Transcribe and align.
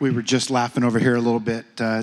we 0.00 0.10
were 0.10 0.22
just 0.22 0.50
laughing 0.50 0.82
over 0.82 0.98
here 0.98 1.14
a 1.14 1.20
little 1.20 1.40
bit. 1.40 1.66
Uh, 1.78 2.02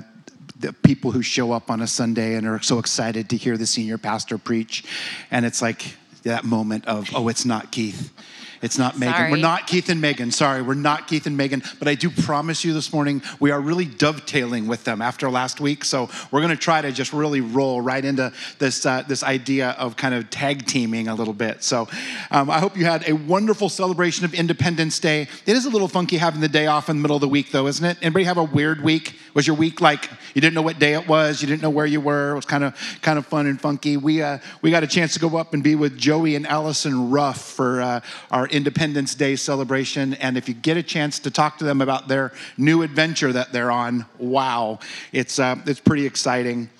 the 0.58 0.72
people 0.72 1.10
who 1.10 1.20
show 1.20 1.52
up 1.52 1.70
on 1.70 1.82
a 1.82 1.86
Sunday 1.86 2.34
and 2.34 2.46
are 2.46 2.62
so 2.62 2.78
excited 2.78 3.28
to 3.30 3.36
hear 3.36 3.56
the 3.56 3.66
senior 3.66 3.98
pastor 3.98 4.38
preach, 4.38 4.84
and 5.30 5.44
it's 5.44 5.60
like 5.60 5.96
that 6.22 6.44
moment 6.44 6.86
of, 6.86 7.08
oh, 7.14 7.28
it's 7.28 7.44
not 7.44 7.70
Keith. 7.70 8.12
It's 8.60 8.78
not 8.78 8.98
Megan. 8.98 9.30
We're 9.30 9.36
not 9.36 9.66
Keith 9.66 9.88
and 9.88 10.00
Megan. 10.00 10.30
Sorry, 10.30 10.62
we're 10.62 10.74
not 10.74 11.06
Keith 11.06 11.26
and 11.26 11.36
Megan. 11.36 11.62
But 11.78 11.88
I 11.88 11.94
do 11.94 12.10
promise 12.10 12.64
you 12.64 12.72
this 12.72 12.92
morning, 12.92 13.22
we 13.38 13.50
are 13.50 13.60
really 13.60 13.84
dovetailing 13.84 14.66
with 14.66 14.84
them 14.84 15.00
after 15.00 15.30
last 15.30 15.60
week. 15.60 15.84
So 15.84 16.08
we're 16.30 16.40
going 16.40 16.50
to 16.50 16.56
try 16.56 16.82
to 16.82 16.90
just 16.90 17.12
really 17.12 17.40
roll 17.40 17.80
right 17.80 18.04
into 18.04 18.32
this 18.58 18.84
uh, 18.84 19.02
this 19.02 19.22
idea 19.22 19.70
of 19.70 19.96
kind 19.96 20.14
of 20.14 20.30
tag 20.30 20.66
teaming 20.66 21.08
a 21.08 21.14
little 21.14 21.34
bit. 21.34 21.62
So 21.62 21.88
um, 22.30 22.50
I 22.50 22.58
hope 22.58 22.76
you 22.76 22.84
had 22.84 23.08
a 23.08 23.12
wonderful 23.12 23.68
celebration 23.68 24.24
of 24.24 24.34
Independence 24.34 24.98
Day. 24.98 25.28
It 25.46 25.56
is 25.56 25.64
a 25.64 25.70
little 25.70 25.88
funky 25.88 26.16
having 26.16 26.40
the 26.40 26.48
day 26.48 26.66
off 26.66 26.88
in 26.88 26.96
the 26.96 27.02
middle 27.02 27.16
of 27.16 27.20
the 27.20 27.28
week, 27.28 27.52
though, 27.52 27.66
isn't 27.68 27.84
it? 27.84 27.98
Anybody 28.02 28.24
have 28.24 28.38
a 28.38 28.44
weird 28.44 28.82
week? 28.82 29.14
Was 29.34 29.46
your 29.46 29.56
week 29.56 29.80
like 29.80 30.10
you 30.34 30.40
didn't 30.40 30.54
know 30.54 30.62
what 30.62 30.78
day 30.78 30.94
it 30.94 31.06
was? 31.06 31.40
You 31.40 31.48
didn't 31.48 31.62
know 31.62 31.70
where 31.70 31.86
you 31.86 32.00
were? 32.00 32.32
It 32.32 32.36
was 32.36 32.44
kind 32.44 32.64
of 32.64 32.98
kind 33.02 33.18
of 33.18 33.26
fun 33.26 33.46
and 33.46 33.60
funky. 33.60 33.96
We 33.96 34.20
uh, 34.22 34.38
we 34.62 34.70
got 34.70 34.82
a 34.82 34.88
chance 34.88 35.14
to 35.14 35.20
go 35.20 35.36
up 35.36 35.54
and 35.54 35.62
be 35.62 35.76
with 35.76 35.96
Joey 35.96 36.34
and 36.34 36.46
Allison 36.46 37.10
Ruff 37.10 37.40
for 37.40 37.80
uh, 37.80 38.00
our 38.30 38.47
Independence 38.50 39.14
Day 39.14 39.36
celebration. 39.36 40.14
And 40.14 40.36
if 40.36 40.48
you 40.48 40.54
get 40.54 40.76
a 40.76 40.82
chance 40.82 41.18
to 41.20 41.30
talk 41.30 41.58
to 41.58 41.64
them 41.64 41.80
about 41.80 42.08
their 42.08 42.32
new 42.56 42.82
adventure 42.82 43.32
that 43.32 43.52
they're 43.52 43.70
on, 43.70 44.06
wow, 44.18 44.78
it's 45.12 45.38
uh, 45.38 45.56
it's 45.66 45.80
pretty 45.80 46.06
exciting. 46.06 46.70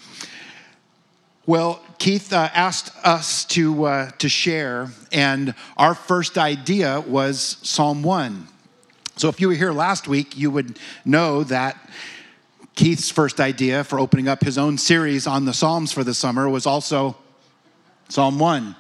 Well, 1.47 1.81
Keith 1.99 2.33
uh, 2.33 2.51
asked 2.53 2.93
us 3.05 3.45
to 3.47 3.85
uh, 3.85 4.11
to 4.19 4.29
share, 4.29 4.91
and 5.13 5.55
our 5.77 5.95
first 5.95 6.39
idea 6.39 7.01
was 7.01 7.57
Psalm 7.63 8.03
one. 8.03 8.49
So 9.17 9.29
if 9.29 9.41
you 9.41 9.49
were 9.49 9.55
here 9.55 9.73
last 9.73 10.07
week, 10.07 10.37
you 10.37 10.51
would 10.51 10.79
know 11.05 11.43
that 11.45 11.77
Keith's 12.77 13.11
first 13.11 13.41
idea 13.41 13.83
for 13.83 13.99
opening 13.99 14.29
up 14.29 14.45
his 14.45 14.57
own 14.57 14.79
series 14.79 15.27
on 15.27 15.45
the 15.45 15.53
Psalms 15.53 15.91
for 15.91 16.05
the 16.05 16.15
summer 16.15 16.49
was 16.49 16.65
also 16.65 17.17
Psalm 18.09 18.39
1. 18.39 18.77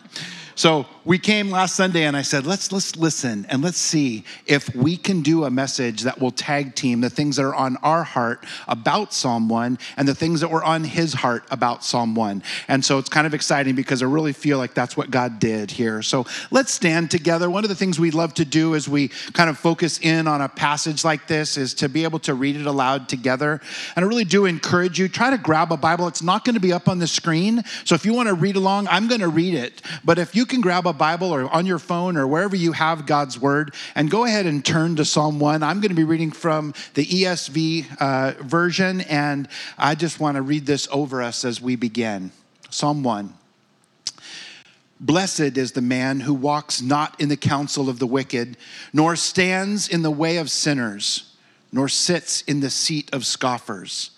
So 0.54 0.86
we 1.08 1.18
came 1.18 1.50
last 1.50 1.74
Sunday 1.74 2.04
and 2.04 2.14
I 2.14 2.20
said, 2.20 2.44
let's, 2.44 2.70
let's 2.70 2.94
listen 2.94 3.46
and 3.48 3.64
let's 3.64 3.78
see 3.78 4.24
if 4.44 4.74
we 4.76 4.94
can 4.94 5.22
do 5.22 5.44
a 5.44 5.50
message 5.50 6.02
that 6.02 6.20
will 6.20 6.30
tag 6.30 6.74
team 6.74 7.00
the 7.00 7.08
things 7.08 7.36
that 7.36 7.46
are 7.46 7.54
on 7.54 7.78
our 7.78 8.02
heart 8.02 8.44
about 8.66 9.14
Psalm 9.14 9.48
1 9.48 9.78
and 9.96 10.06
the 10.06 10.14
things 10.14 10.42
that 10.42 10.50
were 10.50 10.62
on 10.62 10.84
his 10.84 11.14
heart 11.14 11.44
about 11.50 11.82
Psalm 11.82 12.14
1. 12.14 12.42
And 12.68 12.84
so 12.84 12.98
it's 12.98 13.08
kind 13.08 13.26
of 13.26 13.32
exciting 13.32 13.74
because 13.74 14.02
I 14.02 14.04
really 14.04 14.34
feel 14.34 14.58
like 14.58 14.74
that's 14.74 14.98
what 14.98 15.10
God 15.10 15.38
did 15.38 15.70
here. 15.70 16.02
So 16.02 16.26
let's 16.50 16.72
stand 16.72 17.10
together. 17.10 17.48
One 17.48 17.64
of 17.64 17.70
the 17.70 17.74
things 17.74 17.98
we 17.98 18.10
love 18.10 18.34
to 18.34 18.44
do 18.44 18.74
as 18.74 18.86
we 18.86 19.08
kind 19.32 19.48
of 19.48 19.56
focus 19.56 19.98
in 20.00 20.28
on 20.28 20.42
a 20.42 20.48
passage 20.50 21.06
like 21.06 21.26
this 21.26 21.56
is 21.56 21.72
to 21.74 21.88
be 21.88 22.04
able 22.04 22.18
to 22.18 22.34
read 22.34 22.54
it 22.54 22.66
aloud 22.66 23.08
together. 23.08 23.62
And 23.96 24.04
I 24.04 24.08
really 24.08 24.24
do 24.24 24.44
encourage 24.44 24.98
you, 24.98 25.08
try 25.08 25.30
to 25.30 25.38
grab 25.38 25.72
a 25.72 25.78
Bible. 25.78 26.06
It's 26.06 26.22
not 26.22 26.44
going 26.44 26.52
to 26.52 26.60
be 26.60 26.74
up 26.74 26.86
on 26.86 26.98
the 26.98 27.06
screen. 27.06 27.62
So 27.86 27.94
if 27.94 28.04
you 28.04 28.12
want 28.12 28.28
to 28.28 28.34
read 28.34 28.56
along, 28.56 28.88
I'm 28.88 29.08
going 29.08 29.22
to 29.22 29.28
read 29.28 29.54
it. 29.54 29.80
But 30.04 30.18
if 30.18 30.36
you 30.36 30.44
can 30.44 30.60
grab 30.60 30.86
a 30.86 30.97
Bible 30.98 31.34
or 31.34 31.48
on 31.48 31.64
your 31.64 31.78
phone 31.78 32.16
or 32.16 32.26
wherever 32.26 32.56
you 32.56 32.72
have 32.72 33.06
God's 33.06 33.40
word 33.40 33.74
and 33.94 34.10
go 34.10 34.24
ahead 34.24 34.46
and 34.46 34.64
turn 34.64 34.96
to 34.96 35.04
Psalm 35.04 35.38
1. 35.40 35.62
I'm 35.62 35.80
going 35.80 35.90
to 35.90 35.94
be 35.94 36.04
reading 36.04 36.30
from 36.30 36.74
the 36.94 37.06
ESV 37.06 37.86
uh, 38.00 38.42
version, 38.42 39.00
and 39.02 39.48
I 39.78 39.94
just 39.94 40.20
want 40.20 40.36
to 40.36 40.42
read 40.42 40.66
this 40.66 40.88
over 40.90 41.22
us 41.22 41.44
as 41.44 41.60
we 41.60 41.76
begin. 41.76 42.32
Psalm 42.70 43.02
1. 43.02 43.32
Blessed 45.00 45.56
is 45.56 45.72
the 45.72 45.80
man 45.80 46.20
who 46.20 46.34
walks 46.34 46.82
not 46.82 47.20
in 47.20 47.28
the 47.28 47.36
counsel 47.36 47.88
of 47.88 48.00
the 48.00 48.06
wicked, 48.06 48.56
nor 48.92 49.14
stands 49.14 49.88
in 49.88 50.02
the 50.02 50.10
way 50.10 50.38
of 50.38 50.50
sinners, 50.50 51.36
nor 51.70 51.88
sits 51.88 52.42
in 52.42 52.60
the 52.60 52.70
seat 52.70 53.08
of 53.12 53.24
scoffers. 53.24 54.10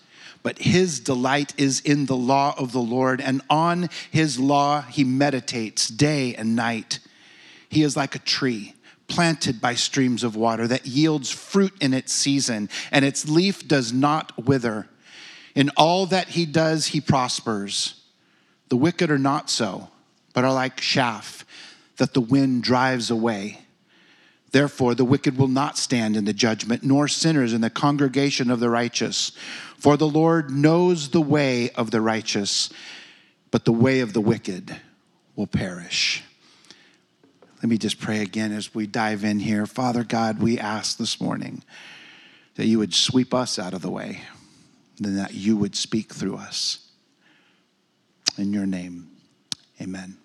But 0.43 0.59
his 0.59 0.99
delight 0.99 1.53
is 1.57 1.79
in 1.81 2.07
the 2.07 2.15
law 2.15 2.55
of 2.57 2.71
the 2.71 2.79
Lord, 2.79 3.21
and 3.21 3.41
on 3.49 3.89
his 4.09 4.39
law 4.39 4.81
he 4.81 5.03
meditates 5.03 5.87
day 5.87 6.33
and 6.35 6.55
night. 6.55 6.99
He 7.69 7.83
is 7.83 7.95
like 7.95 8.15
a 8.15 8.19
tree 8.19 8.73
planted 9.07 9.59
by 9.59 9.75
streams 9.75 10.23
of 10.23 10.35
water 10.35 10.67
that 10.67 10.87
yields 10.87 11.29
fruit 11.29 11.73
in 11.81 11.93
its 11.93 12.13
season, 12.13 12.69
and 12.91 13.05
its 13.05 13.27
leaf 13.27 13.67
does 13.67 13.91
not 13.93 14.45
wither. 14.45 14.87
In 15.53 15.69
all 15.75 16.05
that 16.07 16.29
he 16.29 16.45
does, 16.45 16.87
he 16.87 17.01
prospers. 17.01 18.01
The 18.69 18.77
wicked 18.77 19.11
are 19.11 19.19
not 19.19 19.49
so, 19.49 19.89
but 20.33 20.45
are 20.45 20.53
like 20.53 20.77
chaff 20.77 21.45
that 21.97 22.13
the 22.13 22.21
wind 22.21 22.63
drives 22.63 23.11
away. 23.11 23.59
Therefore, 24.51 24.95
the 24.95 25.05
wicked 25.05 25.37
will 25.37 25.47
not 25.47 25.77
stand 25.77 26.17
in 26.17 26.25
the 26.25 26.33
judgment, 26.33 26.83
nor 26.83 27.07
sinners 27.07 27.53
in 27.53 27.61
the 27.61 27.69
congregation 27.69 28.51
of 28.51 28.59
the 28.59 28.69
righteous. 28.69 29.31
For 29.77 29.95
the 29.95 30.07
Lord 30.07 30.51
knows 30.51 31.09
the 31.09 31.21
way 31.21 31.69
of 31.71 31.91
the 31.91 32.01
righteous, 32.01 32.69
but 33.49 33.63
the 33.65 33.71
way 33.71 34.01
of 34.01 34.13
the 34.13 34.21
wicked 34.21 34.75
will 35.35 35.47
perish. 35.47 36.23
Let 37.57 37.69
me 37.69 37.77
just 37.77 37.99
pray 37.99 38.21
again 38.21 38.51
as 38.51 38.75
we 38.75 38.87
dive 38.87 39.23
in 39.23 39.39
here. 39.39 39.65
Father 39.65 40.03
God, 40.03 40.41
we 40.41 40.59
ask 40.59 40.97
this 40.97 41.21
morning 41.21 41.63
that 42.55 42.65
you 42.65 42.79
would 42.79 42.93
sweep 42.93 43.33
us 43.33 43.57
out 43.57 43.73
of 43.73 43.81
the 43.81 43.89
way, 43.89 44.21
and 45.01 45.17
that 45.17 45.33
you 45.33 45.55
would 45.55 45.75
speak 45.75 46.13
through 46.13 46.35
us. 46.35 46.89
In 48.37 48.51
your 48.51 48.65
name, 48.65 49.09
amen. 49.79 50.17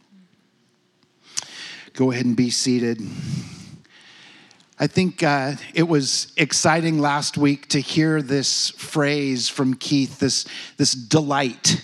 Go 1.93 2.11
ahead 2.11 2.27
and 2.27 2.37
be 2.37 2.51
seated. 2.51 3.01
I 4.79 4.87
think 4.89 5.23
uh, 5.23 5.55
it 5.73 5.85
was 5.85 6.33
exciting 6.37 6.99
last 6.99 7.39
week 7.39 7.67
to 7.69 7.81
hear 7.81 8.21
this 8.21 8.71
phrase 8.71 9.49
from 9.49 9.73
Keith, 9.73 10.19
this, 10.19 10.45
this 10.77 10.93
delight, 10.93 11.83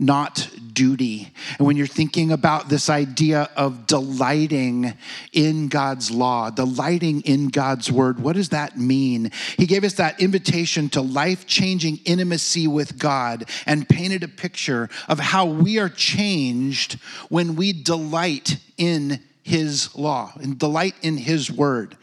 not 0.00 0.50
duty. 0.72 1.32
And 1.56 1.68
when 1.68 1.76
you're 1.76 1.86
thinking 1.86 2.32
about 2.32 2.68
this 2.68 2.90
idea 2.90 3.48
of 3.56 3.86
delighting 3.86 4.94
in 5.32 5.68
God's 5.68 6.10
law, 6.10 6.50
delighting 6.50 7.20
in 7.20 7.46
God's 7.48 7.92
word, 7.92 8.18
what 8.18 8.34
does 8.34 8.48
that 8.48 8.76
mean? 8.76 9.30
He 9.56 9.66
gave 9.66 9.84
us 9.84 9.94
that 9.94 10.20
invitation 10.20 10.88
to 10.90 11.02
life 11.02 11.46
changing 11.46 12.00
intimacy 12.04 12.66
with 12.66 12.98
God 12.98 13.48
and 13.66 13.88
painted 13.88 14.24
a 14.24 14.28
picture 14.28 14.90
of 15.08 15.20
how 15.20 15.46
we 15.46 15.78
are 15.78 15.88
changed 15.88 16.94
when 17.28 17.54
we 17.54 17.72
delight 17.72 18.58
in 18.76 19.20
his 19.46 19.94
law 19.94 20.32
and 20.42 20.58
delight 20.58 20.96
in 21.02 21.16
his 21.16 21.52
word. 21.52 21.96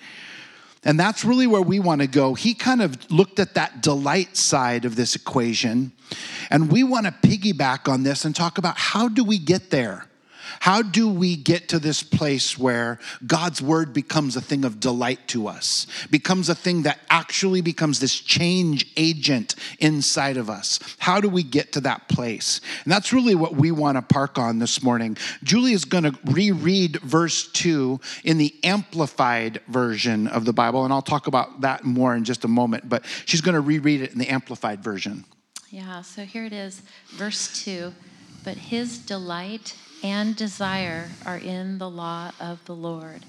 And 0.86 0.98
that's 0.98 1.26
really 1.26 1.46
where 1.46 1.62
we 1.62 1.78
want 1.78 2.00
to 2.00 2.08
go. 2.08 2.36
He 2.36 2.54
kind 2.54 2.82
of 2.82 3.12
looked 3.12 3.38
at 3.38 3.56
that 3.56 3.82
delight 3.82 4.38
side 4.38 4.86
of 4.86 4.96
this 4.96 5.14
equation, 5.14 5.92
and 6.50 6.72
we 6.72 6.84
want 6.84 7.06
to 7.06 7.12
piggyback 7.12 7.92
on 7.92 8.04
this 8.04 8.24
and 8.24 8.34
talk 8.34 8.58
about 8.58 8.78
how 8.78 9.10
do 9.10 9.26
we 9.26 9.38
get 9.38 9.72
there? 9.72 10.06
How 10.64 10.82
do 10.82 11.10
we 11.10 11.36
get 11.36 11.68
to 11.70 11.78
this 11.78 12.04
place 12.04 12.58
where 12.58 12.98
God's 13.28 13.62
word 13.62 13.92
becomes 13.94 14.38
a 14.38 14.42
thing 14.42 14.64
of 14.64 14.80
delight 14.80 15.28
to 15.28 15.50
us, 15.50 15.88
becomes 16.10 16.48
a 16.48 16.56
thing 16.56 16.84
that 16.84 17.02
actually 17.10 17.60
becomes 17.60 18.00
this 18.00 18.18
change 18.18 18.90
agent 18.96 19.56
inside 19.80 20.38
of 20.38 20.50
us? 20.50 20.80
How 21.00 21.20
do 21.20 21.28
we 21.28 21.44
get 21.44 21.74
to 21.74 21.82
that 21.82 22.08
place? 22.08 22.62
And 22.86 22.94
that's 22.94 23.12
really 23.12 23.36
what 23.36 23.58
we 23.58 23.72
want 23.72 23.98
to 23.98 24.02
park 24.02 24.40
on 24.40 24.60
this 24.60 24.82
morning. 24.82 25.18
Julie 25.44 25.74
is 25.74 25.84
going 25.84 26.06
to 26.06 26.18
reread 26.32 26.96
verse 27.02 27.52
2 27.52 28.00
in 28.24 28.38
the 28.38 28.56
amplified 28.64 29.60
version 29.68 30.28
of 30.30 30.46
the 30.46 30.54
Bible, 30.54 30.86
and 30.86 30.94
I'll 30.94 31.02
talk 31.02 31.28
about 31.28 31.60
that 31.60 31.84
more 31.84 32.16
in 32.16 32.24
just 32.24 32.46
a 32.46 32.48
moment, 32.48 32.88
but 32.88 33.04
she's 33.26 33.42
going 33.42 33.56
to 33.56 33.60
reread 33.60 34.02
it 34.02 34.14
in 34.14 34.18
the 34.18 34.30
amplified 34.30 34.82
version. 34.82 35.26
Yeah, 35.72 36.04
so 36.04 36.24
here 36.24 36.46
it 36.46 36.54
is, 36.54 36.84
verse 37.10 37.66
2. 37.66 37.94
But 38.46 38.56
his 38.56 38.98
delight 38.98 39.76
and 40.04 40.36
desire 40.36 41.10
are 41.26 41.38
in 41.38 41.78
the 41.78 41.90
law 41.90 42.32
of 42.40 42.64
the 42.66 42.76
Lord, 42.76 43.26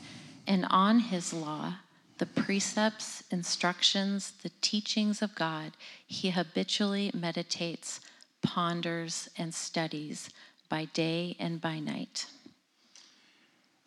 and 0.47 0.67
on 0.69 0.99
his 0.99 1.33
law, 1.33 1.75
the 2.19 2.27
precepts, 2.27 3.23
instructions, 3.31 4.33
the 4.43 4.51
teachings 4.61 5.23
of 5.23 5.35
God, 5.35 5.73
he 6.07 6.31
habitually 6.31 7.11
meditates, 7.15 8.01
ponders, 8.43 9.29
and 9.39 9.55
studies 9.55 10.29
by 10.69 10.87
day 10.87 11.37
and 11.39 11.61
by 11.61 11.79
night. 11.79 12.27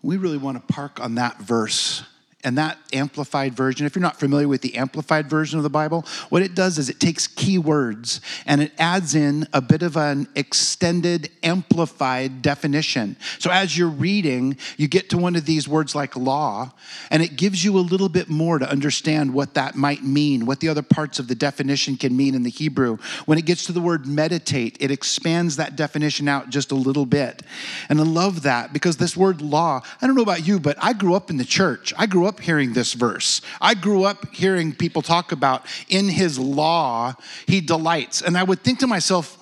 We 0.02 0.18
really 0.18 0.38
want 0.38 0.66
to 0.66 0.74
park 0.74 1.00
on 1.00 1.16
that 1.16 1.40
verse 1.40 2.04
and 2.44 2.58
that 2.60 2.78
amplified 2.94 3.56
version, 3.56 3.88
if 3.88 3.96
you're 3.96 4.02
not 4.02 4.20
familiar 4.20 4.48
with 4.48 4.62
the 4.62 4.76
amplified 4.76 5.28
version 5.28 5.58
of 5.58 5.64
the 5.64 5.72
Bible, 5.72 6.06
what 6.30 6.44
it 6.44 6.54
does 6.54 6.78
is 6.78 6.88
it 6.88 7.00
takes 7.00 7.26
key 7.26 7.58
words 7.58 8.22
and 8.46 8.62
it 8.62 8.72
adds 8.78 9.16
in 9.16 9.48
a 9.54 9.62
bit 9.62 9.82
of 9.82 9.98
an 9.98 10.28
extended, 10.36 11.32
amplified 11.42 12.44
definition. 12.44 13.18
So 13.40 13.50
as 13.50 13.76
you're 13.76 13.90
reading, 13.90 14.56
you 14.78 14.88
get 14.88 15.10
to 15.10 15.18
one 15.18 15.36
of 15.36 15.46
these 15.46 15.68
words 15.68 15.96
like 15.96 16.16
law, 16.16 16.74
and 17.10 17.24
it 17.24 17.38
gives 17.38 17.66
you 17.66 17.76
a 17.76 17.82
little 17.82 18.08
bit 18.08 18.30
more 18.30 18.60
to 18.60 18.70
understand 18.70 19.34
what 19.34 19.56
that 19.56 19.76
might 19.76 20.04
mean, 20.04 20.46
what 20.46 20.60
the 20.60 20.70
other 20.70 20.84
parts 20.84 21.18
of 21.18 21.28
the 21.28 21.36
definition 21.36 21.98
can 21.98 22.16
mean 22.16 22.36
in 22.36 22.44
the 22.44 22.52
Hebrew. 22.52 22.98
When 23.26 23.40
it 23.40 23.46
gets 23.46 23.66
to 23.66 23.72
the 23.72 23.82
word 23.82 24.06
meditate, 24.06 24.78
it 24.80 24.92
expands 24.92 25.56
that 25.56 25.76
definition 25.76 26.28
out 26.28 26.52
just 26.52 26.72
a 26.72 26.76
little 26.76 27.08
bit. 27.08 27.42
And 27.90 28.00
I 28.00 28.04
love 28.04 28.44
that 28.44 28.74
because 28.74 28.98
this 28.98 29.18
word 29.18 29.42
law, 29.42 29.82
I 30.00 30.06
don't 30.06 30.16
know 30.16 30.22
about 30.22 30.48
you, 30.48 30.60
but 30.60 30.78
I 30.80 30.94
grew 30.94 31.16
up 31.16 31.32
in 31.32 31.38
the 31.38 31.44
church. 31.44 31.94
I 31.98 32.06
grew 32.06 32.27
up 32.28 32.40
hearing 32.40 32.74
this 32.74 32.94
verse. 32.94 33.42
I 33.62 33.74
grew 33.74 34.04
up 34.04 34.34
hearing 34.34 34.74
people 34.74 35.02
talk 35.02 35.32
about 35.32 35.66
in 35.90 36.10
his 36.10 36.38
law, 36.38 37.14
he 37.48 37.62
delights. 37.62 38.22
And 38.22 38.38
I 38.38 38.44
would 38.44 38.62
think 38.62 38.80
to 38.80 38.88
myself, 38.88 39.38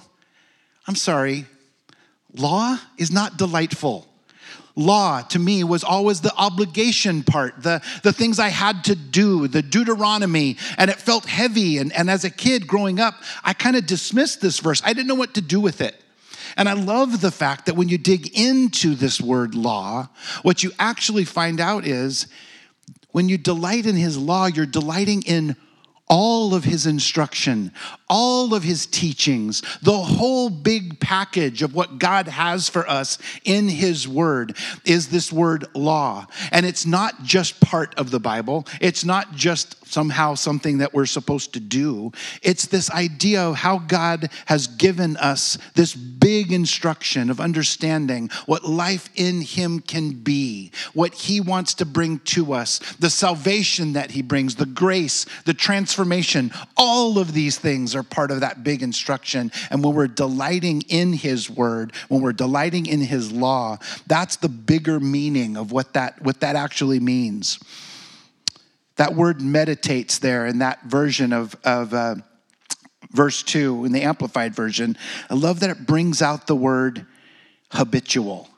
I'm 0.88 0.96
sorry, 0.96 1.46
law 2.34 2.78
is 2.98 3.12
not 3.12 3.38
delightful. 3.38 4.08
Law 4.76 5.22
to 5.22 5.40
me 5.40 5.64
was 5.64 5.86
always 5.86 6.20
the 6.20 6.34
obligation 6.36 7.24
part, 7.24 7.64
the, 7.64 7.82
the 8.04 8.12
things 8.12 8.40
I 8.40 8.50
had 8.50 8.84
to 8.86 8.96
do, 8.96 9.48
the 9.48 9.62
Deuteronomy, 9.62 10.58
and 10.78 10.92
it 10.92 10.98
felt 10.98 11.26
heavy. 11.26 11.78
And, 11.78 11.94
and 11.94 12.10
as 12.10 12.26
a 12.26 12.30
kid 12.30 12.68
growing 12.68 13.00
up, 13.00 13.16
I 13.44 13.54
kind 13.54 13.78
of 13.78 13.86
dismissed 13.86 14.42
this 14.42 14.60
verse. 14.60 14.82
I 14.84 14.92
didn't 14.92 15.08
know 15.08 15.16
what 15.16 15.36
to 15.36 15.42
do 15.42 15.62
with 15.62 15.80
it. 15.80 16.02
And 16.58 16.68
I 16.68 16.74
love 16.74 17.22
the 17.22 17.32
fact 17.32 17.66
that 17.66 17.76
when 17.76 17.90
you 17.90 17.98
dig 17.98 18.38
into 18.38 18.96
this 18.96 19.20
word 19.20 19.56
law, 19.56 20.10
what 20.42 20.64
you 20.64 20.72
actually 20.78 21.26
find 21.26 21.60
out 21.60 21.86
is 21.86 22.28
when 23.16 23.30
you 23.30 23.38
delight 23.38 23.86
in 23.86 23.96
his 23.96 24.18
law, 24.18 24.46
you're 24.46 24.66
delighting 24.66 25.22
in 25.22 25.56
all 26.10 26.54
of 26.54 26.66
his 26.66 26.86
instruction, 26.86 27.72
all 28.10 28.54
of 28.54 28.64
his 28.64 28.86
teachings, 28.86 29.62
the 29.82 29.98
whole 29.98 30.50
big 30.50 31.00
package 31.00 31.62
of 31.62 31.74
what 31.74 31.98
God 31.98 32.28
has 32.28 32.70
for 32.70 32.88
us 32.88 33.18
in 33.44 33.68
his 33.68 34.08
word 34.08 34.56
is 34.84 35.10
this 35.10 35.32
word 35.32 35.66
law. 35.74 36.28
And 36.52 36.66
it's 36.66 36.86
not 36.86 37.24
just 37.24 37.60
part 37.60 37.96
of 37.96 38.12
the 38.12 38.20
Bible, 38.20 38.68
it's 38.80 39.04
not 39.04 39.34
just 39.34 39.86
somehow 39.88 40.36
something 40.36 40.80
that 40.80 40.94
we're 40.94 41.06
supposed 41.06 41.54
to 41.54 41.60
do. 41.60 42.12
It's 42.42 42.66
this 42.68 42.92
idea 42.92 43.42
of 43.42 43.56
how 43.56 43.80
God 43.80 44.30
has 44.46 44.68
given 44.68 45.16
us 45.18 45.58
this 45.74 45.96
big 45.96 46.52
instruction 46.52 47.30
of 47.30 47.40
understanding 47.40 48.30
what 48.46 48.66
life 48.66 49.10
in 49.16 49.42
him 49.42 49.80
can 49.80 50.12
be, 50.12 50.72
what 50.94 51.14
he 51.14 51.40
wants 51.40 51.76
to 51.76 51.86
bring 51.86 52.20
to 52.20 52.54
us, 52.54 52.80
the 53.00 53.10
salvation 53.10 53.94
that 53.94 54.12
he 54.12 54.22
brings, 54.22 54.56
the 54.56 54.66
grace, 54.66 55.26
the 55.46 55.54
transformation. 55.54 56.52
All 56.78 57.20
of 57.20 57.34
these 57.34 57.58
things 57.58 57.95
are 57.96 58.04
part 58.04 58.32
of 58.32 58.42
that 58.42 58.64
big 58.64 58.84
instruction. 58.84 59.52
And 59.70 59.84
when 59.84 59.96
we're 59.96 60.08
delighting 60.08 60.84
in 60.84 61.14
His 61.14 61.50
word, 61.50 61.94
when 62.08 62.22
we're 62.22 62.34
delighting 62.34 62.86
in 62.86 63.02
His 63.02 63.32
law, 63.32 63.78
that's 64.08 64.36
the 64.38 64.50
bigger 64.50 65.00
meaning 65.00 65.58
of 65.58 65.72
what 65.72 65.94
that, 65.94 66.22
what 66.22 66.42
that 66.42 66.56
actually 66.56 67.00
means. 67.00 67.60
That 68.98 69.14
word 69.16 69.42
meditates 69.42 70.20
there 70.20 70.46
in 70.46 70.60
that 70.60 70.84
version 70.84 71.34
of, 71.34 71.56
of 71.64 71.94
uh, 71.94 72.16
verse 73.12 73.44
2 73.44 73.86
in 73.86 73.92
the 73.92 74.02
Amplified 74.02 74.56
Version. 74.56 74.98
I 75.30 75.34
love 75.34 75.60
that 75.62 75.70
it 75.70 75.86
brings 75.86 76.22
out 76.22 76.48
the 76.48 76.56
word 76.56 77.06
habitual 77.72 78.50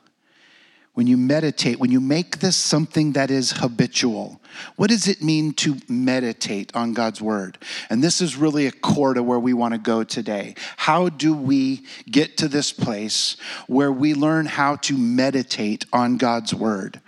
when 0.98 1.06
you 1.06 1.16
meditate, 1.16 1.78
when 1.78 1.92
you 1.92 2.00
make 2.00 2.40
this 2.40 2.56
something 2.56 3.12
that 3.12 3.30
is 3.30 3.52
habitual, 3.52 4.40
what 4.74 4.90
does 4.90 5.06
it 5.06 5.22
mean 5.22 5.52
to 5.52 5.76
meditate 5.88 6.74
on 6.74 6.92
God's 6.92 7.22
word? 7.22 7.56
And 7.88 8.02
this 8.02 8.20
is 8.20 8.34
really 8.34 8.66
a 8.66 8.72
core 8.72 9.14
to 9.14 9.22
where 9.22 9.38
we 9.38 9.54
want 9.54 9.74
to 9.74 9.78
go 9.78 10.02
today. 10.02 10.56
How 10.76 11.08
do 11.08 11.34
we 11.34 11.86
get 12.10 12.36
to 12.38 12.48
this 12.48 12.72
place 12.72 13.36
where 13.68 13.92
we 13.92 14.12
learn 14.12 14.46
how 14.46 14.74
to 14.74 14.98
meditate 14.98 15.86
on 15.92 16.16
God's 16.16 16.52
word? 16.52 17.00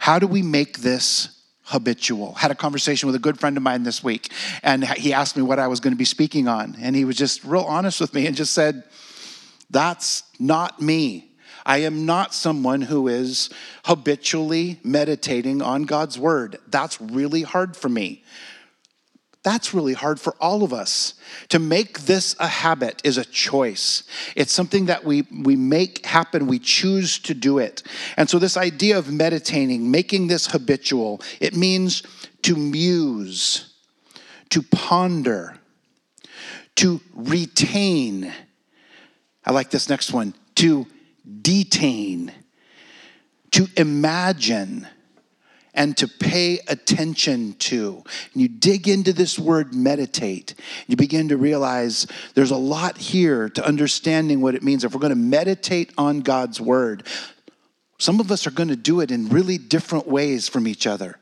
How 0.00 0.18
do 0.18 0.26
we 0.26 0.42
make 0.42 0.78
this 0.78 1.28
habitual. 1.66 2.34
Had 2.34 2.50
a 2.50 2.56
conversation 2.56 3.06
with 3.06 3.14
a 3.14 3.20
good 3.20 3.38
friend 3.38 3.56
of 3.56 3.62
mine 3.62 3.84
this 3.84 4.02
week, 4.02 4.32
and 4.64 4.84
he 4.84 5.12
asked 5.12 5.36
me 5.36 5.42
what 5.42 5.60
I 5.60 5.68
was 5.68 5.78
going 5.78 5.92
to 5.92 5.96
be 5.96 6.04
speaking 6.04 6.48
on. 6.48 6.76
And 6.80 6.96
he 6.96 7.04
was 7.04 7.16
just 7.16 7.44
real 7.44 7.62
honest 7.62 8.00
with 8.00 8.12
me 8.14 8.26
and 8.26 8.34
just 8.34 8.52
said, 8.52 8.82
That's 9.70 10.24
not 10.40 10.82
me. 10.82 11.31
I 11.64 11.78
am 11.78 12.06
not 12.06 12.34
someone 12.34 12.82
who 12.82 13.08
is 13.08 13.50
habitually 13.84 14.80
meditating 14.82 15.62
on 15.62 15.84
God's 15.84 16.18
word. 16.18 16.58
That's 16.68 17.00
really 17.00 17.42
hard 17.42 17.76
for 17.76 17.88
me. 17.88 18.24
That's 19.44 19.74
really 19.74 19.94
hard 19.94 20.20
for 20.20 20.36
all 20.40 20.62
of 20.62 20.72
us. 20.72 21.14
To 21.48 21.58
make 21.58 22.00
this 22.00 22.36
a 22.38 22.46
habit 22.46 23.02
is 23.02 23.18
a 23.18 23.24
choice. 23.24 24.04
It's 24.36 24.52
something 24.52 24.86
that 24.86 25.04
we, 25.04 25.22
we 25.42 25.56
make 25.56 26.06
happen, 26.06 26.46
we 26.46 26.60
choose 26.60 27.18
to 27.20 27.34
do 27.34 27.58
it. 27.58 27.82
And 28.16 28.30
so, 28.30 28.38
this 28.38 28.56
idea 28.56 28.98
of 28.98 29.12
meditating, 29.12 29.90
making 29.90 30.28
this 30.28 30.46
habitual, 30.46 31.20
it 31.40 31.56
means 31.56 32.04
to 32.42 32.54
muse, 32.54 33.74
to 34.50 34.62
ponder, 34.62 35.58
to 36.76 37.00
retain. 37.12 38.32
I 39.44 39.50
like 39.50 39.70
this 39.70 39.88
next 39.88 40.12
one 40.12 40.34
to 40.56 40.86
detain, 41.42 42.32
to 43.52 43.68
imagine, 43.76 44.86
and 45.74 45.96
to 45.96 46.08
pay 46.08 46.58
attention 46.68 47.54
to. 47.54 48.02
And 48.32 48.42
you 48.42 48.48
dig 48.48 48.88
into 48.88 49.12
this 49.12 49.38
word 49.38 49.74
meditate, 49.74 50.54
you 50.86 50.96
begin 50.96 51.28
to 51.28 51.36
realize 51.36 52.06
there's 52.34 52.50
a 52.50 52.56
lot 52.56 52.98
here 52.98 53.48
to 53.50 53.66
understanding 53.66 54.40
what 54.40 54.54
it 54.54 54.62
means. 54.62 54.84
If 54.84 54.94
we're 54.94 55.00
going 55.00 55.10
to 55.10 55.16
meditate 55.16 55.92
on 55.96 56.20
God's 56.20 56.60
word, 56.60 57.06
some 57.98 58.20
of 58.20 58.30
us 58.30 58.46
are 58.46 58.50
going 58.50 58.68
to 58.68 58.76
do 58.76 59.00
it 59.00 59.10
in 59.10 59.28
really 59.28 59.58
different 59.58 60.08
ways 60.08 60.48
from 60.48 60.66
each 60.66 60.86
other 60.86 61.18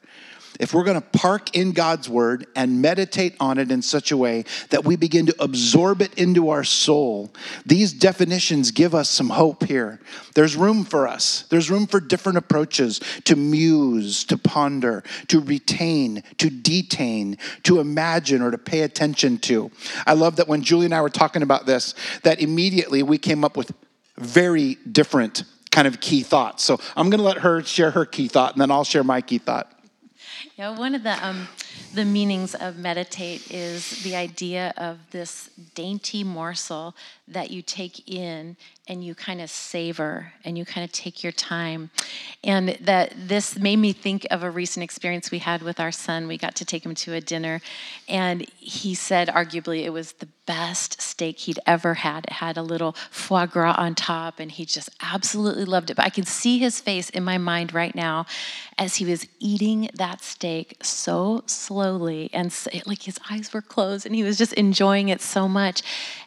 if 0.61 0.75
we're 0.75 0.85
going 0.85 1.01
to 1.01 1.19
park 1.19 1.57
in 1.57 1.73
God's 1.73 2.09
word 2.09 2.47
and 2.55 2.83
meditate 2.83 3.35
on 3.41 3.57
it 3.57 3.73
in 3.73 3.81
such 3.81 4.13
a 4.13 4.17
way 4.17 4.45
that 4.69 4.85
we 4.85 4.95
begin 4.95 5.25
to 5.27 5.35
absorb 5.43 6.03
it 6.03 6.13
into 6.15 6.51
our 6.51 6.63
soul, 6.63 7.33
these 7.65 7.95
definitions 7.95 8.71
give 8.71 8.95
us 8.95 9.09
some 9.09 9.31
hope 9.31 9.65
here. 9.65 9.99
There's 10.35 10.57
room 10.57 10.85
for 10.85 11.09
us, 11.09 11.45
there's 11.49 11.71
room 11.71 11.87
for 11.87 11.99
different 11.99 12.37
approaches 12.37 13.01
to 13.25 13.37
muse, 13.37 14.23
to 14.25 14.37
ponder, 14.37 15.03
to 15.29 15.41
retain, 15.41 16.23
to 16.37 16.51
detain, 16.51 17.39
to 17.63 17.81
imagine, 17.81 18.43
or 18.43 18.51
to 18.51 18.59
pay 18.59 18.83
attention 18.83 19.39
to. 19.39 19.71
I 20.07 20.13
love 20.13 20.37
that 20.37 20.47
when 20.47 20.63
Julie 20.63 20.85
and 20.85 20.95
I 20.95 21.01
were 21.01 21.09
talking 21.09 21.43
about 21.43 21.65
this, 21.65 21.95
that 22.23 22.41
immediately 22.41 23.03
we 23.03 23.17
came 23.17 23.45
up 23.45 23.57
with 23.57 23.73
very 24.19 24.77
different 24.93 25.45
kind 25.71 25.89
of 25.89 26.01
key 26.01 26.23
thoughts. 26.23 26.65
So 26.65 26.79
I'm 26.97 27.09
going 27.09 27.21
to 27.21 27.25
let 27.25 27.39
her 27.39 27.63
share 27.63 27.93
her 27.93 28.05
key 28.05 28.29
thought, 28.29 28.53
and 28.53 28.61
then 28.61 28.71
I'll 28.71 28.85
share 28.85 29.05
my 29.05 29.23
key 29.23 29.39
thought. 29.39 29.80
Yeah, 30.61 30.77
one 30.77 30.95
of 30.95 31.03
the 31.03 31.27
um, 31.27 31.49
the 31.95 32.05
meanings 32.05 32.55
of 32.55 32.77
meditate 32.77 33.51
is 33.51 34.03
the 34.03 34.17
idea 34.17 34.73
of 34.77 34.99
this 35.11 35.51
dainty 35.75 36.25
morsel 36.25 36.95
that 37.27 37.51
you 37.51 37.63
take 37.63 38.09
in 38.09 38.57
and 38.89 39.05
you 39.05 39.15
kind 39.15 39.41
of 39.41 39.49
savor 39.49 40.33
and 40.45 40.59
you 40.59 40.65
kind 40.65 40.85
of 40.85 40.91
take 40.91 41.23
your 41.23 41.33
time. 41.33 41.91
And 42.43 42.71
that 42.81 43.13
this 43.17 43.57
made 43.57 43.77
me 43.77 43.93
think 43.93 44.27
of 44.33 44.43
a 44.43 44.51
recent 44.51 44.83
experience 44.83 45.31
we 45.31 45.39
had 45.39 45.63
with 45.63 45.79
our 45.79 45.93
son. 45.93 46.27
We 46.27 46.37
got 46.37 46.57
to 46.57 46.65
take 46.65 46.85
him 46.85 46.97
to 46.97 47.15
a 47.15 47.21
dinner, 47.21 47.61
and 48.09 48.49
he 48.59 48.95
said, 48.95 49.29
arguably, 49.29 49.85
it 49.85 49.91
was 49.91 50.13
the 50.15 50.27
best 50.47 51.01
steak 51.01 51.39
he'd 51.39 51.61
ever 51.67 51.95
had. 51.95 52.25
It 52.25 52.33
had 52.33 52.57
a 52.57 52.63
little 52.63 52.97
foie 53.11 53.47
gras 53.47 53.77
on 53.79 53.95
top, 53.95 54.41
and 54.41 54.51
he 54.51 54.65
just 54.65 54.91
absolutely 55.01 55.65
loved 55.65 55.91
it. 55.91 55.95
But 55.95 56.07
I 56.07 56.11
can 56.11 56.27
see 56.27 56.59
his 56.59 56.81
face 56.81 57.11
in 57.11 57.23
my 57.23 57.39
mind 57.39 57.73
right 57.73 57.95
now 57.95 58.27
as 58.77 58.97
he 58.97 59.05
was 59.05 59.29
eating 59.39 59.89
that 59.95 60.21
steak 60.23 60.79
so 60.83 61.45
slowly 61.71 62.29
and 62.33 62.53
like 62.85 63.05
his 63.05 63.17
eyes 63.31 63.53
were 63.55 63.63
closed, 63.63 64.05
and 64.05 64.13
he 64.13 64.25
was 64.25 64.37
just 64.37 64.53
enjoying 64.55 65.09
it 65.09 65.21
so 65.21 65.47
much. 65.47 65.83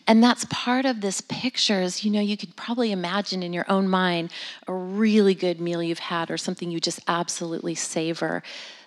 And 0.08 0.24
that's 0.24 0.46
part 0.46 0.86
of 0.86 1.02
this 1.02 1.20
picture 1.20 1.82
is, 1.82 2.06
you 2.06 2.12
know, 2.12 2.22
you 2.22 2.38
could 2.38 2.56
probably 2.56 2.94
imagine 2.94 3.44
in 3.44 3.52
your 3.52 3.66
own 3.68 3.90
mind 3.90 4.32
a 4.70 4.74
really 4.74 5.36
good 5.36 5.60
meal 5.60 5.84
you've 5.84 6.00
had 6.00 6.32
or 6.32 6.38
something 6.38 6.72
you 6.72 6.80
just 6.80 7.02
absolutely 7.10 7.76
savor. 7.76 8.42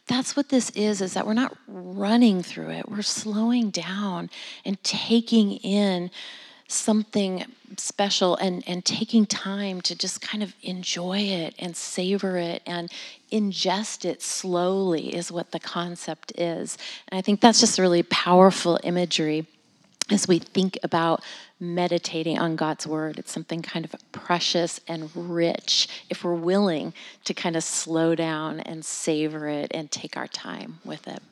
That's 0.07 0.35
what 0.35 0.49
this 0.49 0.71
is, 0.71 1.03
is 1.03 1.13
that 1.13 1.27
we're 1.27 1.35
not 1.35 1.55
running 1.69 2.43
through 2.43 2.71
it. 2.71 2.89
We're 2.89 3.03
slowing 3.03 3.69
down 3.69 4.31
and 4.65 4.83
taking 4.83 5.57
in 5.57 6.11
something 6.69 7.45
special 7.77 8.37
and, 8.37 8.65
and 8.67 8.83
taking 8.85 9.27
time 9.27 9.81
to 9.83 9.95
just 9.95 10.21
kind 10.21 10.43
of 10.43 10.55
enjoy 10.63 11.19
it 11.19 11.55
and 11.59 11.77
savor 11.77 12.39
it 12.39 12.63
and 12.67 12.91
ingest 13.33 14.05
it 14.05 14.23
slowly 14.23 15.15
is 15.15 15.33
what 15.33 15.51
the 15.51 15.61
concept 15.61 16.33
is. 16.39 16.79
And 17.09 17.19
I 17.19 17.23
think 17.23 17.41
that's 17.41 17.61
just 17.61 17.79
a 17.79 17.83
really 17.83 18.03
powerful 18.05 18.79
imagery 18.85 19.47
as 20.11 20.29
we 20.29 20.39
think 20.39 20.79
about 20.83 21.23
meditating 21.59 22.39
on 22.39 22.55
God's 22.55 22.87
word. 22.87 23.19
It's 23.19 23.33
something 23.33 23.63
kind 23.63 23.85
of 23.85 23.95
precious 24.13 24.81
and 24.87 25.11
rich 25.15 25.89
if 26.09 26.23
we're 26.23 26.35
willing 26.35 26.93
to 27.25 27.35
kind 27.35 27.57
of 27.57 27.65
slow 27.65 28.15
down 28.15 28.61
and 28.61 28.85
savor 28.85 29.49
it 29.49 29.73
and 29.75 29.91
take 29.91 30.17
our 30.17 30.29
time 30.29 30.79
with 30.85 31.09
it. 31.09 31.23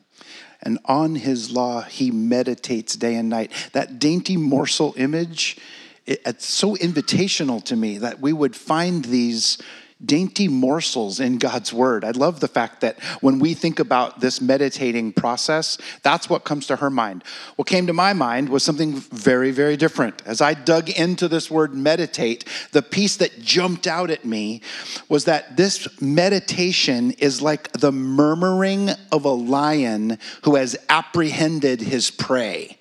And 0.61 0.79
on 0.85 1.15
his 1.15 1.51
law, 1.51 1.81
he 1.81 2.11
meditates 2.11 2.95
day 2.95 3.15
and 3.15 3.29
night. 3.29 3.51
That 3.73 3.99
dainty 3.99 4.35
morsel 4.35 4.93
image, 4.97 5.57
it's 6.05 6.45
so 6.45 6.75
invitational 6.75 7.63
to 7.65 7.75
me 7.75 7.97
that 7.99 8.19
we 8.19 8.33
would 8.33 8.55
find 8.55 9.05
these 9.05 9.57
dainty 10.03 10.47
morsels 10.49 11.19
in 11.21 11.37
God's 11.37 11.71
word. 11.71 12.03
I 12.03 12.11
love 12.11 12.41
the 12.41 12.49
fact 12.49 12.81
that 12.81 12.99
when 13.21 13.39
we 13.39 13.53
think 13.53 13.79
about 13.79 14.19
this 14.19 14.41
meditating 14.41 15.13
process, 15.13 15.77
that's 16.03 16.29
what 16.29 16.43
comes 16.43 16.67
to 16.67 16.75
her 16.77 16.89
mind. 16.89 17.23
What 17.55 17.67
came 17.67 17.87
to 17.87 17.93
my 17.93 18.11
mind 18.11 18.49
was 18.49 18.63
something 18.63 18.95
very, 18.95 19.51
very 19.51 19.77
different. 19.77 20.21
As 20.25 20.41
I 20.41 20.53
dug 20.53 20.89
into 20.89 21.29
this 21.29 21.49
word 21.49 21.73
meditate, 21.73 22.43
the 22.71 22.81
piece 22.81 23.15
that 23.17 23.39
jumped 23.39 23.87
out 23.87 24.09
at 24.09 24.25
me 24.25 24.61
was 25.07 25.25
that 25.25 25.55
this 25.55 25.87
meditation 26.01 27.11
is 27.11 27.41
like 27.41 27.71
the 27.71 27.91
murmuring 27.91 28.89
of 29.13 29.23
a 29.23 29.29
lion 29.29 30.19
who 30.43 30.55
has 30.55 30.75
apprehended 30.89 31.79
his 31.79 32.11
prey. 32.11 32.77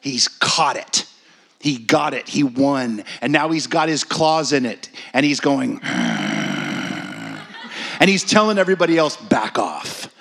He's 0.00 0.28
caught 0.28 0.76
it. 0.76 1.06
He 1.60 1.78
got 1.78 2.12
it. 2.12 2.28
He 2.28 2.42
won. 2.42 3.04
And 3.20 3.32
now 3.32 3.50
he's 3.50 3.68
got 3.68 3.88
his 3.88 4.02
claws 4.02 4.52
in 4.52 4.66
it. 4.66 4.90
And 5.12 5.24
he's 5.24 5.38
going, 5.38 5.80
and 8.02 8.10
he's 8.10 8.24
telling 8.24 8.58
everybody 8.58 8.98
else, 8.98 9.16
back 9.16 9.60
off. 9.60 10.12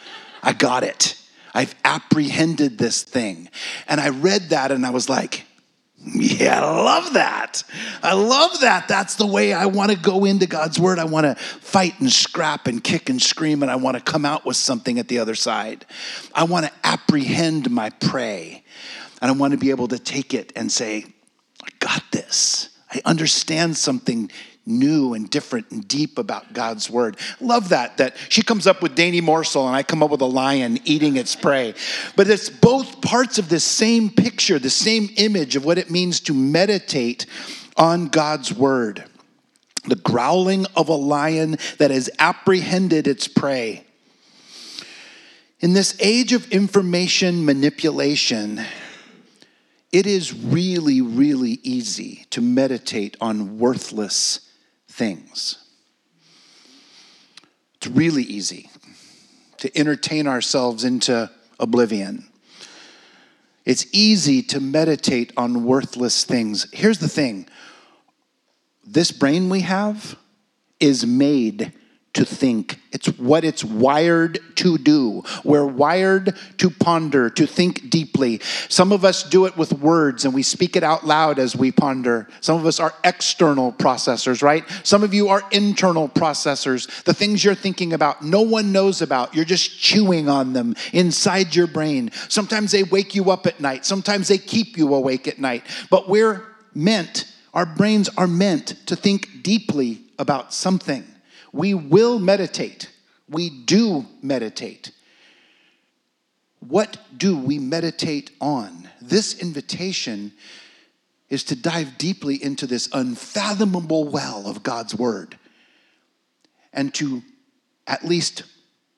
I 0.44 0.54
got 0.54 0.84
it. 0.84 1.20
I've 1.52 1.74
apprehended 1.84 2.78
this 2.78 3.02
thing. 3.02 3.50
And 3.88 4.00
I 4.00 4.10
read 4.10 4.50
that 4.52 4.72
and 4.72 4.86
I 4.86 4.92
was 4.92 5.10
like, 5.10 5.46
yeah, 5.98 6.64
I 6.64 6.84
love 6.84 7.14
that. 7.14 7.64
I 8.04 8.14
love 8.14 8.60
that. 8.62 8.88
That's 8.88 9.16
the 9.16 9.26
way 9.26 9.52
I 9.52 9.66
want 9.66 9.90
to 9.90 9.98
go 9.98 10.26
into 10.26 10.46
God's 10.46 10.80
word. 10.80 11.00
I 11.00 11.06
want 11.06 11.26
to 11.26 11.34
fight 11.34 12.00
and 12.00 12.12
scrap 12.12 12.68
and 12.68 12.84
kick 12.84 13.10
and 13.10 13.20
scream, 13.20 13.64
and 13.64 13.72
I 13.72 13.78
want 13.78 13.98
to 13.98 14.04
come 14.04 14.26
out 14.26 14.46
with 14.46 14.58
something 14.58 15.00
at 15.00 15.08
the 15.08 15.18
other 15.18 15.34
side. 15.34 15.88
I 16.36 16.44
want 16.44 16.68
to 16.68 16.72
apprehend 16.84 17.72
my 17.72 17.90
prey, 17.90 18.64
and 19.24 19.32
I 19.32 19.34
want 19.34 19.54
to 19.54 19.58
be 19.58 19.72
able 19.72 19.88
to 19.88 19.98
take 19.98 20.36
it 20.36 20.54
and 20.56 20.72
say, 20.72 21.06
I 21.64 21.70
got 21.80 22.04
this. 22.12 22.70
I 22.92 23.02
understand 23.06 23.76
something 23.78 24.30
new 24.66 25.14
and 25.14 25.30
different 25.30 25.72
and 25.72 25.88
deep 25.88 26.18
about 26.18 26.54
God's 26.54 26.90
word. 26.90 27.18
Love 27.40 27.70
that, 27.70 27.98
that 27.98 28.16
she 28.30 28.42
comes 28.44 28.68
up 28.68 28.82
with 28.82 28.96
dainty 28.96 29.22
morsel 29.22 29.68
and 29.68 29.76
I 29.76 29.84
come 29.84 30.04
up 30.04 30.12
with 30.12 30.22
a 30.22 30.26
lion 30.26 30.80
eating 30.86 31.18
its 31.18 31.36
prey. 31.36 31.74
But 32.16 32.30
it's 32.30 32.50
both 32.50 33.02
parts 33.02 33.40
of 33.40 33.50
this 33.50 33.64
same 33.64 34.10
picture, 34.10 34.60
the 34.60 34.70
same 34.70 35.10
image 35.18 35.56
of 35.56 35.66
what 35.66 35.78
it 35.78 35.90
means 35.90 36.20
to 36.22 36.34
meditate 36.34 37.26
on 37.76 38.08
God's 38.08 38.54
word. 38.54 39.04
The 39.86 39.96
growling 39.96 40.68
of 40.76 40.90
a 40.90 40.96
lion 40.96 41.58
that 41.80 41.90
has 41.90 42.10
apprehended 42.20 43.08
its 43.08 43.28
prey. 43.28 43.84
In 45.60 45.74
this 45.74 45.96
age 46.00 46.34
of 46.34 46.52
information 46.52 47.46
manipulation, 47.46 48.64
it 49.92 50.06
is 50.06 50.34
really, 50.34 51.02
really 51.02 51.60
easy 51.64 52.26
to 52.30 52.42
meditate 52.42 53.18
on 53.20 53.58
worthless 53.58 54.51
things. 55.02 55.58
It's 57.78 57.88
really 57.88 58.22
easy 58.22 58.70
to 59.58 59.76
entertain 59.76 60.28
ourselves 60.28 60.84
into 60.84 61.32
oblivion. 61.60 62.28
It's 63.66 63.88
easy 63.92 64.44
to 64.44 64.60
meditate 64.60 65.34
on 65.36 65.66
worthless 65.66 66.24
things. 66.24 66.68
Here's 66.72 67.00
the 67.00 67.08
thing 67.08 67.48
this 68.86 69.12
brain 69.12 69.50
we 69.50 69.62
have 69.62 70.20
is 70.80 71.04
made 71.04 71.74
to 72.14 72.26
think. 72.26 72.78
It's 72.92 73.08
what 73.18 73.46
it's 73.46 73.64
wired 73.64 74.40
to 74.56 74.78
do. 74.78 75.24
We're 75.46 75.66
wired 75.66 76.36
to 76.58 76.70
ponder, 76.70 77.30
to 77.30 77.46
think 77.46 77.90
deeply. 77.90 78.42
Some 78.68 78.92
of 78.92 79.06
us 79.06 79.24
do 79.24 79.46
it 79.46 79.56
with 79.56 79.72
words 79.72 80.26
and 80.26 80.34
we 80.34 80.44
speak 80.44 80.76
it 80.76 80.84
out 80.84 81.06
loud 81.06 81.40
as 81.40 81.56
we 81.56 81.72
ponder. 81.72 82.28
Some 82.42 82.60
of 82.60 82.66
us 82.66 82.82
are 82.82 82.94
external 83.06 83.72
processors, 83.72 84.44
right? 84.44 84.66
Some 84.84 85.04
of 85.04 85.14
you 85.14 85.30
are 85.30 85.42
internal 85.52 86.10
processors. 86.10 87.04
The 87.04 87.14
things 87.14 87.46
you're 87.46 87.56
thinking 87.56 87.94
about, 87.94 88.22
no 88.22 88.42
one 88.42 88.74
knows 88.74 89.02
about. 89.02 89.34
You're 89.34 89.46
just 89.46 89.80
chewing 89.80 90.28
on 90.28 90.52
them 90.52 90.76
inside 90.92 91.56
your 91.56 91.68
brain. 91.68 92.12
Sometimes 92.28 92.72
they 92.72 92.84
wake 92.84 93.16
you 93.16 93.32
up 93.32 93.48
at 93.48 93.62
night, 93.62 93.86
sometimes 93.86 94.28
they 94.28 94.38
keep 94.38 94.78
you 94.78 94.94
awake 94.94 95.30
at 95.30 95.40
night. 95.40 95.64
But 95.90 96.10
we're 96.10 96.44
meant, 96.76 97.26
our 97.54 97.66
brains 97.66 98.10
are 98.18 98.28
meant 98.28 98.76
to 98.88 98.98
think 98.98 99.44
deeply 99.44 100.02
about 100.20 100.54
something. 100.54 101.06
We 101.52 101.74
will 101.74 102.20
meditate. 102.20 102.90
We 103.30 103.50
do 103.50 104.06
meditate. 104.22 104.92
What 106.60 106.98
do 107.16 107.38
we 107.38 107.60
meditate 107.60 108.32
on? 108.40 108.90
This 109.02 109.40
invitation 109.40 110.34
is 111.30 111.44
to 111.46 111.56
dive 111.56 111.98
deeply 111.98 112.42
into 112.42 112.68
this 112.68 112.90
unfathomable 112.94 114.08
well 114.08 114.48
of 114.48 114.64
God's 114.64 114.94
Word 114.94 115.38
and 116.74 116.94
to 116.96 117.24
at 117.88 118.06
least 118.06 118.44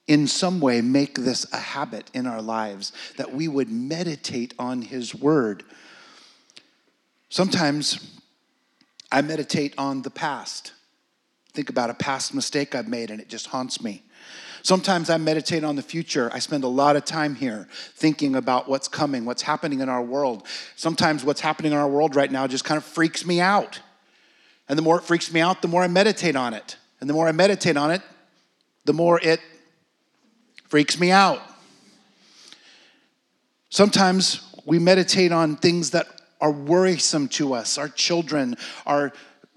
in 0.07 0.27
some 0.27 0.59
way 0.59 0.81
make 0.81 1.15
this 1.15 1.45
a 1.53 1.57
habit 1.57 2.11
in 2.13 2.27
our 2.27 2.41
lives 2.41 2.91
that 3.17 3.33
we 3.33 3.47
would 3.47 3.69
meditate 3.69 4.53
on 4.59 4.81
His 4.81 5.15
Word. 5.15 5.63
Sometimes 7.29 8.19
I 9.11 9.21
meditate 9.21 9.73
on 9.77 10.01
the 10.01 10.09
past 10.09 10.73
think 11.53 11.69
about 11.69 11.89
a 11.89 11.93
past 11.93 12.33
mistake 12.33 12.73
I've 12.73 12.87
made 12.87 13.11
and 13.11 13.21
it 13.21 13.29
just 13.29 13.47
haunts 13.47 13.81
me. 13.81 14.03
Sometimes 14.63 15.09
I 15.09 15.17
meditate 15.17 15.63
on 15.63 15.75
the 15.75 15.81
future. 15.81 16.31
I 16.33 16.39
spend 16.39 16.63
a 16.63 16.69
lot 16.69 16.95
of 16.95 17.03
time 17.03 17.35
here 17.35 17.67
thinking 17.95 18.35
about 18.35 18.69
what's 18.69 18.87
coming, 18.87 19.25
what's 19.25 19.41
happening 19.41 19.81
in 19.81 19.89
our 19.89 20.01
world. 20.01 20.47
Sometimes 20.75 21.23
what's 21.23 21.41
happening 21.41 21.73
in 21.73 21.77
our 21.77 21.87
world 21.87 22.15
right 22.15 22.31
now 22.31 22.47
just 22.47 22.63
kind 22.63 22.77
of 22.77 22.83
freaks 22.83 23.25
me 23.25 23.41
out. 23.41 23.81
And 24.69 24.77
the 24.77 24.81
more 24.81 24.97
it 24.97 25.03
freaks 25.03 25.31
me 25.33 25.41
out, 25.41 25.61
the 25.61 25.67
more 25.67 25.83
I 25.83 25.87
meditate 25.87 26.35
on 26.35 26.53
it. 26.53 26.77
And 27.01 27.09
the 27.09 27.13
more 27.13 27.27
I 27.27 27.33
meditate 27.33 27.75
on 27.75 27.91
it, 27.91 28.01
the 28.85 28.93
more 28.93 29.19
it 29.21 29.41
freaks 30.69 30.97
me 30.97 31.11
out. 31.11 31.41
Sometimes 33.69 34.55
we 34.65 34.79
meditate 34.79 35.33
on 35.33 35.57
things 35.57 35.91
that 35.91 36.07
are 36.39 36.51
worrisome 36.51 37.27
to 37.27 37.53
us, 37.53 37.77
our 37.77 37.89
children, 37.89 38.55
our 38.85 39.11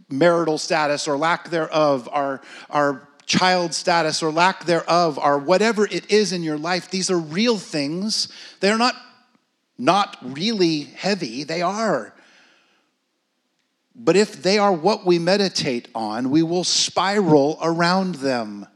marital 0.09 0.59
status 0.59 1.09
or 1.09 1.17
lack 1.17 1.51
thereof, 1.51 2.09
our, 2.13 2.41
our 2.71 3.09
child 3.27 3.75
status 3.75 4.23
or 4.23 4.31
lack 4.31 4.65
thereof, 4.65 5.19
or 5.19 5.39
whatever 5.39 5.85
it 5.87 6.11
is 6.11 6.33
in 6.33 6.43
your 6.43 6.59
life, 6.59 6.91
these 6.91 7.11
are 7.11 7.19
real 7.19 7.59
things. 7.59 8.29
They're 8.61 8.79
not 8.79 8.95
not 9.79 10.17
really 10.23 10.83
heavy, 10.83 11.45
they 11.45 11.63
are. 11.63 12.15
But 13.95 14.17
if 14.17 14.43
they 14.43 14.59
are 14.59 14.73
what 14.73 15.07
we 15.07 15.19
meditate 15.19 15.89
on, 15.95 16.31
we 16.31 16.43
will 16.43 16.65
spiral 16.65 17.59
around 17.63 18.17
them. 18.17 18.67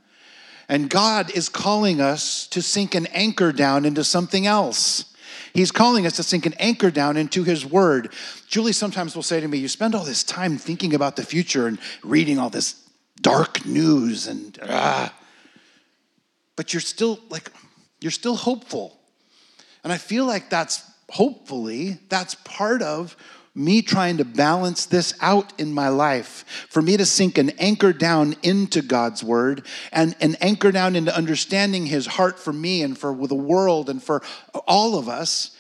And 0.69 0.89
God 0.89 1.31
is 1.35 1.49
calling 1.49 2.01
us 2.01 2.47
to 2.49 2.63
sink 2.63 2.95
an 2.95 3.07
anchor 3.09 3.53
down 3.53 3.85
into 3.85 4.05
something 4.05 4.47
else. 4.47 5.10
He's 5.53 5.73
calling 5.73 6.07
us 6.07 6.17
to 6.17 6.23
sink 6.23 6.47
an 6.47 6.55
anchor 6.55 6.91
down 6.91 7.17
into 7.17 7.45
His 7.45 7.67
Word. 7.67 8.13
Julie 8.47 8.73
sometimes 8.73 9.15
will 9.15 9.23
say 9.23 9.41
to 9.41 9.49
me, 9.49 9.59
You 9.59 9.69
spend 9.69 9.95
all 9.95 10.05
this 10.05 10.25
time 10.25 10.59
thinking 10.59 10.95
about 10.95 11.17
the 11.17 11.25
future 11.25 11.67
and 11.67 11.79
reading 12.03 12.39
all 12.39 12.51
this 12.51 12.89
dark 13.21 13.67
news, 13.67 14.27
and 14.27 14.59
ah, 14.63 15.15
but 16.57 16.73
you're 16.73 16.81
still 16.81 17.19
like, 17.29 17.51
you're 18.01 18.11
still 18.11 18.37
hopeful. 18.37 18.99
And 19.83 19.93
I 19.93 19.97
feel 19.97 20.27
like 20.27 20.51
that's 20.51 20.83
hopefully, 21.11 21.99
that's 22.09 22.35
part 22.37 22.83
of 22.83 23.17
me 23.55 23.83
trying 23.83 24.17
to 24.19 24.25
balance 24.25 24.87
this 24.87 25.13
out 25.21 25.59
in 25.59 25.75
my 25.75 25.89
life, 25.89 26.45
for 26.69 26.81
me 26.81 26.97
to 26.97 27.05
sink 27.05 27.37
an 27.37 27.51
anchor 27.59 27.93
down 27.93 28.37
into 28.43 28.81
God's 28.81 29.25
word 29.25 29.67
and 29.93 30.15
an 30.21 30.37
anchor 30.41 30.71
down 30.71 30.95
into 30.95 31.15
understanding 31.15 31.87
his 31.87 32.07
heart 32.07 32.39
for 32.39 32.53
me 32.53 32.83
and 32.83 32.97
for 32.97 33.15
the 33.27 33.35
world 33.35 33.91
and 33.91 34.03
for 34.03 34.23
all 34.67 34.97
of 34.97 35.09
us, 35.09 35.57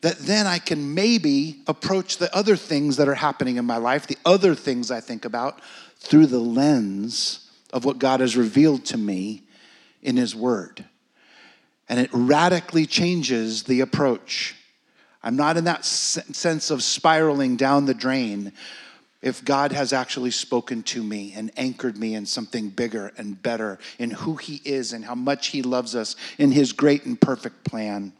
that 0.00 0.18
then 0.18 0.46
I 0.46 0.58
can 0.58 0.94
maybe 0.94 1.62
approach 1.66 2.18
the 2.18 2.34
other 2.34 2.56
things 2.56 2.96
that 2.96 3.08
are 3.08 3.14
happening 3.14 3.56
in 3.56 3.64
my 3.64 3.78
life, 3.78 4.06
the 4.06 4.18
other 4.24 4.54
things 4.54 4.90
I 4.90 5.00
think 5.00 5.24
about, 5.24 5.60
through 5.96 6.26
the 6.26 6.38
lens 6.38 7.50
of 7.72 7.84
what 7.84 7.98
God 7.98 8.20
has 8.20 8.36
revealed 8.36 8.84
to 8.86 8.98
me 8.98 9.44
in 10.02 10.16
his 10.16 10.34
word. 10.34 10.84
And 11.88 11.98
it 12.00 12.10
radically 12.12 12.86
changes 12.86 13.64
the 13.64 13.80
approach. 13.80 14.54
I'm 15.22 15.36
not 15.36 15.56
in 15.56 15.64
that 15.64 15.84
sense 15.84 16.70
of 16.70 16.82
spiraling 16.82 17.56
down 17.56 17.86
the 17.86 17.94
drain 17.94 18.52
if 19.20 19.44
God 19.44 19.72
has 19.72 19.92
actually 19.92 20.30
spoken 20.30 20.82
to 20.84 21.02
me 21.02 21.32
and 21.34 21.50
anchored 21.56 21.98
me 21.98 22.14
in 22.14 22.24
something 22.24 22.68
bigger 22.70 23.12
and 23.18 23.42
better 23.42 23.78
in 23.98 24.12
who 24.12 24.36
He 24.36 24.60
is 24.64 24.92
and 24.92 25.04
how 25.04 25.16
much 25.16 25.48
He 25.48 25.62
loves 25.62 25.96
us 25.96 26.14
in 26.38 26.52
His 26.52 26.72
great 26.72 27.04
and 27.04 27.20
perfect 27.20 27.64
plan. 27.64 28.12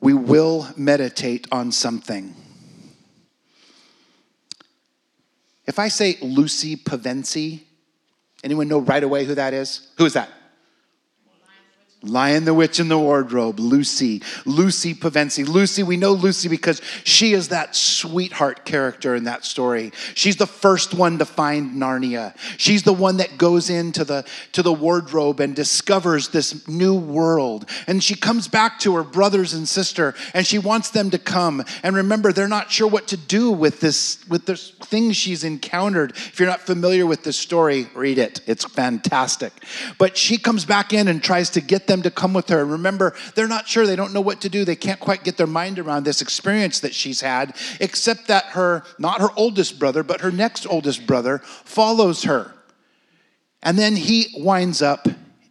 We 0.00 0.14
will 0.14 0.68
meditate 0.76 1.46
on 1.52 1.70
something. 1.70 2.34
If 5.66 5.78
I 5.78 5.88
say 5.88 6.16
Lucy 6.22 6.76
Pevensie, 6.76 7.64
anyone 8.42 8.68
know 8.68 8.78
right 8.78 9.02
away 9.02 9.26
who 9.26 9.34
that 9.34 9.52
is? 9.52 9.86
Who 9.98 10.06
is 10.06 10.14
that? 10.14 10.30
Lion 12.02 12.44
the 12.44 12.54
Witch 12.54 12.78
in 12.78 12.86
the 12.86 12.98
Wardrobe, 12.98 13.58
Lucy, 13.58 14.22
Lucy 14.46 14.94
Pevensie. 14.94 15.46
Lucy, 15.46 15.82
we 15.82 15.96
know 15.96 16.12
Lucy 16.12 16.48
because 16.48 16.80
she 17.02 17.32
is 17.32 17.48
that 17.48 17.74
sweetheart 17.74 18.64
character 18.64 19.16
in 19.16 19.24
that 19.24 19.44
story. 19.44 19.90
She's 20.14 20.36
the 20.36 20.46
first 20.46 20.94
one 20.94 21.18
to 21.18 21.24
find 21.24 21.72
Narnia. 21.72 22.36
She's 22.56 22.84
the 22.84 22.92
one 22.92 23.16
that 23.16 23.36
goes 23.36 23.68
into 23.68 24.04
the, 24.04 24.24
to 24.52 24.62
the 24.62 24.72
wardrobe 24.72 25.40
and 25.40 25.56
discovers 25.56 26.28
this 26.28 26.68
new 26.68 26.94
world. 26.94 27.68
And 27.88 28.02
she 28.02 28.14
comes 28.14 28.46
back 28.46 28.78
to 28.80 28.94
her 28.94 29.02
brothers 29.02 29.52
and 29.52 29.66
sister 29.66 30.14
and 30.34 30.46
she 30.46 30.58
wants 30.58 30.90
them 30.90 31.10
to 31.10 31.18
come. 31.18 31.64
And 31.82 31.96
remember, 31.96 32.32
they're 32.32 32.46
not 32.46 32.70
sure 32.70 32.86
what 32.86 33.08
to 33.08 33.16
do 33.16 33.50
with 33.50 33.80
this, 33.80 34.24
with 34.28 34.46
this 34.46 34.70
thing 34.70 35.10
she's 35.10 35.42
encountered. 35.42 36.12
If 36.12 36.38
you're 36.38 36.48
not 36.48 36.60
familiar 36.60 37.06
with 37.06 37.24
this 37.24 37.36
story, 37.36 37.88
read 37.92 38.18
it. 38.18 38.40
It's 38.46 38.64
fantastic. 38.64 39.52
But 39.98 40.16
she 40.16 40.38
comes 40.38 40.64
back 40.64 40.92
in 40.92 41.08
and 41.08 41.20
tries 41.20 41.50
to 41.50 41.60
get 41.60 41.87
them 41.88 42.02
to 42.02 42.10
come 42.10 42.32
with 42.32 42.48
her. 42.50 42.64
Remember, 42.64 43.16
they're 43.34 43.48
not 43.48 43.66
sure, 43.66 43.84
they 43.84 43.96
don't 43.96 44.12
know 44.14 44.20
what 44.20 44.40
to 44.42 44.48
do. 44.48 44.64
They 44.64 44.76
can't 44.76 45.00
quite 45.00 45.24
get 45.24 45.36
their 45.36 45.48
mind 45.48 45.80
around 45.80 46.04
this 46.04 46.22
experience 46.22 46.78
that 46.80 46.94
she's 46.94 47.20
had, 47.20 47.56
except 47.80 48.28
that 48.28 48.44
her, 48.50 48.84
not 49.00 49.20
her 49.20 49.30
oldest 49.36 49.80
brother, 49.80 50.04
but 50.04 50.20
her 50.20 50.30
next 50.30 50.64
oldest 50.66 51.04
brother 51.04 51.38
follows 51.38 52.22
her. 52.22 52.54
And 53.60 53.76
then 53.76 53.96
he 53.96 54.28
winds 54.36 54.80
up 54.80 55.08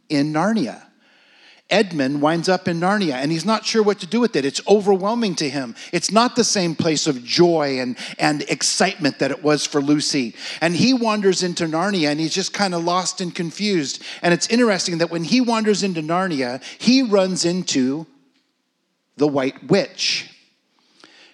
in 0.07 0.31
Narnia. 0.31 0.86
Edmund 1.69 2.21
winds 2.21 2.47
up 2.47 2.67
in 2.67 2.79
Narnia 2.79 3.15
and 3.15 3.31
he's 3.31 3.45
not 3.45 3.65
sure 3.65 3.83
what 3.83 3.99
to 3.99 4.07
do 4.07 4.21
with 4.21 4.35
it. 4.37 4.45
It's 4.45 4.65
overwhelming 4.67 5.35
to 5.35 5.49
him. 5.49 5.75
It's 5.91 6.11
not 6.11 6.35
the 6.35 6.43
same 6.45 6.75
place 6.75 7.07
of 7.07 7.23
joy 7.23 7.79
and, 7.79 7.97
and 8.17 8.43
excitement 8.43 9.19
that 9.19 9.31
it 9.31 9.43
was 9.43 9.65
for 9.65 9.81
Lucy. 9.81 10.33
And 10.61 10.75
he 10.75 10.93
wanders 10.93 11.43
into 11.43 11.65
Narnia 11.65 12.09
and 12.09 12.19
he's 12.19 12.33
just 12.33 12.53
kind 12.53 12.73
of 12.73 12.85
lost 12.85 13.19
and 13.19 13.35
confused. 13.35 14.01
And 14.21 14.33
it's 14.33 14.47
interesting 14.47 14.99
that 14.99 15.11
when 15.11 15.25
he 15.25 15.41
wanders 15.41 15.83
into 15.83 16.01
Narnia, 16.01 16.63
he 16.79 17.01
runs 17.01 17.43
into 17.43 18.07
the 19.17 19.27
White 19.27 19.67
Witch. 19.67 20.29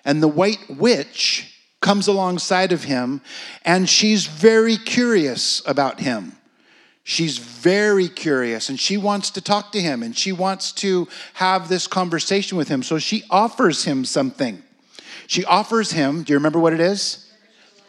And 0.03 0.23
the 0.23 0.27
White 0.27 0.65
Witch 0.67 1.53
comes 1.79 2.07
alongside 2.07 2.71
of 2.71 2.85
him 2.85 3.21
and 3.63 3.87
she's 3.87 4.25
very 4.25 4.77
curious 4.77 5.61
about 5.67 5.99
him. 5.99 6.37
She's 7.03 7.37
very 7.37 8.07
curious 8.07 8.69
and 8.69 8.79
she 8.79 8.95
wants 8.95 9.31
to 9.31 9.41
talk 9.41 9.73
to 9.73 9.81
him 9.81 10.03
and 10.03 10.17
she 10.17 10.31
wants 10.31 10.71
to 10.73 11.07
have 11.33 11.67
this 11.67 11.85
conversation 11.85 12.57
with 12.57 12.69
him. 12.69 12.81
So 12.81 12.97
she 12.97 13.23
offers 13.29 13.83
him 13.83 14.05
something. 14.05 14.63
She 15.27 15.43
offers 15.45 15.91
him, 15.91 16.23
do 16.23 16.31
you 16.31 16.37
remember 16.37 16.59
what 16.59 16.73
it 16.73 16.79
is? 16.79 17.29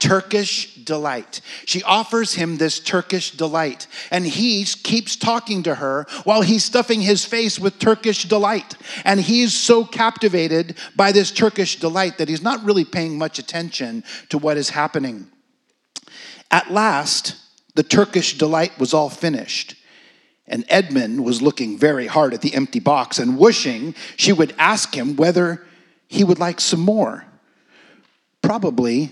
Turkish 0.00 0.74
delight. 0.84 1.40
She 1.64 1.82
offers 1.82 2.34
him 2.34 2.56
this 2.56 2.78
Turkish 2.78 3.30
delight, 3.30 3.86
and 4.10 4.26
he 4.26 4.64
keeps 4.64 5.16
talking 5.16 5.62
to 5.62 5.76
her 5.76 6.06
while 6.24 6.42
he's 6.42 6.64
stuffing 6.64 7.00
his 7.00 7.24
face 7.24 7.58
with 7.58 7.78
Turkish 7.78 8.24
delight. 8.24 8.76
And 9.04 9.20
he's 9.20 9.54
so 9.54 9.84
captivated 9.84 10.76
by 10.94 11.12
this 11.12 11.30
Turkish 11.30 11.76
delight 11.76 12.18
that 12.18 12.28
he's 12.28 12.42
not 12.42 12.64
really 12.64 12.84
paying 12.84 13.16
much 13.16 13.38
attention 13.38 14.04
to 14.28 14.36
what 14.36 14.58
is 14.58 14.70
happening. 14.70 15.28
At 16.50 16.70
last, 16.70 17.36
the 17.74 17.82
Turkish 17.82 18.38
delight 18.38 18.78
was 18.78 18.94
all 18.94 19.10
finished. 19.10 19.74
And 20.46 20.64
Edmund 20.68 21.24
was 21.24 21.40
looking 21.40 21.78
very 21.78 22.06
hard 22.06 22.34
at 22.34 22.42
the 22.42 22.54
empty 22.54 22.80
box 22.80 23.18
and 23.18 23.38
wishing 23.38 23.94
she 24.16 24.32
would 24.32 24.54
ask 24.58 24.94
him 24.94 25.16
whether 25.16 25.64
he 26.06 26.22
would 26.22 26.38
like 26.38 26.60
some 26.60 26.80
more. 26.80 27.24
Probably 28.42 29.10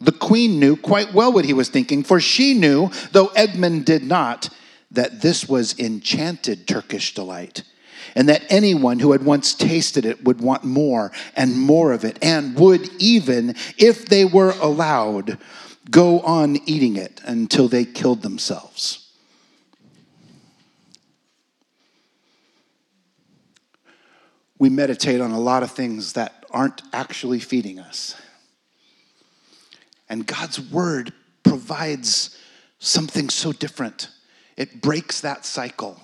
the 0.00 0.12
queen 0.12 0.60
knew 0.60 0.76
quite 0.76 1.14
well 1.14 1.32
what 1.32 1.46
he 1.46 1.54
was 1.54 1.70
thinking, 1.70 2.04
for 2.04 2.20
she 2.20 2.54
knew, 2.54 2.90
though 3.12 3.28
Edmund 3.28 3.86
did 3.86 4.04
not, 4.04 4.50
that 4.90 5.22
this 5.22 5.48
was 5.48 5.78
enchanted 5.78 6.68
Turkish 6.68 7.14
delight, 7.14 7.62
and 8.14 8.28
that 8.28 8.44
anyone 8.50 8.98
who 8.98 9.12
had 9.12 9.24
once 9.24 9.54
tasted 9.54 10.04
it 10.04 10.22
would 10.24 10.40
want 10.40 10.62
more 10.62 11.10
and 11.34 11.58
more 11.58 11.92
of 11.92 12.04
it, 12.04 12.18
and 12.22 12.54
would 12.56 12.90
even, 12.98 13.56
if 13.78 14.06
they 14.06 14.26
were 14.26 14.54
allowed, 14.60 15.38
go 15.90 16.20
on 16.20 16.56
eating 16.66 16.96
it 16.96 17.20
until 17.24 17.68
they 17.68 17.84
killed 17.84 18.22
themselves. 18.22 19.10
We 24.58 24.68
meditate 24.70 25.20
on 25.20 25.30
a 25.32 25.40
lot 25.40 25.62
of 25.62 25.70
things 25.70 26.14
that 26.14 26.44
aren't 26.50 26.82
actually 26.92 27.40
feeding 27.40 27.78
us. 27.78 28.14
And 30.08 30.26
God's 30.26 30.60
word 30.60 31.12
provides 31.42 32.38
something 32.78 33.28
so 33.28 33.52
different. 33.52 34.08
It 34.56 34.80
breaks 34.80 35.20
that 35.22 35.44
cycle. 35.44 36.00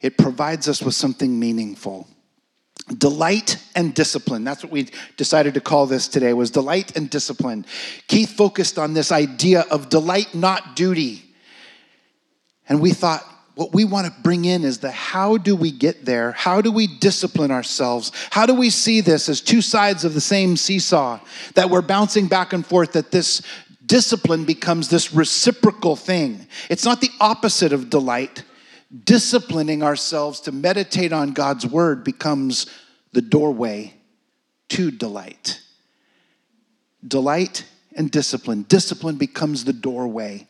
It 0.00 0.18
provides 0.18 0.68
us 0.68 0.82
with 0.82 0.94
something 0.94 1.38
meaningful. 1.38 2.08
Delight 2.98 3.56
and 3.74 3.94
discipline. 3.94 4.44
That's 4.44 4.62
what 4.62 4.72
we 4.72 4.88
decided 5.16 5.54
to 5.54 5.60
call 5.60 5.86
this 5.86 6.08
today 6.08 6.32
was 6.32 6.50
delight 6.50 6.96
and 6.96 7.08
discipline. 7.08 7.64
Keith 8.08 8.30
focused 8.30 8.78
on 8.78 8.94
this 8.94 9.12
idea 9.12 9.64
of 9.70 9.88
delight 9.88 10.34
not 10.34 10.76
duty. 10.76 11.22
And 12.68 12.80
we 12.80 12.92
thought 12.92 13.24
what 13.54 13.74
we 13.74 13.84
want 13.84 14.06
to 14.06 14.22
bring 14.22 14.44
in 14.46 14.64
is 14.64 14.78
the 14.78 14.90
how 14.90 15.36
do 15.36 15.54
we 15.54 15.70
get 15.70 16.04
there? 16.04 16.32
How 16.32 16.62
do 16.62 16.72
we 16.72 16.86
discipline 16.86 17.50
ourselves? 17.50 18.10
How 18.30 18.46
do 18.46 18.54
we 18.54 18.70
see 18.70 19.00
this 19.00 19.28
as 19.28 19.40
two 19.40 19.60
sides 19.60 20.04
of 20.04 20.14
the 20.14 20.20
same 20.20 20.56
seesaw 20.56 21.20
that 21.54 21.68
we're 21.68 21.82
bouncing 21.82 22.28
back 22.28 22.52
and 22.52 22.66
forth 22.66 22.92
that 22.92 23.10
this 23.10 23.42
discipline 23.84 24.44
becomes 24.44 24.88
this 24.88 25.12
reciprocal 25.12 25.96
thing. 25.96 26.46
It's 26.70 26.84
not 26.84 27.02
the 27.02 27.10
opposite 27.20 27.72
of 27.72 27.90
delight 27.90 28.42
disciplining 29.04 29.82
ourselves 29.82 30.40
to 30.40 30.52
meditate 30.52 31.12
on 31.12 31.32
God's 31.32 31.66
word 31.66 32.04
becomes 32.04 32.66
the 33.12 33.22
doorway 33.22 33.94
to 34.70 34.90
delight. 34.90 35.60
Delight 37.06 37.64
and 37.94 38.10
discipline. 38.10 38.62
Discipline 38.68 39.16
becomes 39.16 39.64
the 39.64 39.72
doorway. 39.72 40.48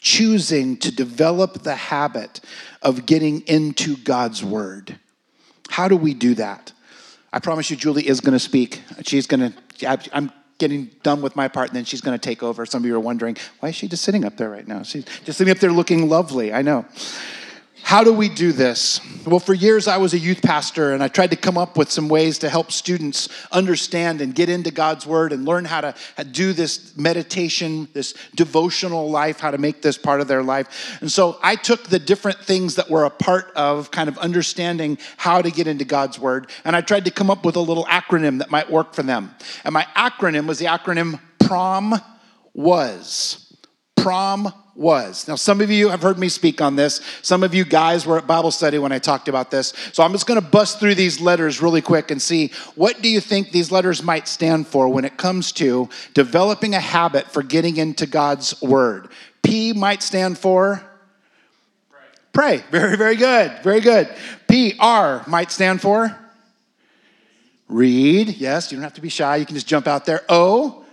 Choosing 0.00 0.76
to 0.78 0.94
develop 0.94 1.64
the 1.64 1.74
habit 1.74 2.40
of 2.82 3.04
getting 3.04 3.40
into 3.48 3.96
God's 3.96 4.44
word. 4.44 4.98
How 5.70 5.88
do 5.88 5.96
we 5.96 6.14
do 6.14 6.34
that? 6.34 6.72
I 7.32 7.40
promise 7.40 7.68
you, 7.68 7.76
Julie 7.76 8.06
is 8.06 8.20
going 8.20 8.32
to 8.32 8.38
speak. 8.38 8.80
She's 9.02 9.26
going 9.26 9.52
to, 9.52 10.08
I'm 10.12 10.30
getting 10.58 10.90
done 11.02 11.20
with 11.20 11.34
my 11.36 11.48
part, 11.48 11.68
and 11.68 11.76
then 11.76 11.84
she's 11.84 12.00
going 12.00 12.16
to 12.16 12.22
take 12.22 12.42
over. 12.42 12.64
Some 12.64 12.82
of 12.82 12.86
you 12.86 12.94
are 12.94 13.00
wondering, 13.00 13.36
why 13.60 13.70
is 13.70 13.74
she 13.74 13.88
just 13.88 14.04
sitting 14.04 14.24
up 14.24 14.36
there 14.36 14.50
right 14.50 14.66
now? 14.66 14.82
She's 14.82 15.04
just 15.24 15.38
sitting 15.38 15.50
up 15.50 15.58
there 15.58 15.72
looking 15.72 16.08
lovely. 16.08 16.52
I 16.52 16.62
know. 16.62 16.86
How 17.82 18.04
do 18.04 18.12
we 18.12 18.28
do 18.28 18.52
this? 18.52 19.00
Well, 19.26 19.40
for 19.40 19.54
years 19.54 19.88
I 19.88 19.96
was 19.96 20.12
a 20.12 20.18
youth 20.18 20.42
pastor 20.42 20.92
and 20.92 21.02
I 21.02 21.08
tried 21.08 21.30
to 21.30 21.36
come 21.36 21.56
up 21.56 21.78
with 21.78 21.90
some 21.90 22.08
ways 22.08 22.38
to 22.40 22.50
help 22.50 22.70
students 22.70 23.28
understand 23.50 24.20
and 24.20 24.34
get 24.34 24.48
into 24.48 24.70
God's 24.70 25.06
Word 25.06 25.32
and 25.32 25.46
learn 25.46 25.64
how 25.64 25.80
to 25.80 25.94
do 26.30 26.52
this 26.52 26.96
meditation, 26.96 27.88
this 27.94 28.14
devotional 28.34 29.10
life, 29.10 29.40
how 29.40 29.50
to 29.50 29.58
make 29.58 29.80
this 29.80 29.96
part 29.96 30.20
of 30.20 30.28
their 30.28 30.42
life. 30.42 30.98
And 31.00 31.10
so 31.10 31.38
I 31.42 31.56
took 31.56 31.84
the 31.84 31.98
different 31.98 32.38
things 32.40 32.74
that 32.74 32.90
were 32.90 33.04
a 33.04 33.10
part 33.10 33.50
of 33.56 33.90
kind 33.90 34.08
of 34.08 34.18
understanding 34.18 34.98
how 35.16 35.40
to 35.40 35.50
get 35.50 35.66
into 35.66 35.86
God's 35.86 36.18
Word 36.18 36.50
and 36.64 36.76
I 36.76 36.82
tried 36.82 37.06
to 37.06 37.10
come 37.10 37.30
up 37.30 37.44
with 37.44 37.56
a 37.56 37.60
little 37.60 37.86
acronym 37.86 38.38
that 38.38 38.50
might 38.50 38.70
work 38.70 38.92
for 38.94 39.02
them. 39.02 39.34
And 39.64 39.72
my 39.72 39.86
acronym 39.96 40.46
was 40.46 40.58
the 40.58 40.66
acronym 40.66 41.20
PROM 41.38 41.94
WAS. 42.52 43.47
PROM 44.02 44.52
was. 44.74 45.26
Now, 45.26 45.34
some 45.34 45.60
of 45.60 45.70
you 45.70 45.88
have 45.88 46.02
heard 46.02 46.18
me 46.18 46.28
speak 46.28 46.60
on 46.60 46.76
this. 46.76 47.00
Some 47.22 47.42
of 47.42 47.52
you 47.52 47.64
guys 47.64 48.06
were 48.06 48.16
at 48.16 48.28
Bible 48.28 48.52
study 48.52 48.78
when 48.78 48.92
I 48.92 49.00
talked 49.00 49.28
about 49.28 49.50
this. 49.50 49.74
So 49.92 50.04
I'm 50.04 50.12
just 50.12 50.26
going 50.26 50.40
to 50.40 50.46
bust 50.46 50.78
through 50.78 50.94
these 50.94 51.20
letters 51.20 51.60
really 51.60 51.82
quick 51.82 52.12
and 52.12 52.22
see 52.22 52.52
what 52.76 53.02
do 53.02 53.08
you 53.08 53.20
think 53.20 53.50
these 53.50 53.72
letters 53.72 54.02
might 54.02 54.28
stand 54.28 54.68
for 54.68 54.88
when 54.88 55.04
it 55.04 55.16
comes 55.16 55.50
to 55.52 55.88
developing 56.14 56.74
a 56.74 56.80
habit 56.80 57.26
for 57.30 57.42
getting 57.42 57.76
into 57.76 58.06
God's 58.06 58.60
word. 58.62 59.08
P 59.42 59.72
might 59.72 60.02
stand 60.02 60.38
for 60.38 60.80
pray. 62.32 62.58
pray. 62.60 62.64
Very, 62.70 62.96
very 62.96 63.16
good. 63.16 63.58
Very 63.64 63.80
good. 63.80 64.08
P 64.46 64.74
R 64.78 65.24
might 65.26 65.50
stand 65.50 65.80
for 65.80 66.16
read. 67.68 68.28
Yes, 68.28 68.70
you 68.70 68.76
don't 68.76 68.84
have 68.84 68.94
to 68.94 69.00
be 69.00 69.08
shy. 69.08 69.36
You 69.36 69.46
can 69.46 69.56
just 69.56 69.66
jump 69.66 69.86
out 69.86 70.06
there. 70.06 70.22
O 70.28 70.84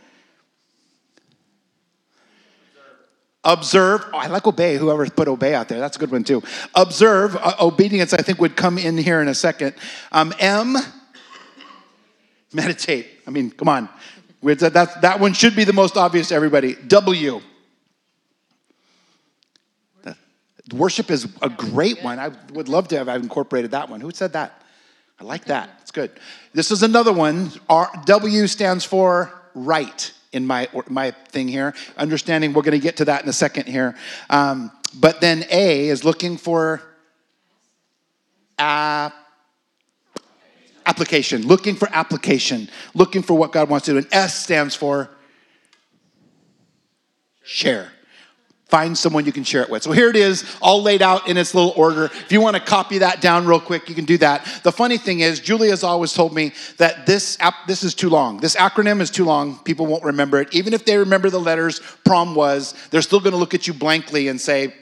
Observe. 3.46 4.04
Oh, 4.12 4.18
I 4.18 4.28
like 4.28 4.48
obey. 4.48 4.76
Whoever 4.76 5.08
put 5.10 5.28
obey 5.28 5.54
out 5.54 5.70
there, 5.70 5.80
that's 5.80 5.96
a 5.96 6.00
good 6.00 6.12
one 6.12 6.24
too. 6.24 6.42
Observe. 6.74 7.36
Uh, 7.36 7.54
obedience, 7.60 8.12
I 8.12 8.18
think, 8.18 8.42
would 8.42 8.56
come 8.56 8.78
in 8.78 8.98
here 8.98 9.22
in 9.22 9.28
a 9.28 9.36
second. 9.36 9.76
Um, 10.12 10.34
M. 10.40 10.76
Meditate. 12.52 13.08
I 13.28 13.30
mean, 13.30 13.52
come 13.52 13.70
on. 13.70 13.88
That, 14.42 15.02
that 15.02 15.20
one 15.20 15.34
should 15.34 15.56
be 15.56 15.64
the 15.64 15.74
most 15.74 15.96
obvious 15.96 16.30
to 16.30 16.36
everybody. 16.36 16.76
W. 16.88 17.42
Worship 20.74 21.12
is 21.12 21.28
a 21.44 21.50
great 21.50 22.04
one. 22.04 22.18
I 22.18 22.32
would 22.54 22.70
love 22.70 22.88
to 22.88 22.98
have 22.98 23.08
incorporated 23.08 23.72
that 23.72 23.88
one. 23.88 24.02
Who 24.02 24.10
said 24.12 24.34
that? 24.34 24.64
I 25.20 25.24
like 25.24 25.46
that. 25.46 25.70
It's 25.82 25.92
good. 25.92 26.12
This 26.54 26.72
is 26.72 26.82
another 26.82 27.14
one. 27.14 27.52
R, 27.70 27.92
w 28.06 28.48
stands 28.48 28.84
for 28.84 29.32
write 29.54 30.12
in 30.36 30.46
my, 30.46 30.68
my 30.90 31.12
thing 31.30 31.48
here. 31.48 31.74
Understanding, 31.98 32.54
we're 32.54 32.62
going 32.62 32.80
to 32.80 32.84
get 32.84 32.98
to 32.98 33.06
that 33.06 33.24
in 33.24 33.30
a 33.30 33.34
second 33.34 33.68
here. 33.68 33.96
Um, 34.30 34.72
but 35.00 35.22
then 35.22 35.46
A 35.50 35.88
is 35.88 36.04
looking 36.04 36.38
for 36.38 36.82
app 38.60 39.14
application, 40.86 41.48
looking 41.48 41.74
for 41.74 41.90
application, 41.92 42.70
looking 42.94 43.24
for 43.24 43.34
what 43.34 43.52
God 43.52 43.70
wants 43.70 43.86
to 43.88 43.94
do. 43.94 43.98
And 43.98 44.08
S 44.12 44.38
stands 44.38 44.76
for 44.76 45.10
share. 47.44 47.92
Find 48.68 48.98
someone 48.98 49.26
you 49.26 49.32
can 49.32 49.44
share 49.44 49.62
it 49.62 49.70
with. 49.70 49.84
So 49.84 49.92
here 49.92 50.10
it 50.10 50.16
is, 50.16 50.44
all 50.60 50.82
laid 50.82 51.04
out 51.04 51.30
in 51.30 51.38
its 51.38 51.54
little 51.54 51.74
order. 51.76 52.06
If 52.06 52.32
you 52.32 52.42
want 52.42 52.56
to 52.56 52.62
copy 52.62 52.98
that 52.98 53.22
down 53.22 53.46
real 53.46 53.60
quick, 53.60 53.88
you 53.90 53.94
can 53.94 54.06
do 54.06 54.18
that. 54.18 54.62
The 54.64 54.72
funny 54.72 54.98
thing 54.98 55.20
is, 55.20 55.40
Julie 55.40 55.70
has 55.70 55.84
always 55.84 56.14
told 56.14 56.34
me 56.34 56.52
that 56.78 57.06
this 57.06 57.38
app, 57.40 57.68
this 57.68 57.84
is 57.84 57.94
too 57.94 58.10
long. 58.10 58.40
This 58.40 58.56
acronym 58.56 59.02
is 59.02 59.12
too 59.12 59.24
long. 59.24 59.60
People 59.60 59.86
won't 59.86 60.04
remember 60.04 60.42
it. 60.42 60.52
Even 60.52 60.74
if 60.74 60.84
they 60.84 60.98
remember 60.98 61.30
the 61.30 61.40
letters, 61.40 61.80
prom 62.04 62.34
was, 62.34 62.74
they're 62.90 63.04
still 63.04 63.20
going 63.20 63.34
to 63.34 63.38
look 63.38 63.54
at 63.54 63.68
you 63.68 63.74
blankly 63.74 64.30
and 64.30 64.42
say, 64.42 64.74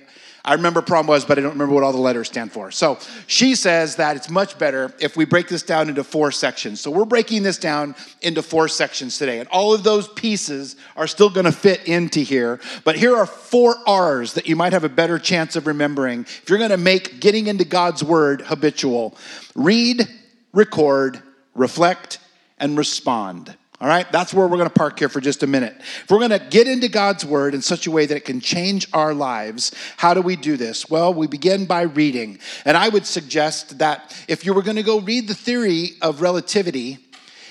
I 0.45 0.55
remember 0.55 0.81
prom 0.81 1.07
was, 1.07 1.23
but 1.23 1.37
I 1.37 1.41
don't 1.41 1.53
remember 1.53 1.73
what 1.73 1.85
all 1.85 1.93
the 1.93 1.99
letters 1.99 2.27
stand 2.27 2.51
for. 2.51 2.69
So 2.69 2.99
she 3.27 3.55
says 3.55 3.95
that 3.95 4.17
it's 4.17 4.29
much 4.29 4.59
better 4.59 4.93
if 4.99 5.15
we 5.15 5.23
break 5.23 5.47
this 5.47 5.63
down 5.63 5.87
into 5.87 6.03
four 6.03 6.31
sections. 6.31 6.81
So 6.81 6.91
we're 6.91 7.05
breaking 7.05 7.43
this 7.43 7.57
down 7.57 7.95
into 8.21 8.41
four 8.41 8.67
sections 8.67 9.17
today. 9.17 9.39
And 9.39 9.47
all 9.49 9.73
of 9.73 9.83
those 9.83 10.09
pieces 10.09 10.75
are 10.97 11.07
still 11.07 11.29
going 11.29 11.45
to 11.45 11.53
fit 11.53 11.87
into 11.87 12.19
here. 12.19 12.59
But 12.83 12.97
here 12.97 13.15
are 13.15 13.25
four 13.25 13.77
R's 13.87 14.33
that 14.33 14.45
you 14.45 14.57
might 14.57 14.73
have 14.73 14.83
a 14.83 14.89
better 14.89 15.17
chance 15.17 15.55
of 15.55 15.65
remembering 15.65 16.21
if 16.23 16.49
you're 16.49 16.57
going 16.57 16.71
to 16.71 16.77
make 16.77 17.21
getting 17.21 17.47
into 17.47 17.63
God's 17.63 18.03
word 18.03 18.41
habitual 18.41 19.15
read, 19.55 20.09
record, 20.51 21.23
reflect, 21.55 22.19
and 22.59 22.77
respond. 22.77 23.55
All 23.83 23.89
right, 23.89 24.09
that's 24.13 24.33
where 24.33 24.47
we're 24.47 24.55
going 24.55 24.69
to 24.69 24.73
park 24.73 24.97
here 24.97 25.09
for 25.09 25.19
just 25.19 25.43
a 25.43 25.47
minute. 25.47 25.75
If 25.77 26.09
we're 26.09 26.19
going 26.19 26.29
to 26.29 26.39
get 26.39 26.69
into 26.69 26.87
God's 26.87 27.25
word 27.25 27.53
in 27.53 27.61
such 27.61 27.85
a 27.85 27.91
way 27.91 28.05
that 28.05 28.15
it 28.15 28.23
can 28.23 28.39
change 28.39 28.87
our 28.93 29.13
lives, 29.13 29.75
how 29.97 30.13
do 30.13 30.21
we 30.21 30.37
do 30.37 30.55
this? 30.55 30.89
Well, 30.89 31.13
we 31.13 31.27
begin 31.27 31.65
by 31.65 31.81
reading. 31.81 32.39
And 32.63 32.77
I 32.77 32.87
would 32.87 33.05
suggest 33.05 33.79
that 33.79 34.17
if 34.29 34.45
you 34.45 34.53
were 34.53 34.61
going 34.61 34.77
to 34.77 34.83
go 34.83 35.01
read 35.01 35.27
the 35.27 35.35
theory 35.35 35.97
of 36.01 36.21
relativity 36.21 36.97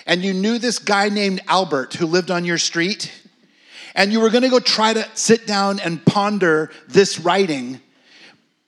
and 0.07 0.23
you 0.23 0.33
knew 0.33 0.57
this 0.57 0.79
guy 0.79 1.11
named 1.11 1.42
Albert 1.49 1.92
who 1.92 2.07
lived 2.07 2.31
on 2.31 2.47
your 2.47 2.57
street, 2.57 3.12
and 3.95 4.11
you 4.11 4.18
were 4.18 4.31
going 4.31 4.40
to 4.40 4.49
go 4.49 4.59
try 4.59 4.95
to 4.95 5.07
sit 5.12 5.47
down 5.47 5.81
and 5.81 6.03
ponder 6.07 6.71
this 6.88 7.21
writing, 7.21 7.79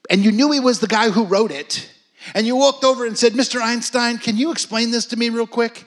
and 0.07 0.23
you 0.23 0.31
knew 0.31 0.51
he 0.51 0.59
was 0.59 0.81
the 0.81 0.87
guy 0.87 1.09
who 1.09 1.25
wrote 1.25 1.49
it, 1.49 1.89
and 2.35 2.45
you 2.45 2.55
walked 2.55 2.83
over 2.83 3.07
and 3.07 3.17
said, 3.17 3.33
Mr. 3.33 3.59
Einstein, 3.59 4.19
can 4.19 4.37
you 4.37 4.51
explain 4.51 4.91
this 4.91 5.07
to 5.07 5.17
me 5.17 5.29
real 5.29 5.47
quick? 5.47 5.83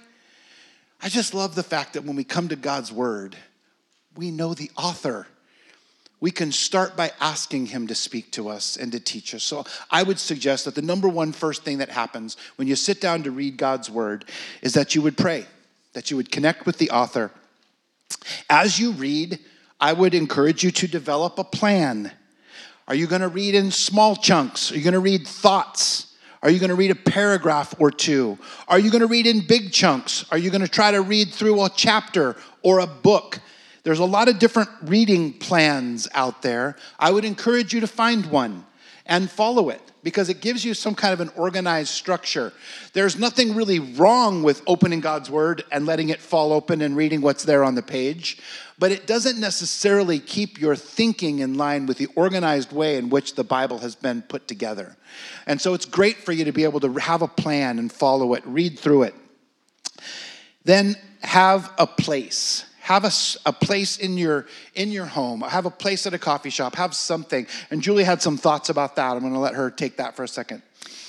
I 1.00 1.08
just 1.08 1.34
love 1.34 1.54
the 1.54 1.62
fact 1.62 1.92
that 1.92 2.04
when 2.04 2.16
we 2.16 2.24
come 2.24 2.48
to 2.48 2.56
God's 2.56 2.92
word, 2.92 3.36
we 4.16 4.30
know 4.30 4.54
the 4.54 4.70
author. 4.76 5.26
We 6.20 6.32
can 6.32 6.50
start 6.50 6.96
by 6.96 7.12
asking 7.20 7.66
him 7.66 7.86
to 7.86 7.94
speak 7.94 8.32
to 8.32 8.48
us 8.48 8.76
and 8.76 8.90
to 8.90 8.98
teach 8.98 9.32
us. 9.34 9.44
So 9.44 9.64
I 9.90 10.02
would 10.02 10.18
suggest 10.18 10.64
that 10.64 10.74
the 10.74 10.82
number 10.82 11.08
one 11.08 11.30
first 11.30 11.62
thing 11.62 11.78
that 11.78 11.90
happens 11.90 12.36
when 12.56 12.66
you 12.66 12.74
sit 12.74 13.00
down 13.00 13.22
to 13.22 13.30
read 13.30 13.56
God's 13.56 13.88
word 13.88 14.24
is 14.60 14.74
that 14.74 14.96
you 14.96 15.02
would 15.02 15.16
pray, 15.16 15.46
that 15.92 16.10
you 16.10 16.16
would 16.16 16.32
connect 16.32 16.66
with 16.66 16.78
the 16.78 16.90
author. 16.90 17.30
As 18.50 18.80
you 18.80 18.90
read, 18.90 19.38
I 19.80 19.92
would 19.92 20.14
encourage 20.14 20.64
you 20.64 20.72
to 20.72 20.88
develop 20.88 21.38
a 21.38 21.44
plan. 21.44 22.10
Are 22.88 22.94
you 22.96 23.06
going 23.06 23.20
to 23.20 23.28
read 23.28 23.54
in 23.54 23.70
small 23.70 24.16
chunks? 24.16 24.72
Are 24.72 24.76
you 24.76 24.82
going 24.82 24.94
to 24.94 24.98
read 24.98 25.28
thoughts? 25.28 26.07
Are 26.42 26.50
you 26.50 26.58
going 26.58 26.70
to 26.70 26.76
read 26.76 26.90
a 26.90 26.94
paragraph 26.94 27.74
or 27.78 27.90
two? 27.90 28.38
Are 28.68 28.78
you 28.78 28.90
going 28.90 29.00
to 29.00 29.06
read 29.06 29.26
in 29.26 29.46
big 29.46 29.72
chunks? 29.72 30.24
Are 30.30 30.38
you 30.38 30.50
going 30.50 30.62
to 30.62 30.68
try 30.68 30.90
to 30.90 31.02
read 31.02 31.30
through 31.30 31.64
a 31.64 31.68
chapter 31.68 32.36
or 32.62 32.78
a 32.78 32.86
book? 32.86 33.40
There's 33.82 33.98
a 33.98 34.04
lot 34.04 34.28
of 34.28 34.38
different 34.38 34.68
reading 34.82 35.32
plans 35.32 36.08
out 36.12 36.42
there. 36.42 36.76
I 36.98 37.10
would 37.10 37.24
encourage 37.24 37.72
you 37.72 37.80
to 37.80 37.86
find 37.86 38.26
one 38.26 38.64
and 39.08 39.30
follow 39.30 39.70
it 39.70 39.80
because 40.02 40.28
it 40.28 40.40
gives 40.40 40.64
you 40.64 40.74
some 40.74 40.94
kind 40.94 41.12
of 41.12 41.20
an 41.20 41.30
organized 41.34 41.90
structure. 41.90 42.52
There's 42.92 43.18
nothing 43.18 43.54
really 43.54 43.78
wrong 43.80 44.42
with 44.42 44.62
opening 44.66 45.00
God's 45.00 45.30
Word 45.30 45.64
and 45.72 45.86
letting 45.86 46.10
it 46.10 46.20
fall 46.20 46.52
open 46.52 46.82
and 46.82 46.96
reading 46.96 47.20
what's 47.20 47.44
there 47.44 47.64
on 47.64 47.74
the 47.74 47.82
page, 47.82 48.38
but 48.78 48.92
it 48.92 49.06
doesn't 49.06 49.40
necessarily 49.40 50.20
keep 50.20 50.60
your 50.60 50.76
thinking 50.76 51.40
in 51.40 51.54
line 51.54 51.86
with 51.86 51.98
the 51.98 52.08
organized 52.14 52.72
way 52.72 52.96
in 52.96 53.10
which 53.10 53.34
the 53.34 53.44
Bible 53.44 53.78
has 53.78 53.94
been 53.94 54.22
put 54.22 54.46
together. 54.46 54.96
And 55.46 55.60
so 55.60 55.74
it's 55.74 55.86
great 55.86 56.18
for 56.18 56.32
you 56.32 56.44
to 56.44 56.52
be 56.52 56.64
able 56.64 56.80
to 56.80 56.92
have 56.94 57.22
a 57.22 57.28
plan 57.28 57.78
and 57.78 57.90
follow 57.90 58.34
it, 58.34 58.46
read 58.46 58.78
through 58.78 59.04
it. 59.04 59.14
Then 60.64 60.96
have 61.22 61.72
a 61.78 61.86
place 61.86 62.64
have 62.88 63.04
a, 63.04 63.12
a 63.44 63.52
place 63.52 63.98
in 63.98 64.16
your 64.16 64.46
in 64.74 64.90
your 64.90 65.04
home. 65.04 65.42
Have 65.42 65.66
a 65.66 65.70
place 65.70 66.06
at 66.06 66.14
a 66.14 66.18
coffee 66.18 66.48
shop. 66.48 66.74
Have 66.76 66.94
something. 66.94 67.46
And 67.70 67.82
julie 67.82 68.02
had 68.02 68.22
some 68.22 68.38
thoughts 68.38 68.70
about 68.70 68.96
that. 68.96 69.12
I'm 69.12 69.20
going 69.20 69.34
to 69.34 69.38
let 69.38 69.54
her 69.54 69.70
take 69.70 69.98
that 69.98 70.16
for 70.16 70.22
a 70.22 70.28
second. 70.28 70.62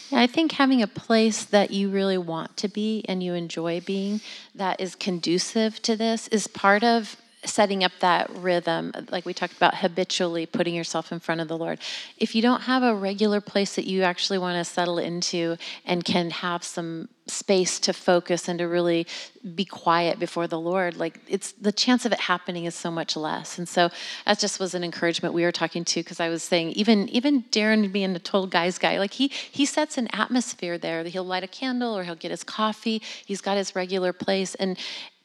Yeah, 0.09 0.19
I 0.19 0.27
think 0.27 0.51
having 0.51 0.81
a 0.81 0.87
place 0.87 1.45
that 1.45 1.71
you 1.71 1.89
really 1.89 2.17
want 2.17 2.57
to 2.57 2.67
be 2.67 3.05
and 3.07 3.23
you 3.23 3.33
enjoy 3.33 3.79
being 3.79 4.19
that 4.55 4.81
is 4.81 4.93
conducive 4.93 5.81
to 5.83 5.95
this 5.95 6.27
is 6.27 6.47
part 6.47 6.83
of 6.83 7.15
setting 7.45 7.85
up 7.85 7.93
that 7.99 8.29
rhythm, 8.29 8.91
like 9.09 9.25
we 9.25 9.33
talked 9.33 9.55
about 9.55 9.75
habitually 9.75 10.45
putting 10.45 10.75
yourself 10.75 11.13
in 11.13 11.19
front 11.19 11.39
of 11.39 11.47
the 11.47 11.57
Lord. 11.57 11.79
If 12.17 12.35
you 12.35 12.41
don't 12.41 12.61
have 12.61 12.83
a 12.83 12.93
regular 12.93 13.39
place 13.39 13.75
that 13.75 13.85
you 13.85 14.03
actually 14.03 14.39
want 14.39 14.57
to 14.57 14.69
settle 14.69 14.97
into 14.97 15.55
and 15.85 16.03
can 16.03 16.31
have 16.31 16.63
some 16.63 17.07
space 17.29 17.79
to 17.81 17.93
focus 17.93 18.47
and 18.47 18.59
to 18.59 18.67
really 18.67 19.07
be 19.55 19.65
quiet 19.65 20.19
before 20.19 20.47
the 20.47 20.59
Lord, 20.59 20.97
like 20.97 21.19
it's 21.27 21.51
the 21.53 21.71
chance 21.71 22.05
of 22.05 22.11
it 22.11 22.19
happening 22.19 22.65
is 22.65 22.75
so 22.75 22.91
much 22.91 23.15
less. 23.15 23.57
And 23.57 23.67
so 23.67 23.89
that 24.25 24.39
just 24.39 24.59
was 24.59 24.73
an 24.73 24.83
encouragement 24.83 25.33
we 25.33 25.43
were 25.43 25.51
talking 25.51 25.85
to 25.85 25.99
because 26.01 26.19
I 26.19 26.29
was 26.29 26.43
saying 26.43 26.71
even 26.71 27.09
even 27.09 27.45
Darrin 27.51 27.91
being 27.91 28.15
a 28.15 28.19
total 28.19 28.47
guy's 28.47 28.77
guy, 28.77 28.99
like 28.99 29.13
he 29.13 29.27
he 29.27 29.65
sets 29.65 29.97
an 29.97 30.07
atmosphere 30.13 30.77
there. 30.77 31.03
He'll 31.03 31.23
light 31.23 31.43
a 31.43 31.47
candle 31.47 31.97
or 31.97 32.03
he'll 32.03 32.15
get 32.15 32.31
his 32.31 32.43
coffee. 32.43 33.01
He's 33.25 33.41
got 33.41 33.57
his 33.57 33.75
regular 33.75 34.13
place 34.13 34.55
and 34.55 34.77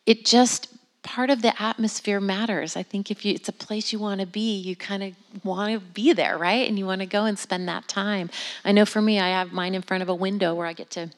it 0.06 0.24
just 0.24 0.68
part 1.04 1.30
of 1.30 1.42
the 1.42 1.62
atmosphere 1.62 2.18
matters. 2.18 2.76
I 2.76 2.82
think 2.82 3.10
if 3.10 3.24
you, 3.24 3.34
it's 3.34 3.48
a 3.48 3.52
place 3.52 3.92
you 3.92 3.98
want 3.98 4.20
to 4.20 4.26
be, 4.26 4.56
you 4.56 4.74
kind 4.74 5.02
of 5.02 5.44
want 5.44 5.72
to 5.72 5.78
be 5.78 6.12
there, 6.14 6.36
right? 6.38 6.66
And 6.66 6.78
you 6.78 6.86
want 6.86 7.02
to 7.02 7.06
go 7.06 7.26
and 7.26 7.38
spend 7.38 7.68
that 7.68 7.86
time. 7.86 8.30
I 8.64 8.72
know 8.72 8.86
for 8.86 9.02
me, 9.02 9.20
I 9.20 9.28
have 9.28 9.52
mine 9.52 9.74
in 9.74 9.82
front 9.82 10.02
of 10.02 10.08
a 10.08 10.14
window 10.14 10.54
where 10.54 10.66
I 10.66 10.72
get 10.72 10.90
to 10.92 11.10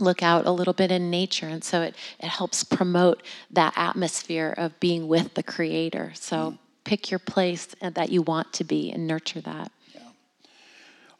look 0.00 0.22
out 0.22 0.46
a 0.46 0.50
little 0.50 0.72
bit 0.72 0.90
in 0.90 1.10
nature. 1.10 1.46
And 1.46 1.62
so 1.62 1.82
it, 1.82 1.94
it 2.18 2.28
helps 2.28 2.64
promote 2.64 3.22
that 3.50 3.72
atmosphere 3.76 4.54
of 4.56 4.78
being 4.80 5.08
with 5.08 5.34
the 5.34 5.42
Creator. 5.42 6.12
So 6.14 6.36
mm. 6.36 6.58
pick 6.84 7.10
your 7.10 7.18
place 7.18 7.68
that 7.80 8.10
you 8.10 8.22
want 8.22 8.52
to 8.54 8.64
be 8.64 8.90
and 8.90 9.06
nurture 9.06 9.40
that. 9.42 9.72
Yeah. 9.94 10.00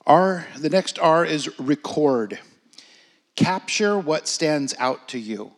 R, 0.06 0.46
the 0.58 0.70
next 0.70 0.98
R 0.98 1.24
is 1.24 1.58
record. 1.58 2.38
Capture 3.36 3.98
what 3.98 4.28
stands 4.28 4.74
out 4.78 5.08
to 5.08 5.18
you. 5.18 5.52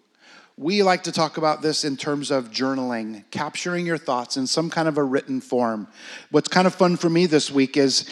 We 0.57 0.83
like 0.83 1.05
to 1.05 1.13
talk 1.13 1.39
about 1.39 1.63
this 1.63 1.83
in 1.83 1.97
terms 1.97 2.31
of 2.31 2.51
journaling, 2.51 3.25
capturing 3.31 3.87
your 3.87 3.99
thoughts 3.99 4.37
in 4.37 4.47
some 4.47 4.69
kind 4.71 4.87
of 4.87 4.99
a 4.99 5.03
written 5.03 5.41
form. 5.41 5.89
What's 6.31 6.49
kind 6.49 6.67
of 6.67 6.75
fun 6.75 6.97
for 6.97 7.09
me 7.09 7.27
this 7.27 7.51
week 7.51 7.77
is 7.77 8.09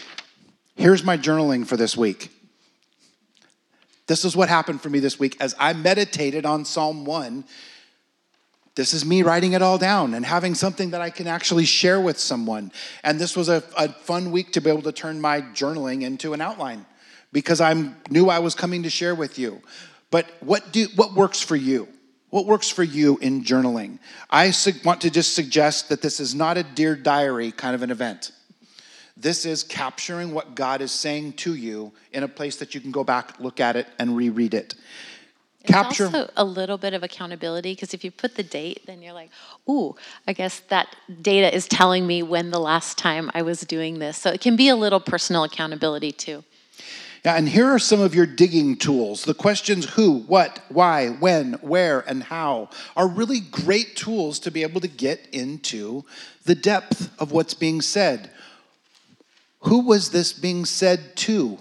here's 0.75 1.05
my 1.05 1.18
journaling 1.18 1.66
for 1.66 1.77
this 1.77 1.96
week. 1.96 2.31
This 4.11 4.25
is 4.25 4.35
what 4.35 4.49
happened 4.49 4.83
for 4.83 4.90
me 4.90 4.99
this 4.99 5.20
week 5.20 5.37
as 5.38 5.55
I 5.57 5.73
meditated 5.73 6.44
on 6.44 6.64
Psalm 6.64 7.05
1. 7.05 7.44
This 8.75 8.92
is 8.92 9.05
me 9.05 9.23
writing 9.23 9.53
it 9.53 9.62
all 9.62 9.79
down 9.79 10.14
and 10.14 10.27
having 10.27 10.57
something 10.57 10.90
that 10.90 11.01
I 11.01 11.11
can 11.11 11.29
actually 11.29 11.64
share 11.64 12.01
with 12.01 12.18
someone. 12.18 12.73
And 13.05 13.20
this 13.20 13.37
was 13.37 13.49
a, 13.49 13.62
a 13.77 13.88
fun 13.92 14.33
week 14.33 14.51
to 14.55 14.61
be 14.61 14.68
able 14.68 14.83
to 14.83 14.90
turn 14.90 15.20
my 15.20 15.42
journaling 15.42 16.03
into 16.03 16.33
an 16.33 16.40
outline 16.40 16.87
because 17.31 17.61
I 17.61 17.73
knew 18.11 18.29
I 18.29 18.40
was 18.40 18.57
coming 18.57 18.83
to 18.83 18.90
share 18.90 19.14
with 19.14 19.38
you. 19.38 19.62
But 20.11 20.27
what, 20.40 20.73
do, 20.73 20.88
what 20.96 21.14
works 21.14 21.40
for 21.40 21.55
you? 21.55 21.87
What 22.31 22.46
works 22.46 22.68
for 22.68 22.83
you 22.83 23.16
in 23.18 23.44
journaling? 23.44 24.01
I 24.29 24.53
want 24.85 25.03
to 25.03 25.11
just 25.11 25.37
suggest 25.37 25.88
that 25.90 26.03
this 26.03 26.18
is 26.18 26.35
not 26.35 26.59
a 26.59 26.64
Dear 26.64 26.96
Diary 26.96 27.53
kind 27.53 27.77
of 27.77 27.83
an 27.85 27.92
event. 27.92 28.33
This 29.20 29.44
is 29.44 29.62
capturing 29.62 30.33
what 30.33 30.54
God 30.54 30.80
is 30.80 30.92
saying 30.92 31.35
to 31.35 31.54
you 31.54 31.92
in 32.12 32.22
a 32.22 32.28
place 32.28 32.56
that 32.56 32.74
you 32.74 32.80
can 32.80 32.90
go 32.90 33.04
back, 33.04 33.38
look 33.38 33.61
at 33.61 33.76
it, 33.76 33.87
and 33.98 34.16
reread 34.16 34.54
it. 34.54 34.74
It's 35.61 35.72
Capture. 35.72 36.06
also 36.06 36.30
a 36.38 36.44
little 36.44 36.78
bit 36.78 36.94
of 36.94 37.02
accountability 37.02 37.74
because 37.74 37.92
if 37.92 38.02
you 38.02 38.11
put 38.11 38.35
the 38.35 38.42
date, 38.42 38.87
then 38.87 39.02
you're 39.02 39.12
like, 39.12 39.30
ooh, 39.68 39.94
I 40.26 40.33
guess 40.33 40.61
that 40.68 40.96
data 41.20 41.54
is 41.54 41.68
telling 41.68 42.06
me 42.06 42.22
when 42.22 42.50
the 42.50 42.59
last 42.59 42.96
time 42.96 43.30
I 43.35 43.42
was 43.42 43.61
doing 43.61 43.98
this. 43.98 44.16
So 44.16 44.30
it 44.30 44.40
can 44.40 44.56
be 44.56 44.68
a 44.68 44.76
little 44.76 45.00
personal 45.00 45.44
accountability 45.44 46.12
too. 46.12 46.42
Yeah, 47.22 47.37
and 47.37 47.46
here 47.46 47.66
are 47.66 47.78
some 47.78 48.00
of 48.00 48.14
your 48.14 48.24
digging 48.24 48.78
tools. 48.78 49.24
The 49.24 49.35
questions 49.35 49.85
who, 49.85 50.20
what, 50.20 50.61
why, 50.70 51.09
when, 51.09 51.54
where, 51.54 52.00
and 52.09 52.22
how 52.22 52.70
are 52.96 53.06
really 53.06 53.40
great 53.40 53.94
tools 53.96 54.38
to 54.40 54.50
be 54.50 54.62
able 54.62 54.80
to 54.80 54.88
get 54.88 55.28
into 55.30 56.06
the 56.44 56.54
depth 56.54 57.11
of 57.20 57.33
what's 57.33 57.52
being 57.52 57.83
said. 57.83 58.30
Who 59.61 59.81
was 59.81 60.11
this 60.11 60.33
being 60.33 60.64
said 60.64 61.16
to? 61.16 61.59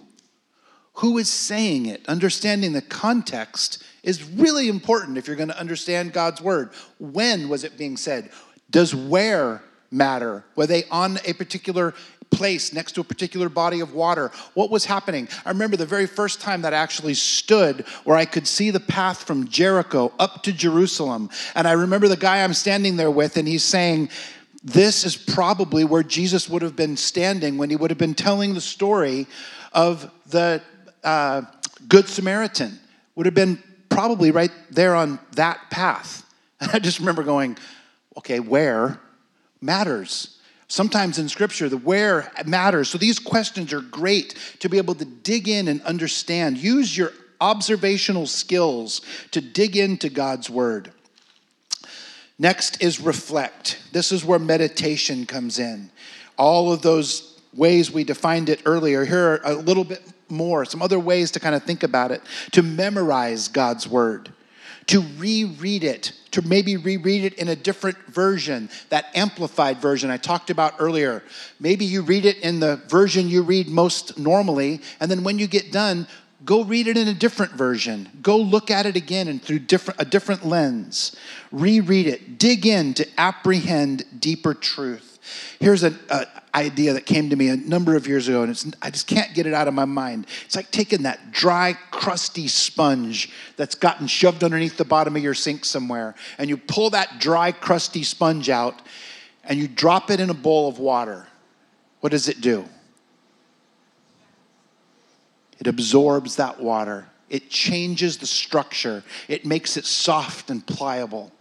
Who 0.95 1.17
is 1.17 1.29
saying 1.29 1.85
it? 1.85 2.07
Understanding 2.07 2.73
the 2.73 2.81
context 2.81 3.83
is 4.03 4.23
really 4.23 4.67
important 4.67 5.17
if 5.17 5.27
you're 5.27 5.35
going 5.35 5.49
to 5.49 5.59
understand 5.59 6.13
God's 6.13 6.41
word. 6.41 6.71
When 6.99 7.49
was 7.49 7.63
it 7.63 7.77
being 7.77 7.97
said? 7.97 8.29
Does 8.69 8.93
where 8.93 9.63
matter? 9.91 10.43
Were 10.55 10.67
they 10.67 10.83
on 10.85 11.19
a 11.25 11.33
particular 11.33 11.93
place 12.31 12.73
next 12.73 12.93
to 12.93 13.01
a 13.01 13.03
particular 13.03 13.49
body 13.49 13.79
of 13.79 13.93
water. 13.93 14.31
What 14.53 14.69
was 14.69 14.85
happening? 14.85 15.27
I 15.45 15.49
remember 15.49 15.77
the 15.77 15.85
very 15.85 16.05
first 16.05 16.41
time 16.41 16.61
that 16.61 16.73
I 16.73 16.77
actually 16.77 17.15
stood 17.15 17.81
where 18.03 18.17
I 18.17 18.25
could 18.25 18.47
see 18.47 18.71
the 18.71 18.79
path 18.79 19.23
from 19.23 19.47
Jericho 19.47 20.11
up 20.19 20.43
to 20.43 20.53
Jerusalem. 20.53 21.29
And 21.55 21.67
I 21.67 21.73
remember 21.73 22.07
the 22.07 22.17
guy 22.17 22.43
I'm 22.43 22.53
standing 22.53 22.97
there 22.97 23.11
with, 23.11 23.37
and 23.37 23.47
he's 23.47 23.63
saying, 23.63 24.09
This 24.63 25.05
is 25.05 25.15
probably 25.15 25.85
where 25.85 26.03
Jesus 26.03 26.49
would 26.49 26.61
have 26.61 26.75
been 26.75 26.97
standing 26.97 27.57
when 27.57 27.69
he 27.69 27.75
would 27.75 27.91
have 27.91 27.97
been 27.97 28.15
telling 28.15 28.53
the 28.53 28.61
story 28.61 29.25
of 29.71 30.11
the 30.27 30.61
uh, 31.03 31.43
Good 31.87 32.09
Samaritan. 32.09 32.79
Would 33.15 33.25
have 33.25 33.35
been 33.35 33.61
probably 33.87 34.31
right 34.31 34.51
there 34.69 34.95
on 34.95 35.19
that 35.33 35.69
path. 35.69 36.25
And 36.59 36.71
I 36.73 36.79
just 36.79 36.99
remember 36.99 37.23
going, 37.23 37.57
okay, 38.17 38.39
where 38.39 38.99
matters. 39.61 40.37
Sometimes 40.67 41.17
in 41.17 41.29
scripture, 41.29 41.67
the 41.67 41.77
where 41.77 42.31
matters. 42.45 42.89
So 42.89 42.97
these 42.97 43.17
questions 43.17 43.73
are 43.73 43.81
great 43.81 44.35
to 44.59 44.69
be 44.69 44.77
able 44.77 44.95
to 44.95 45.05
dig 45.05 45.47
in 45.47 45.67
and 45.67 45.81
understand. 45.81 46.57
Use 46.57 46.95
your 46.95 47.11
observational 47.41 48.27
skills 48.27 49.01
to 49.31 49.41
dig 49.41 49.77
into 49.77 50.09
God's 50.09 50.49
word. 50.49 50.91
Next 52.39 52.81
is 52.81 53.01
reflect. 53.01 53.81
This 53.91 54.13
is 54.13 54.23
where 54.23 54.39
meditation 54.39 55.25
comes 55.25 55.59
in. 55.59 55.91
All 56.37 56.71
of 56.71 56.81
those 56.81 57.37
ways 57.53 57.91
we 57.91 58.05
defined 58.05 58.47
it 58.47 58.61
earlier, 58.65 59.03
here 59.03 59.33
are 59.33 59.41
a 59.43 59.53
little 59.55 59.83
bit 59.83 60.01
more, 60.29 60.63
some 60.63 60.81
other 60.81 60.99
ways 60.99 61.31
to 61.31 61.39
kind 61.41 61.53
of 61.53 61.63
think 61.63 61.83
about 61.83 62.11
it. 62.11 62.21
To 62.51 62.63
memorize 62.63 63.49
God's 63.49 63.87
word, 63.89 64.31
to 64.85 65.01
reread 65.17 65.83
it, 65.83 66.13
to 66.31 66.41
maybe 66.41 66.77
reread 66.77 67.25
it 67.25 67.33
in 67.33 67.49
a 67.49 67.55
different 67.55 67.97
version, 68.07 68.69
that 68.87 69.07
amplified 69.15 69.81
version 69.81 70.09
I 70.09 70.17
talked 70.17 70.49
about 70.49 70.75
earlier. 70.79 71.23
Maybe 71.59 71.83
you 71.83 72.03
read 72.03 72.25
it 72.25 72.37
in 72.37 72.61
the 72.61 72.77
version 72.87 73.27
you 73.27 73.41
read 73.41 73.67
most 73.67 74.17
normally, 74.17 74.79
and 75.01 75.11
then 75.11 75.25
when 75.25 75.39
you 75.39 75.47
get 75.47 75.73
done, 75.73 76.07
go 76.49 76.63
read 76.63 76.87
it 76.87 76.97
in 76.97 77.07
a 77.07 77.13
different 77.13 77.51
version. 77.51 78.09
Go 78.23 78.35
look 78.35 78.71
at 78.71 78.87
it 78.87 78.95
again 78.95 79.27
and 79.27 79.39
through 79.39 79.59
different, 79.59 80.01
a 80.01 80.05
different 80.05 80.43
lens. 80.43 81.15
Reread 81.51 82.07
it. 82.07 82.39
Dig 82.39 82.65
in 82.65 82.95
to 82.95 83.07
apprehend 83.19 84.03
deeper 84.19 84.55
truth. 84.55 85.19
Here's 85.59 85.83
an 85.83 85.99
idea 86.55 86.93
that 86.93 87.05
came 87.05 87.29
to 87.29 87.35
me 87.35 87.49
a 87.49 87.55
number 87.55 87.95
of 87.95 88.07
years 88.07 88.27
ago, 88.27 88.41
and 88.41 88.75
I 88.81 88.89
just 88.89 89.05
can't 89.05 89.31
get 89.35 89.45
it 89.45 89.53
out 89.53 89.67
of 89.67 89.75
my 89.75 89.85
mind. 89.85 90.25
It's 90.43 90.55
like 90.55 90.71
taking 90.71 91.03
that 91.03 91.29
dry, 91.29 91.75
crusty 91.91 92.47
sponge 92.47 93.31
that's 93.55 93.75
gotten 93.75 94.07
shoved 94.07 94.43
underneath 94.43 94.75
the 94.75 94.85
bottom 94.85 95.15
of 95.15 95.21
your 95.21 95.35
sink 95.35 95.65
somewhere, 95.65 96.15
and 96.39 96.49
you 96.49 96.57
pull 96.57 96.89
that 96.89 97.19
dry, 97.19 97.51
crusty 97.51 98.01
sponge 98.01 98.49
out, 98.49 98.81
and 99.43 99.59
you 99.59 99.67
drop 99.67 100.09
it 100.09 100.19
in 100.19 100.31
a 100.31 100.33
bowl 100.33 100.67
of 100.67 100.79
water. 100.79 101.27
What 101.99 102.09
does 102.09 102.27
it 102.27 102.41
do? 102.41 102.67
It 105.59 105.67
absorbs 105.67 106.37
that 106.37 106.59
water. 106.59 107.07
It 107.29 107.49
changes 107.49 108.17
the 108.17 108.25
structure. 108.25 109.03
It 109.27 109.45
makes 109.45 109.77
it 109.77 109.85
soft 109.85 110.49
and 110.49 110.65
pliable. 110.65 111.31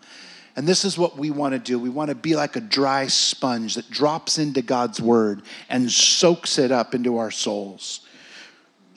And 0.56 0.66
this 0.66 0.84
is 0.84 0.98
what 0.98 1.16
we 1.16 1.30
want 1.30 1.52
to 1.52 1.58
do. 1.58 1.78
We 1.78 1.88
want 1.88 2.08
to 2.08 2.16
be 2.16 2.34
like 2.34 2.56
a 2.56 2.60
dry 2.60 3.06
sponge 3.06 3.76
that 3.76 3.90
drops 3.90 4.38
into 4.38 4.60
God's 4.60 5.00
word 5.00 5.42
and 5.68 5.90
soaks 5.90 6.58
it 6.58 6.72
up 6.72 6.94
into 6.94 7.18
our 7.18 7.30
souls. 7.30 8.00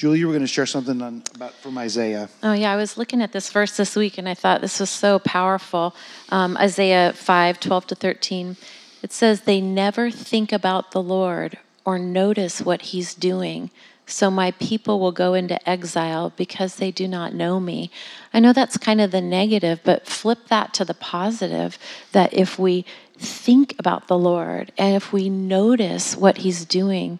Julie, 0.01 0.17
you 0.17 0.25
were 0.25 0.33
going 0.33 0.41
to 0.41 0.47
share 0.47 0.65
something 0.65 0.99
on, 1.03 1.21
about 1.35 1.53
from 1.53 1.77
Isaiah. 1.77 2.27
Oh, 2.41 2.53
yeah. 2.53 2.71
I 2.71 2.75
was 2.75 2.97
looking 2.97 3.21
at 3.21 3.31
this 3.31 3.51
verse 3.51 3.77
this 3.77 3.95
week 3.95 4.17
and 4.17 4.27
I 4.27 4.33
thought 4.33 4.61
this 4.61 4.79
was 4.79 4.89
so 4.89 5.19
powerful. 5.19 5.95
Um, 6.29 6.57
Isaiah 6.57 7.13
5 7.13 7.59
12 7.59 7.87
to 7.87 7.95
13. 7.95 8.57
It 9.03 9.13
says, 9.13 9.41
They 9.41 9.61
never 9.61 10.09
think 10.09 10.51
about 10.51 10.89
the 10.89 11.03
Lord 11.03 11.59
or 11.85 11.99
notice 11.99 12.61
what 12.61 12.81
he's 12.81 13.13
doing. 13.13 13.69
So 14.11 14.29
my 14.29 14.51
people 14.51 14.99
will 14.99 15.13
go 15.13 15.33
into 15.33 15.69
exile 15.69 16.33
because 16.35 16.75
they 16.75 16.91
do 16.91 17.07
not 17.07 17.33
know 17.33 17.59
me. 17.59 17.89
I 18.33 18.39
know 18.39 18.51
that's 18.51 18.77
kind 18.77 18.99
of 18.99 19.11
the 19.11 19.21
negative, 19.21 19.79
but 19.83 20.05
flip 20.05 20.47
that 20.49 20.73
to 20.75 20.85
the 20.85 20.93
positive 20.93 21.79
that 22.11 22.33
if 22.33 22.59
we 22.59 22.85
think 23.17 23.73
about 23.79 24.07
the 24.07 24.17
Lord 24.17 24.73
and 24.77 24.95
if 24.95 25.13
we 25.13 25.29
notice 25.29 26.15
what 26.17 26.39
he's 26.39 26.65
doing, 26.65 27.19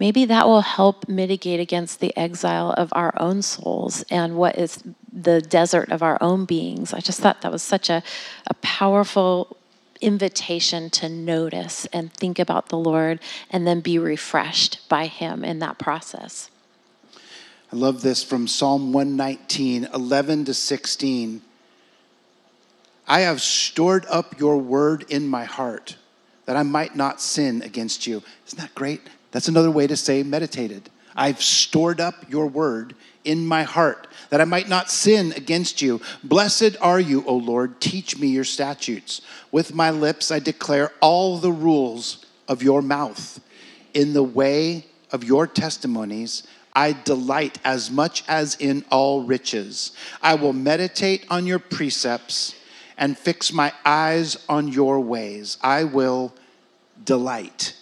maybe 0.00 0.24
that 0.24 0.48
will 0.48 0.62
help 0.62 1.08
mitigate 1.08 1.60
against 1.60 2.00
the 2.00 2.16
exile 2.16 2.72
of 2.72 2.92
our 2.92 3.14
own 3.18 3.42
souls 3.42 4.02
and 4.10 4.36
what 4.36 4.58
is 4.58 4.82
the 5.12 5.40
desert 5.40 5.90
of 5.92 6.02
our 6.02 6.18
own 6.20 6.44
beings. 6.44 6.92
I 6.92 6.98
just 6.98 7.20
thought 7.20 7.42
that 7.42 7.52
was 7.52 7.62
such 7.62 7.88
a, 7.88 8.02
a 8.48 8.54
powerful 8.54 9.56
invitation 10.02 10.90
to 10.90 11.08
notice 11.08 11.86
and 11.86 12.12
think 12.12 12.38
about 12.38 12.68
the 12.68 12.76
Lord 12.76 13.20
and 13.50 13.66
then 13.66 13.80
be 13.80 13.98
refreshed 13.98 14.86
by 14.88 15.06
Him 15.06 15.44
in 15.44 15.60
that 15.60 15.78
process. 15.78 16.50
I 17.72 17.76
love 17.76 18.02
this 18.02 18.22
from 18.22 18.46
Psalm 18.46 18.92
119, 18.92 19.88
11 19.94 20.44
to 20.44 20.54
16. 20.54 21.42
I 23.08 23.20
have 23.20 23.40
stored 23.40 24.04
up 24.10 24.38
your 24.38 24.58
word 24.58 25.06
in 25.08 25.26
my 25.26 25.44
heart 25.44 25.96
that 26.44 26.56
I 26.56 26.62
might 26.62 26.96
not 26.96 27.20
sin 27.20 27.62
against 27.62 28.06
you. 28.06 28.22
Isn't 28.46 28.58
that 28.58 28.74
great? 28.74 29.00
That's 29.30 29.48
another 29.48 29.70
way 29.70 29.86
to 29.86 29.96
say 29.96 30.22
meditated. 30.22 30.90
I've 31.14 31.42
stored 31.42 32.00
up 32.00 32.30
your 32.30 32.46
word 32.46 32.94
in 33.24 33.46
my 33.46 33.62
heart 33.62 34.06
that 34.30 34.40
I 34.40 34.44
might 34.44 34.68
not 34.68 34.90
sin 34.90 35.32
against 35.36 35.82
you. 35.82 36.00
Blessed 36.24 36.76
are 36.80 37.00
you, 37.00 37.24
O 37.26 37.36
Lord. 37.36 37.80
Teach 37.80 38.18
me 38.18 38.28
your 38.28 38.44
statutes. 38.44 39.20
With 39.50 39.74
my 39.74 39.90
lips 39.90 40.30
I 40.30 40.38
declare 40.38 40.92
all 41.00 41.38
the 41.38 41.52
rules 41.52 42.24
of 42.48 42.62
your 42.62 42.82
mouth. 42.82 43.40
In 43.94 44.14
the 44.14 44.22
way 44.22 44.86
of 45.10 45.24
your 45.24 45.46
testimonies, 45.46 46.44
I 46.74 46.92
delight 46.92 47.58
as 47.64 47.90
much 47.90 48.24
as 48.26 48.56
in 48.56 48.84
all 48.90 49.24
riches. 49.24 49.92
I 50.22 50.34
will 50.34 50.54
meditate 50.54 51.26
on 51.28 51.44
your 51.46 51.58
precepts 51.58 52.54
and 52.96 53.18
fix 53.18 53.52
my 53.52 53.72
eyes 53.84 54.42
on 54.48 54.68
your 54.68 55.00
ways. 55.00 55.58
I 55.60 55.84
will 55.84 56.32
delight 57.04 57.74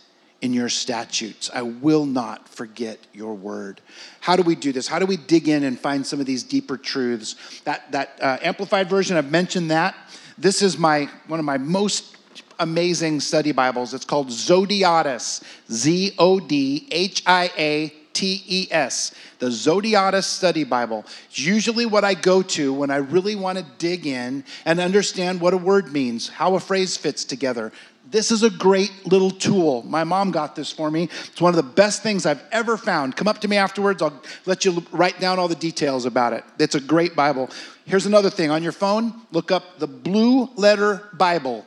in 0.42 0.52
your 0.52 0.68
statutes. 0.68 1.50
I 1.52 1.62
will 1.62 2.06
not 2.06 2.48
forget 2.48 2.98
your 3.12 3.34
word. 3.34 3.80
How 4.20 4.36
do 4.36 4.42
we 4.42 4.54
do 4.54 4.72
this? 4.72 4.88
How 4.88 4.98
do 4.98 5.06
we 5.06 5.16
dig 5.16 5.48
in 5.48 5.64
and 5.64 5.78
find 5.78 6.06
some 6.06 6.20
of 6.20 6.26
these 6.26 6.42
deeper 6.42 6.76
truths? 6.76 7.60
That, 7.64 7.92
that 7.92 8.18
uh, 8.22 8.38
amplified 8.42 8.88
version, 8.88 9.16
I've 9.16 9.30
mentioned 9.30 9.70
that. 9.70 9.94
This 10.38 10.62
is 10.62 10.78
my 10.78 11.10
one 11.26 11.38
of 11.38 11.44
my 11.44 11.58
most 11.58 12.16
amazing 12.58 13.20
study 13.20 13.52
Bibles. 13.52 13.92
It's 13.92 14.04
called 14.04 14.28
Zodhiates, 14.28 15.42
Z 15.70 16.14
O 16.18 16.40
D 16.40 16.88
H 16.90 17.22
I 17.26 17.50
A 17.58 17.92
T 18.12 18.42
E 18.46 18.68
S, 18.70 19.14
the 19.38 19.46
Zodhiates 19.46 20.24
Study 20.24 20.64
Bible. 20.64 21.04
It's 21.28 21.38
usually 21.38 21.86
what 21.86 22.04
I 22.04 22.14
go 22.14 22.42
to 22.42 22.72
when 22.72 22.90
I 22.90 22.96
really 22.96 23.36
want 23.36 23.58
to 23.58 23.66
dig 23.78 24.06
in 24.06 24.44
and 24.64 24.80
understand 24.80 25.40
what 25.40 25.54
a 25.54 25.58
word 25.58 25.92
means, 25.92 26.28
how 26.28 26.54
a 26.54 26.60
phrase 26.60 26.96
fits 26.96 27.24
together. 27.24 27.72
This 28.10 28.32
is 28.32 28.42
a 28.42 28.50
great 28.50 29.06
little 29.06 29.30
tool. 29.30 29.82
My 29.84 30.02
mom 30.02 30.32
got 30.32 30.56
this 30.56 30.72
for 30.72 30.90
me. 30.90 31.04
It's 31.04 31.40
one 31.40 31.50
of 31.50 31.56
the 31.56 31.62
best 31.62 32.02
things 32.02 32.26
I've 32.26 32.42
ever 32.50 32.76
found. 32.76 33.16
Come 33.16 33.28
up 33.28 33.38
to 33.40 33.48
me 33.48 33.56
afterwards. 33.56 34.02
I'll 34.02 34.20
let 34.46 34.64
you 34.64 34.84
write 34.90 35.20
down 35.20 35.38
all 35.38 35.46
the 35.46 35.54
details 35.54 36.06
about 36.06 36.32
it. 36.32 36.42
It's 36.58 36.74
a 36.74 36.80
great 36.80 37.14
Bible. 37.14 37.50
Here's 37.86 38.06
another 38.06 38.28
thing 38.28 38.50
on 38.50 38.62
your 38.64 38.72
phone 38.72 39.14
look 39.30 39.52
up 39.52 39.78
the 39.78 39.86
Blue 39.86 40.50
Letter 40.56 41.08
Bible, 41.12 41.64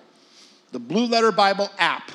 the 0.73 0.79
Blue 0.79 1.05
Letter 1.05 1.31
Bible 1.31 1.69
app. 1.77 2.11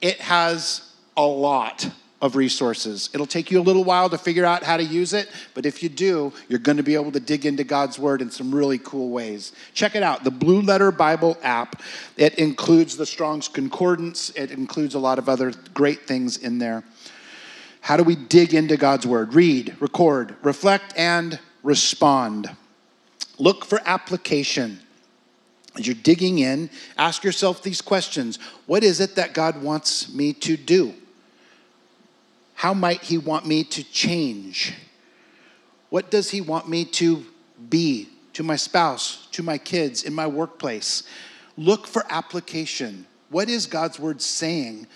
It 0.00 0.20
has 0.20 0.92
a 1.16 1.24
lot 1.24 1.88
of 2.20 2.34
resources. 2.34 3.10
It'll 3.14 3.26
take 3.26 3.50
you 3.50 3.60
a 3.60 3.62
little 3.62 3.84
while 3.84 4.10
to 4.10 4.18
figure 4.18 4.44
out 4.44 4.64
how 4.64 4.76
to 4.76 4.82
use 4.82 5.12
it, 5.12 5.28
but 5.54 5.64
if 5.64 5.82
you 5.82 5.88
do, 5.88 6.32
you're 6.48 6.58
going 6.58 6.76
to 6.76 6.82
be 6.82 6.94
able 6.94 7.12
to 7.12 7.20
dig 7.20 7.46
into 7.46 7.62
God's 7.62 7.98
Word 7.98 8.20
in 8.20 8.30
some 8.30 8.52
really 8.52 8.78
cool 8.78 9.10
ways. 9.10 9.52
Check 9.72 9.94
it 9.94 10.02
out 10.02 10.24
the 10.24 10.30
Blue 10.30 10.60
Letter 10.60 10.90
Bible 10.90 11.36
app. 11.42 11.80
It 12.16 12.34
includes 12.36 12.96
the 12.96 13.06
Strong's 13.06 13.46
Concordance, 13.46 14.30
it 14.30 14.50
includes 14.50 14.94
a 14.94 14.98
lot 14.98 15.18
of 15.18 15.28
other 15.28 15.52
great 15.74 16.06
things 16.06 16.38
in 16.38 16.58
there. 16.58 16.82
How 17.80 17.96
do 17.96 18.02
we 18.02 18.16
dig 18.16 18.52
into 18.52 18.76
God's 18.76 19.06
Word? 19.06 19.34
Read, 19.34 19.76
record, 19.80 20.34
reflect, 20.42 20.94
and 20.96 21.38
respond. 21.62 22.50
Look 23.38 23.64
for 23.64 23.80
application. 23.84 24.80
As 25.76 25.86
you're 25.86 25.94
digging 25.94 26.40
in, 26.40 26.70
ask 26.96 27.22
yourself 27.22 27.62
these 27.62 27.80
questions 27.80 28.40
What 28.66 28.82
is 28.82 28.98
it 28.98 29.14
that 29.14 29.34
God 29.34 29.62
wants 29.62 30.12
me 30.12 30.32
to 30.32 30.56
do? 30.56 30.94
How 32.58 32.74
might 32.74 33.04
He 33.04 33.18
want 33.18 33.46
me 33.46 33.62
to 33.62 33.84
change? 33.84 34.74
What 35.90 36.10
does 36.10 36.28
He 36.28 36.40
want 36.40 36.68
me 36.68 36.84
to 36.86 37.24
be 37.68 38.08
to 38.32 38.42
my 38.42 38.56
spouse, 38.56 39.28
to 39.30 39.44
my 39.44 39.58
kids, 39.58 40.02
in 40.02 40.12
my 40.12 40.26
workplace? 40.26 41.04
Look 41.56 41.86
for 41.86 42.04
application. 42.10 43.06
What 43.28 43.48
is 43.48 43.66
God's 43.66 44.00
Word 44.00 44.20
saying 44.20 44.88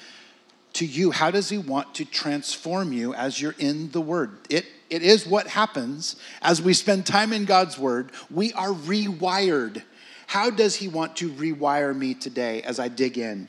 to 0.73 0.85
you? 0.85 1.13
How 1.13 1.31
does 1.31 1.51
He 1.51 1.59
want 1.59 1.95
to 1.95 2.05
transform 2.05 2.93
you 2.93 3.15
as 3.15 3.41
you're 3.41 3.55
in 3.61 3.93
the 3.93 4.01
Word? 4.01 4.39
It, 4.51 4.67
it 4.91 5.05
is 5.05 5.25
what 5.25 5.47
happens 5.47 6.17
as 6.43 6.61
we 6.61 6.75
spend 6.75 7.07
time 7.07 7.33
in 7.33 7.45
God's 7.45 7.79
Word. 7.79 8.11
We 8.29 8.53
are 8.55 8.71
rewired. 8.71 9.85
How 10.27 10.51
does 10.51 10.75
He 10.75 10.89
want 10.89 11.15
to 11.19 11.31
rewire 11.31 11.97
me 11.97 12.15
today 12.15 12.61
as 12.63 12.81
I 12.81 12.89
dig 12.89 13.19
in? 13.19 13.49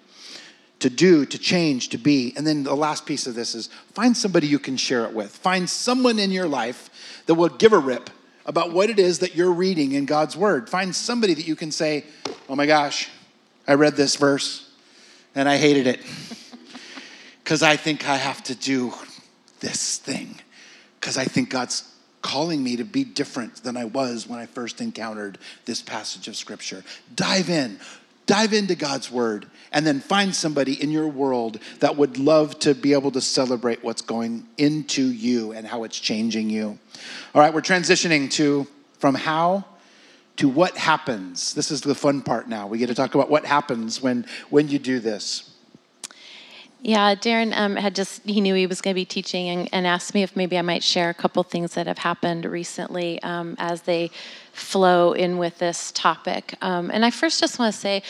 To 0.83 0.89
do, 0.89 1.25
to 1.25 1.37
change, 1.37 1.87
to 1.89 1.97
be. 1.97 2.33
And 2.35 2.45
then 2.45 2.63
the 2.63 2.75
last 2.75 3.05
piece 3.05 3.25
of 3.25 3.35
this 3.35 3.55
is 3.55 3.67
find 3.93 4.15
somebody 4.17 4.47
you 4.47 4.59
can 4.59 4.75
share 4.75 5.05
it 5.05 5.13
with. 5.13 5.31
Find 5.31 5.69
someone 5.69 6.19
in 6.19 6.29
your 6.29 6.45
life 6.45 7.23
that 7.25 7.35
will 7.35 7.47
give 7.47 7.71
a 7.71 7.77
rip 7.77 8.09
about 8.45 8.73
what 8.73 8.89
it 8.89 8.99
is 8.99 9.19
that 9.19 9.33
you're 9.33 9.53
reading 9.53 9.93
in 9.93 10.05
God's 10.05 10.35
Word. 10.35 10.69
Find 10.69 10.93
somebody 10.93 11.33
that 11.35 11.47
you 11.47 11.55
can 11.55 11.71
say, 11.71 12.03
oh 12.49 12.57
my 12.57 12.65
gosh, 12.65 13.09
I 13.65 13.75
read 13.75 13.95
this 13.95 14.17
verse 14.17 14.69
and 15.35 15.47
I 15.47 15.55
hated 15.55 15.87
it 15.87 16.01
because 17.41 17.63
I 17.63 17.77
think 17.77 18.05
I 18.09 18.17
have 18.17 18.43
to 18.43 18.55
do 18.55 18.93
this 19.61 19.97
thing 19.99 20.35
because 20.99 21.17
I 21.17 21.23
think 21.23 21.49
God's 21.49 21.89
calling 22.21 22.61
me 22.61 22.75
to 22.75 22.83
be 22.83 23.05
different 23.05 23.63
than 23.63 23.77
I 23.77 23.85
was 23.85 24.27
when 24.27 24.39
I 24.39 24.47
first 24.47 24.81
encountered 24.81 25.37
this 25.63 25.81
passage 25.81 26.27
of 26.27 26.35
Scripture. 26.35 26.83
Dive 27.15 27.49
in, 27.49 27.79
dive 28.25 28.53
into 28.53 28.75
God's 28.75 29.11
Word, 29.11 29.47
and 29.71 29.85
then 29.85 29.99
find 29.99 30.35
somebody 30.35 30.81
in 30.81 30.91
your 30.91 31.07
world 31.07 31.59
that 31.79 31.97
would 31.97 32.17
love 32.17 32.59
to 32.59 32.73
be 32.75 32.93
able 32.93 33.11
to 33.11 33.21
celebrate 33.21 33.83
what's 33.83 34.01
going 34.01 34.47
into 34.57 35.03
you 35.03 35.51
and 35.51 35.65
how 35.67 35.83
it's 35.83 35.99
changing 35.99 36.49
you. 36.49 36.77
All 37.33 37.41
right, 37.41 37.53
we're 37.53 37.61
transitioning 37.61 38.29
to 38.31 38.67
from 38.99 39.15
how 39.15 39.65
to 40.37 40.49
what 40.49 40.77
happens. 40.77 41.53
This 41.53 41.71
is 41.71 41.81
the 41.81 41.95
fun 41.95 42.21
part 42.21 42.47
now. 42.47 42.67
We 42.67 42.77
get 42.77 42.87
to 42.87 42.95
talk 42.95 43.15
about 43.15 43.29
what 43.29 43.45
happens 43.45 44.01
when 44.01 44.25
when 44.49 44.69
you 44.69 44.79
do 44.79 44.99
this. 44.99 45.52
Yeah, 46.85 47.15
Darrin 47.15 47.53
um, 47.53 47.77
had 47.77 47.95
just, 47.95 48.23
he 48.23 48.41
knew 48.41 48.55
he 48.55 48.67
was 48.67 48.81
going 48.81 48.93
to 48.93 48.99
be 48.99 49.05
teaching 49.05 49.47
and, 49.47 49.69
and, 49.71 49.87
asked 49.87 50.13
me 50.13 50.21
if 50.21 50.35
maybe 50.35 50.57
I 50.57 50.61
might 50.61 50.83
share 50.83 51.09
a 51.09 51.13
couple 51.13 51.41
things 51.43 51.75
that 51.75 51.87
have 51.87 51.99
happened 51.99 52.43
recently 52.43 53.23
um, 53.23 53.55
as 53.57 53.83
they 53.83 54.11
flow 54.51 55.13
in 55.13 55.37
with 55.37 55.59
this 55.59 55.93
topic. 55.93 56.55
Um, 56.61 56.91
and 56.91 57.05
I 57.05 57.09
first 57.09 57.39
just 57.39 57.57
want 57.57 57.73
to 57.73 57.79
say, 57.79 58.03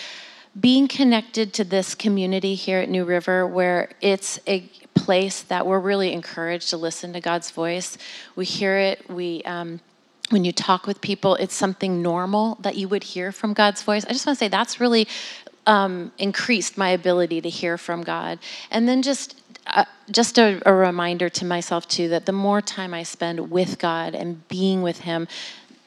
being 0.59 0.87
connected 0.87 1.53
to 1.53 1.63
this 1.63 1.93
community 1.93 2.55
here 2.55 2.79
at 2.79 2.89
New 2.89 3.05
River, 3.05 3.45
where 3.45 3.91
it's 4.01 4.39
a 4.47 4.61
place 4.95 5.43
that 5.43 5.67
we're 5.67 5.79
really 5.79 6.11
encouraged 6.11 6.71
to 6.71 6.77
listen 6.77 7.13
to 7.13 7.21
God's 7.21 7.51
voice. 7.51 7.99
We 8.35 8.45
hear 8.45 8.77
it, 8.79 9.07
we, 9.07 9.43
um, 9.43 9.81
when 10.29 10.45
you 10.45 10.51
talk 10.51 10.87
with 10.87 10.99
people, 10.99 11.35
it's 11.35 11.53
something 11.53 12.01
normal 12.01 12.55
that 12.61 12.75
you 12.75 12.87
would 12.87 13.03
hear 13.03 13.31
from 13.31 13.53
God's 13.53 13.83
voice. 13.83 14.03
I 14.05 14.13
just 14.13 14.25
want 14.25 14.39
to 14.39 14.45
say 14.45 14.47
that's 14.47 14.79
really 14.79 15.07
um, 15.65 16.11
increased 16.17 16.77
my 16.77 16.89
ability 16.89 17.41
to 17.41 17.49
hear 17.49 17.77
from 17.77 18.03
God. 18.03 18.39
And 18.71 18.87
then 18.87 19.01
just 19.01 19.41
uh, 19.67 19.85
just 20.11 20.37
a, 20.37 20.61
a, 20.65 20.73
reminder 20.73 21.29
to 21.29 21.45
myself 21.45 21.87
too 21.87 22.09
that 22.09 22.25
the 22.25 22.33
more 22.33 22.61
time 22.61 22.93
I 22.93 23.03
spend 23.03 23.49
with 23.49 23.79
God 23.79 24.13
and 24.13 24.45
being 24.49 24.81
with 24.81 24.99
Him, 24.99 25.25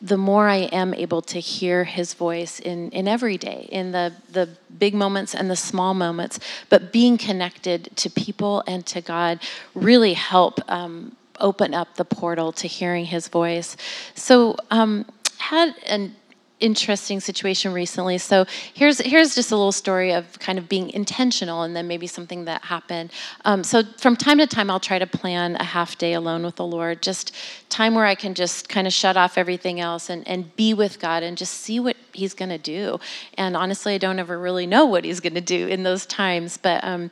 the 0.01 0.17
more 0.17 0.49
I 0.49 0.69
am 0.73 0.95
able 0.95 1.21
to 1.23 1.39
hear 1.41 1.85
His 1.85 2.15
voice 2.15 2.59
in 2.59 2.91
in 2.91 3.07
every 3.07 3.37
day, 3.37 3.69
in 3.71 3.93
the 3.93 4.15
the 4.33 4.49
big 4.79 4.95
moments 4.95 5.35
and 5.35 5.51
the 5.51 5.57
small 5.57 5.93
moments. 5.93 6.41
But 6.71 6.91
being 6.91 7.19
connected 7.19 7.91
to 7.97 8.09
people 8.09 8.65
and 8.67 8.87
to 8.87 9.01
God 9.01 9.41
really 9.75 10.15
help. 10.15 10.61
Um, 10.69 11.17
open 11.39 11.75
up 11.75 11.97
the 11.97 12.05
portal 12.05 12.51
to 12.51 12.67
hearing 12.67 13.05
his 13.05 13.29
voice 13.29 13.77
so 14.15 14.57
um, 14.71 15.05
had 15.37 15.75
an 15.87 16.17
interesting 16.61 17.21
situation 17.21 17.73
recently. 17.73 18.19
So 18.19 18.47
here's 18.73 18.99
here's 18.99 19.35
just 19.35 19.53
a 19.53 19.57
little 19.57 19.73
story 19.73 20.13
of 20.13 20.39
kind 20.39 20.59
of 20.59 20.69
being 20.69 20.91
intentional, 20.91 21.63
and 21.63 21.77
then 21.77 21.87
maybe 21.87 22.07
something 22.07 22.47
that 22.47 22.65
happened. 22.65 23.13
Um, 23.45 23.63
so 23.63 23.83
from 23.99 24.17
time 24.17 24.39
to 24.39 24.47
time, 24.47 24.71
I'll 24.71 24.81
try 24.81 24.99
to 24.99 25.07
plan 25.07 25.57
a 25.57 25.65
half 25.65 25.99
day 25.99 26.15
alone 26.15 26.45
with 26.45 26.57
the 26.57 26.67
Lord, 26.67 27.03
just 27.03 27.35
time 27.69 27.95
where 27.95 28.07
I 28.07 28.15
can 28.15 28.35
just 28.35 28.69
kind 28.69 28.87
of 28.87 28.93
shut 28.93 29.17
off 29.17 29.37
everything 29.37 29.81
else 29.81 30.09
and 30.09 30.27
and 30.27 30.55
be 30.57 30.73
with 30.73 30.99
God 30.99 31.23
and 31.23 31.37
just 31.37 31.55
see 31.55 31.81
what 31.81 31.97
He's 32.13 32.35
going 32.35 32.49
to 32.49 32.59
do. 32.59 32.99
And 33.37 33.57
honestly, 33.57 33.95
I 33.95 33.99
don't 33.99 34.19
ever 34.19 34.39
really 34.39 34.67
know 34.67 34.87
what 34.87 35.05
He's 35.05 35.21
going 35.21 35.35
to 35.35 35.41
do 35.41 35.69
in 35.69 35.83
those 35.83 36.07
times, 36.07 36.57
but. 36.57 36.83
Um, 36.85 37.11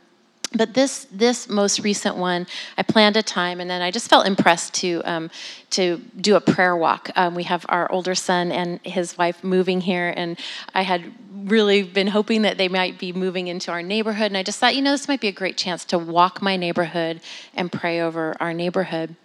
but 0.54 0.74
this 0.74 1.06
this 1.10 1.48
most 1.48 1.80
recent 1.80 2.16
one, 2.16 2.46
I 2.78 2.82
planned 2.82 3.16
a 3.16 3.22
time, 3.22 3.60
and 3.60 3.68
then 3.68 3.82
I 3.82 3.90
just 3.90 4.08
felt 4.08 4.26
impressed 4.26 4.74
to 4.74 5.02
um, 5.04 5.30
to 5.70 5.98
do 6.20 6.36
a 6.36 6.40
prayer 6.40 6.76
walk. 6.76 7.10
Um, 7.16 7.34
we 7.34 7.44
have 7.44 7.66
our 7.68 7.90
older 7.90 8.14
son 8.14 8.52
and 8.52 8.80
his 8.84 9.18
wife 9.18 9.42
moving 9.42 9.80
here, 9.80 10.12
and 10.16 10.38
I 10.74 10.82
had 10.82 11.12
really 11.48 11.82
been 11.82 12.06
hoping 12.06 12.42
that 12.42 12.56
they 12.58 12.68
might 12.68 12.98
be 12.98 13.12
moving 13.12 13.48
into 13.48 13.70
our 13.70 13.82
neighborhood, 13.82 14.26
and 14.26 14.36
I 14.36 14.42
just 14.42 14.58
thought, 14.58 14.76
you 14.76 14.82
know, 14.82 14.92
this 14.92 15.08
might 15.08 15.20
be 15.20 15.28
a 15.28 15.32
great 15.32 15.56
chance 15.56 15.84
to 15.86 15.98
walk 15.98 16.40
my 16.40 16.56
neighborhood 16.56 17.20
and 17.54 17.70
pray 17.70 18.00
over 18.00 18.34
our 18.40 18.54
neighborhood. 18.54 19.16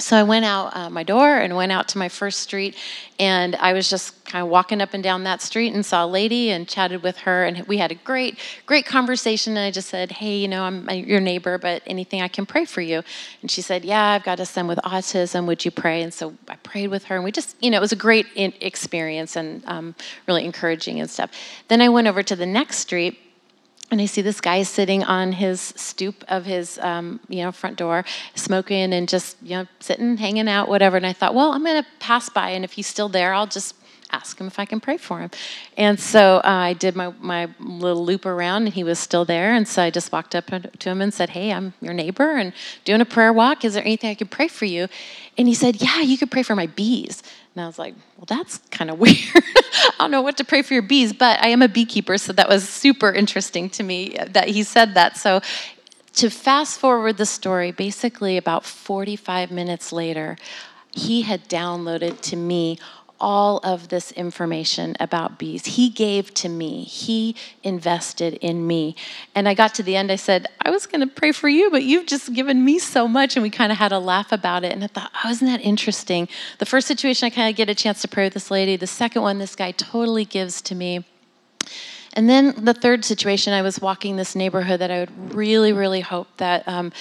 So 0.00 0.16
I 0.16 0.22
went 0.22 0.44
out 0.44 0.76
uh, 0.76 0.90
my 0.90 1.02
door 1.02 1.38
and 1.38 1.56
went 1.56 1.72
out 1.72 1.88
to 1.88 1.98
my 1.98 2.08
first 2.08 2.38
street, 2.38 2.76
and 3.18 3.56
I 3.56 3.72
was 3.72 3.90
just 3.90 4.24
kind 4.24 4.44
of 4.44 4.48
walking 4.48 4.80
up 4.80 4.94
and 4.94 5.02
down 5.02 5.24
that 5.24 5.42
street 5.42 5.74
and 5.74 5.84
saw 5.84 6.04
a 6.04 6.06
lady 6.06 6.50
and 6.50 6.68
chatted 6.68 7.02
with 7.02 7.18
her, 7.18 7.44
and 7.44 7.66
we 7.66 7.78
had 7.78 7.90
a 7.90 7.96
great, 7.96 8.38
great 8.64 8.86
conversation. 8.86 9.56
And 9.56 9.66
I 9.66 9.72
just 9.72 9.88
said, 9.88 10.12
"Hey, 10.12 10.36
you 10.36 10.46
know, 10.46 10.62
I'm 10.62 10.88
your 10.88 11.18
neighbor, 11.18 11.58
but 11.58 11.82
anything 11.84 12.22
I 12.22 12.28
can 12.28 12.46
pray 12.46 12.64
for 12.64 12.80
you?" 12.80 13.02
And 13.42 13.50
she 13.50 13.60
said, 13.60 13.84
"Yeah, 13.84 14.10
I've 14.10 14.22
got 14.22 14.38
a 14.38 14.46
son 14.46 14.68
with 14.68 14.78
autism. 14.84 15.46
Would 15.46 15.64
you 15.64 15.72
pray?" 15.72 16.02
And 16.02 16.14
so 16.14 16.34
I 16.48 16.54
prayed 16.56 16.88
with 16.88 17.04
her, 17.04 17.16
and 17.16 17.24
we 17.24 17.32
just, 17.32 17.56
you 17.60 17.68
know, 17.68 17.78
it 17.78 17.80
was 17.80 17.92
a 17.92 17.96
great 17.96 18.26
experience 18.36 19.34
and 19.34 19.64
um, 19.66 19.96
really 20.28 20.44
encouraging 20.44 21.00
and 21.00 21.10
stuff. 21.10 21.30
Then 21.66 21.80
I 21.82 21.88
went 21.88 22.06
over 22.06 22.22
to 22.22 22.36
the 22.36 22.46
next 22.46 22.78
street 22.78 23.18
and 23.90 24.00
I 24.00 24.06
see 24.06 24.20
this 24.20 24.40
guy 24.40 24.62
sitting 24.64 25.02
on 25.02 25.32
his 25.32 25.60
stoop 25.60 26.24
of 26.28 26.44
his, 26.44 26.78
um, 26.78 27.20
you 27.28 27.42
know, 27.42 27.52
front 27.52 27.76
door, 27.76 28.04
smoking 28.34 28.92
and 28.92 29.08
just, 29.08 29.36
you 29.42 29.56
know, 29.56 29.66
sitting, 29.80 30.18
hanging 30.18 30.48
out, 30.48 30.68
whatever. 30.68 30.96
And 30.96 31.06
I 31.06 31.14
thought, 31.14 31.34
well, 31.34 31.52
I'm 31.52 31.64
going 31.64 31.82
to 31.82 31.88
pass 31.98 32.28
by, 32.28 32.50
and 32.50 32.64
if 32.64 32.72
he's 32.72 32.86
still 32.86 33.08
there, 33.08 33.32
I'll 33.32 33.46
just 33.46 33.74
ask 34.10 34.38
him 34.38 34.46
if 34.46 34.58
I 34.58 34.64
can 34.64 34.80
pray 34.80 34.96
for 34.96 35.20
him. 35.20 35.30
And 35.76 35.98
so 35.98 36.38
uh, 36.38 36.48
I 36.48 36.72
did 36.72 36.96
my, 36.96 37.12
my 37.20 37.48
little 37.58 38.04
loop 38.04 38.26
around, 38.26 38.64
and 38.64 38.74
he 38.74 38.84
was 38.84 38.98
still 38.98 39.24
there. 39.24 39.54
And 39.54 39.66
so 39.66 39.82
I 39.82 39.90
just 39.90 40.12
walked 40.12 40.34
up 40.34 40.46
to 40.46 40.88
him 40.88 41.00
and 41.00 41.12
said, 41.12 41.30
Hey, 41.30 41.52
I'm 41.52 41.74
your 41.80 41.94
neighbor 41.94 42.36
and 42.36 42.52
doing 42.84 43.00
a 43.00 43.04
prayer 43.04 43.32
walk. 43.32 43.64
Is 43.64 43.74
there 43.74 43.84
anything 43.84 44.10
I 44.10 44.14
could 44.14 44.30
pray 44.30 44.48
for 44.48 44.64
you? 44.64 44.88
And 45.36 45.48
he 45.48 45.54
said, 45.54 45.80
Yeah, 45.80 46.00
you 46.00 46.18
could 46.18 46.30
pray 46.30 46.42
for 46.42 46.54
my 46.54 46.66
bees. 46.66 47.22
And 47.54 47.64
I 47.64 47.66
was 47.66 47.78
like, 47.78 47.94
well, 48.16 48.26
that's 48.26 48.58
kind 48.70 48.90
of 48.90 48.98
weird. 49.00 49.16
I 49.34 49.92
don't 49.98 50.10
know 50.10 50.22
what 50.22 50.36
to 50.36 50.44
pray 50.44 50.62
for 50.62 50.74
your 50.74 50.82
bees, 50.82 51.12
but 51.12 51.42
I 51.42 51.48
am 51.48 51.62
a 51.62 51.68
beekeeper, 51.68 52.18
so 52.18 52.32
that 52.32 52.48
was 52.48 52.68
super 52.68 53.12
interesting 53.12 53.68
to 53.70 53.82
me 53.82 54.16
uh, 54.16 54.26
that 54.30 54.48
he 54.48 54.62
said 54.62 54.94
that. 54.94 55.16
So 55.16 55.40
to 56.14 56.30
fast 56.30 56.80
forward 56.80 57.16
the 57.16 57.26
story, 57.26 57.72
basically 57.72 58.36
about 58.36 58.64
45 58.64 59.50
minutes 59.50 59.92
later, 59.92 60.36
he 60.90 61.22
had 61.22 61.48
downloaded 61.48 62.20
to 62.22 62.36
me 62.36 62.78
all 63.20 63.58
of 63.58 63.88
this 63.88 64.12
information 64.12 64.96
about 65.00 65.38
bees. 65.38 65.66
He 65.66 65.88
gave 65.88 66.32
to 66.34 66.48
me, 66.48 66.84
He 66.84 67.34
invested 67.62 68.34
in 68.34 68.66
me. 68.66 68.94
And 69.34 69.48
I 69.48 69.54
got 69.54 69.74
to 69.74 69.82
the 69.82 69.96
end, 69.96 70.12
I 70.12 70.16
said, 70.16 70.46
I 70.62 70.70
was 70.70 70.86
going 70.86 71.00
to 71.00 71.06
pray 71.06 71.32
for 71.32 71.48
you, 71.48 71.70
but 71.70 71.82
you've 71.82 72.06
just 72.06 72.32
given 72.32 72.64
me 72.64 72.78
so 72.78 73.08
much. 73.08 73.36
And 73.36 73.42
we 73.42 73.50
kind 73.50 73.72
of 73.72 73.78
had 73.78 73.92
a 73.92 73.98
laugh 73.98 74.32
about 74.32 74.64
it. 74.64 74.72
And 74.72 74.84
I 74.84 74.86
thought, 74.86 75.10
oh, 75.24 75.30
isn't 75.30 75.46
that 75.46 75.60
interesting? 75.60 76.28
The 76.58 76.66
first 76.66 76.86
situation, 76.86 77.26
I 77.26 77.30
kind 77.30 77.50
of 77.50 77.56
get 77.56 77.68
a 77.68 77.74
chance 77.74 78.00
to 78.02 78.08
pray 78.08 78.24
with 78.24 78.34
this 78.34 78.50
lady. 78.50 78.76
The 78.76 78.86
second 78.86 79.22
one, 79.22 79.38
this 79.38 79.56
guy 79.56 79.72
totally 79.72 80.24
gives 80.24 80.62
to 80.62 80.74
me. 80.74 81.04
And 82.14 82.28
then 82.28 82.64
the 82.64 82.74
third 82.74 83.04
situation, 83.04 83.52
I 83.52 83.62
was 83.62 83.80
walking 83.80 84.16
this 84.16 84.34
neighborhood 84.34 84.80
that 84.80 84.90
I 84.90 85.00
would 85.00 85.34
really, 85.34 85.72
really 85.72 86.00
hope 86.00 86.28
that 86.38 86.66
um, 86.66 86.92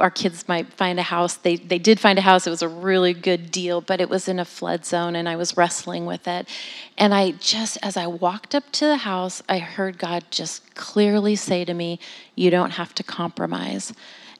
our 0.00 0.10
kids 0.10 0.46
might 0.46 0.72
find 0.72 0.98
a 0.98 1.02
house. 1.02 1.34
They, 1.34 1.56
they 1.56 1.78
did 1.78 1.98
find 1.98 2.18
a 2.18 2.22
house. 2.22 2.46
It 2.46 2.50
was 2.50 2.62
a 2.62 2.68
really 2.68 3.12
good 3.12 3.50
deal, 3.50 3.80
but 3.80 4.00
it 4.00 4.08
was 4.08 4.28
in 4.28 4.38
a 4.38 4.44
flood 4.44 4.84
zone, 4.84 5.16
and 5.16 5.28
I 5.28 5.36
was 5.36 5.56
wrestling 5.56 6.06
with 6.06 6.28
it. 6.28 6.48
And 6.96 7.12
I 7.12 7.32
just, 7.32 7.78
as 7.82 7.96
I 7.96 8.06
walked 8.06 8.54
up 8.54 8.70
to 8.72 8.86
the 8.86 8.98
house, 8.98 9.42
I 9.48 9.58
heard 9.58 9.98
God 9.98 10.24
just 10.30 10.74
clearly 10.74 11.34
say 11.34 11.64
to 11.64 11.74
me, 11.74 11.98
You 12.36 12.50
don't 12.50 12.72
have 12.72 12.94
to 12.94 13.02
compromise. 13.02 13.92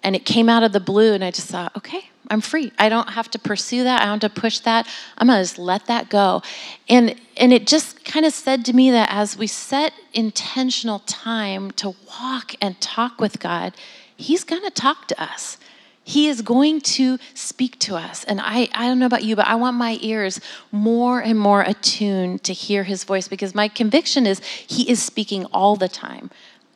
And 0.04 0.14
it 0.14 0.24
came 0.24 0.48
out 0.48 0.62
of 0.62 0.72
the 0.72 0.80
blue, 0.80 1.12
and 1.12 1.24
I 1.24 1.32
just 1.32 1.48
thought, 1.48 1.76
Okay, 1.76 2.08
I'm 2.30 2.40
free. 2.40 2.72
I 2.78 2.88
don't 2.88 3.10
have 3.10 3.30
to 3.32 3.38
pursue 3.38 3.84
that. 3.84 4.02
I 4.02 4.04
don't 4.04 4.22
have 4.22 4.32
to 4.32 4.40
push 4.40 4.60
that. 4.60 4.86
I'm 5.16 5.26
going 5.26 5.38
to 5.38 5.42
just 5.42 5.58
let 5.58 5.86
that 5.86 6.08
go. 6.08 6.42
And, 6.88 7.14
and 7.36 7.52
it 7.52 7.66
just 7.66 8.04
kind 8.04 8.26
of 8.26 8.32
said 8.32 8.64
to 8.66 8.72
me 8.72 8.90
that 8.90 9.08
as 9.10 9.36
we 9.36 9.46
set 9.46 9.92
intentional 10.12 11.00
time 11.00 11.70
to 11.72 11.94
walk 12.06 12.54
and 12.60 12.80
talk 12.80 13.20
with 13.20 13.40
God, 13.40 13.74
He's 14.18 14.44
going 14.44 14.62
to 14.62 14.70
talk 14.70 15.08
to 15.08 15.22
us. 15.22 15.56
He 16.04 16.26
is 16.26 16.42
going 16.42 16.80
to 16.80 17.18
speak 17.34 17.78
to 17.80 17.94
us. 17.94 18.24
And 18.24 18.40
I, 18.42 18.68
I 18.74 18.88
don't 18.88 18.98
know 18.98 19.06
about 19.06 19.24
you, 19.24 19.36
but 19.36 19.46
I 19.46 19.54
want 19.56 19.76
my 19.76 19.98
ears 20.00 20.40
more 20.72 21.20
and 21.20 21.38
more 21.38 21.62
attuned 21.62 22.42
to 22.44 22.52
hear 22.52 22.84
his 22.84 23.04
voice 23.04 23.28
because 23.28 23.54
my 23.54 23.68
conviction 23.68 24.26
is 24.26 24.40
he 24.40 24.90
is 24.90 25.02
speaking 25.02 25.44
all 25.46 25.76
the 25.76 25.88
time. 25.88 26.30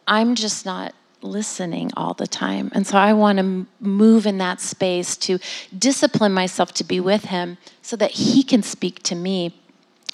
I'm 0.06 0.34
just 0.34 0.66
not 0.66 0.94
listening 1.22 1.90
all 1.96 2.14
the 2.14 2.26
time. 2.26 2.70
And 2.74 2.86
so 2.86 2.98
I 2.98 3.12
want 3.12 3.38
to 3.38 3.66
move 3.80 4.26
in 4.26 4.38
that 4.38 4.60
space 4.60 5.16
to 5.18 5.38
discipline 5.76 6.32
myself 6.32 6.72
to 6.74 6.84
be 6.84 7.00
with 7.00 7.24
him 7.26 7.58
so 7.80 7.96
that 7.96 8.12
he 8.12 8.42
can 8.42 8.62
speak 8.62 9.02
to 9.04 9.14
me 9.14 9.54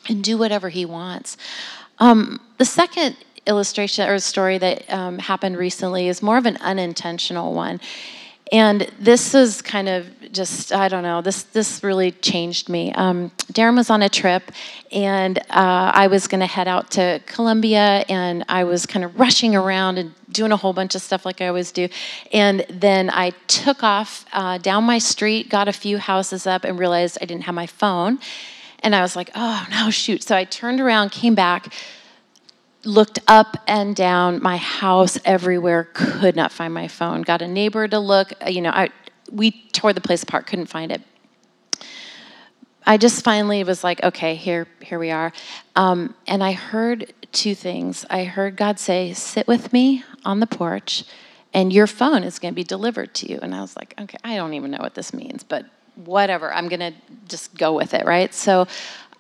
and 0.09 0.23
do 0.23 0.39
whatever 0.39 0.69
he 0.69 0.85
wants. 0.85 1.37
Um, 1.99 2.41
the 2.59 2.65
second 2.65 3.17
illustration 3.49 4.09
or 4.09 4.19
story 4.19 4.59
that 4.59 4.93
um, 4.93 5.19
happened 5.19 5.57
recently 5.57 6.09
is 6.09 6.23
more 6.23 6.37
of 6.37 6.47
an 6.47 6.57
unintentional 6.59 7.55
one. 7.55 7.81
And 8.51 8.91
this 8.99 9.35
is 9.35 9.61
kind 9.61 9.89
of 9.89 10.07
just, 10.33 10.73
I 10.73 10.89
don't 10.89 11.03
know, 11.03 11.21
this, 11.21 11.43
this 11.45 11.83
really 11.83 12.13
changed 12.13 12.69
me. 12.69 12.93
Um, 12.93 13.31
Darrin 13.53 13.77
was 13.77 13.91
on 13.91 14.03
a 14.03 14.09
trip, 14.09 14.53
and 14.91 15.39
uh, 15.39 15.93
I 15.95 16.07
was 16.07 16.27
going 16.29 16.41
to 16.41 16.47
head 16.47 16.69
out 16.69 16.91
to 16.93 17.21
Colombia, 17.27 18.05
and 18.09 18.45
I 18.49 18.65
was 18.65 18.87
kind 18.87 19.05
of 19.05 19.19
rushing 19.21 19.55
around 19.55 19.99
and 19.99 20.15
doing 20.31 20.53
a 20.53 20.57
whole 20.57 20.73
bunch 20.73 20.95
of 20.95 21.03
stuff 21.03 21.27
like 21.27 21.41
I 21.41 21.49
always 21.49 21.73
do. 21.73 21.89
And 22.33 22.65
then 22.71 23.11
I 23.11 23.31
took 23.49 23.83
off 23.83 24.25
uh, 24.33 24.59
down 24.59 24.85
my 24.85 24.99
street, 24.99 25.51
got 25.51 25.69
a 25.69 25.73
few 25.73 25.99
houses 25.99 26.47
up, 26.47 26.65
and 26.65 26.79
realized 26.79 27.19
I 27.21 27.27
didn't 27.27 27.45
have 27.45 27.55
my 27.55 27.67
phone. 27.67 28.19
And 28.81 28.95
I 28.95 29.03
was 29.03 29.17
like, 29.17 29.31
oh, 29.35 29.67
no, 29.71 29.91
shoot. 29.91 30.23
So 30.23 30.37
I 30.37 30.45
turned 30.45 30.81
around, 30.81 31.11
came 31.11 31.35
back, 31.35 31.73
looked 32.85 33.19
up 33.27 33.57
and 33.67 33.97
down 33.97 34.43
my 34.43 34.57
house 34.57 35.19
everywhere 35.25 35.89
could 35.93 36.37
not 36.37 36.53
find 36.53 36.73
my 36.73 36.89
phone. 36.89 37.23
Got 37.23 37.43
a 37.43 37.49
neighbor 37.49 37.89
to 37.89 37.99
look 37.99 38.33
you 38.47 38.61
know 38.61 38.71
I, 38.71 38.91
we 39.31 39.51
tore 39.73 39.93
the 39.93 40.01
place 40.01 40.23
apart 40.23 40.47
couldn't 40.47 40.67
find 40.67 40.93
it. 40.93 41.03
I 42.87 42.97
just 42.97 43.23
finally 43.25 43.65
was 43.65 43.83
like 43.83 44.03
okay 44.03 44.35
here 44.35 44.67
here 44.81 44.99
we 44.99 45.11
are. 45.11 45.33
Um, 45.77 46.15
and 46.27 46.43
i 46.43 46.53
heard 46.53 47.13
two 47.33 47.55
things. 47.55 48.05
I 48.09 48.25
heard 48.25 48.57
god 48.57 48.79
say 48.79 49.13
sit 49.13 49.49
with 49.49 49.73
me 49.73 50.05
on 50.25 50.41
the 50.41 50.47
porch 50.47 51.05
and 51.53 51.73
your 51.73 51.87
phone 51.87 52.23
is 52.23 52.39
going 52.39 52.53
to 52.53 52.57
be 52.57 52.65
delivered 52.65 53.15
to 53.15 53.31
you. 53.31 53.39
And 53.43 53.55
i 53.55 53.61
was 53.61 53.77
like 53.77 53.95
okay 54.01 54.19
i 54.23 54.37
don't 54.37 54.55
even 54.55 54.71
know 54.71 54.79
what 54.79 54.95
this 54.95 55.13
means 55.13 55.43
but 55.43 55.67
whatever 55.97 56.55
i'm 56.55 56.69
going 56.69 56.79
to 56.79 56.93
just 57.27 57.57
go 57.57 57.73
with 57.73 57.93
it 57.93 58.07
right? 58.07 58.33
So 58.33 58.69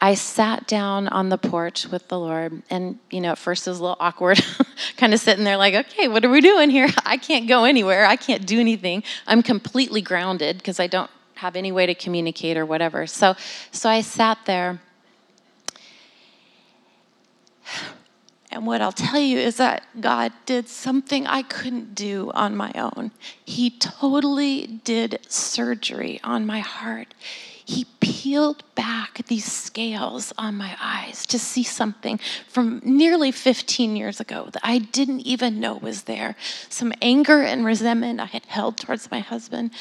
I 0.00 0.14
sat 0.14 0.68
down 0.68 1.08
on 1.08 1.28
the 1.28 1.38
porch 1.38 1.88
with 1.88 2.06
the 2.08 2.18
Lord, 2.18 2.62
and 2.70 2.98
you 3.10 3.20
know, 3.20 3.32
at 3.32 3.38
first 3.38 3.66
it 3.66 3.70
was 3.70 3.80
a 3.80 3.82
little 3.82 3.96
awkward, 3.98 4.40
kind 4.96 5.12
of 5.12 5.18
sitting 5.18 5.44
there 5.44 5.56
like, 5.56 5.74
okay, 5.74 6.06
what 6.06 6.24
are 6.24 6.30
we 6.30 6.40
doing 6.40 6.70
here? 6.70 6.88
I 7.04 7.16
can't 7.16 7.48
go 7.48 7.64
anywhere. 7.64 8.06
I 8.06 8.16
can't 8.16 8.46
do 8.46 8.60
anything. 8.60 9.02
I'm 9.26 9.42
completely 9.42 10.00
grounded 10.00 10.58
because 10.58 10.78
I 10.78 10.86
don't 10.86 11.10
have 11.34 11.56
any 11.56 11.72
way 11.72 11.86
to 11.86 11.94
communicate 11.94 12.56
or 12.56 12.64
whatever. 12.64 13.06
So, 13.06 13.34
so 13.72 13.88
I 13.88 14.00
sat 14.00 14.38
there. 14.46 14.80
And 18.50 18.66
what 18.66 18.80
I'll 18.80 18.92
tell 18.92 19.20
you 19.20 19.38
is 19.38 19.58
that 19.58 19.84
God 20.00 20.32
did 20.46 20.68
something 20.68 21.26
I 21.26 21.42
couldn't 21.42 21.94
do 21.94 22.30
on 22.32 22.56
my 22.56 22.72
own. 22.74 23.10
He 23.44 23.68
totally 23.68 24.66
did 24.66 25.18
surgery 25.28 26.18
on 26.24 26.46
my 26.46 26.60
heart 26.60 27.12
he 27.68 27.84
peeled 28.00 28.62
back 28.74 29.26
these 29.26 29.44
scales 29.44 30.32
on 30.38 30.56
my 30.56 30.74
eyes 30.80 31.26
to 31.26 31.38
see 31.38 31.62
something 31.62 32.18
from 32.48 32.80
nearly 32.82 33.30
15 33.30 33.94
years 33.94 34.20
ago 34.20 34.48
that 34.52 34.62
I 34.64 34.78
didn't 34.78 35.20
even 35.20 35.60
know 35.60 35.74
was 35.74 36.04
there. 36.04 36.34
Some 36.70 36.94
anger 37.02 37.42
and 37.42 37.66
resentment 37.66 38.20
I 38.20 38.24
had 38.24 38.46
held 38.46 38.78
towards 38.78 39.10
my 39.10 39.20
husband. 39.20 39.72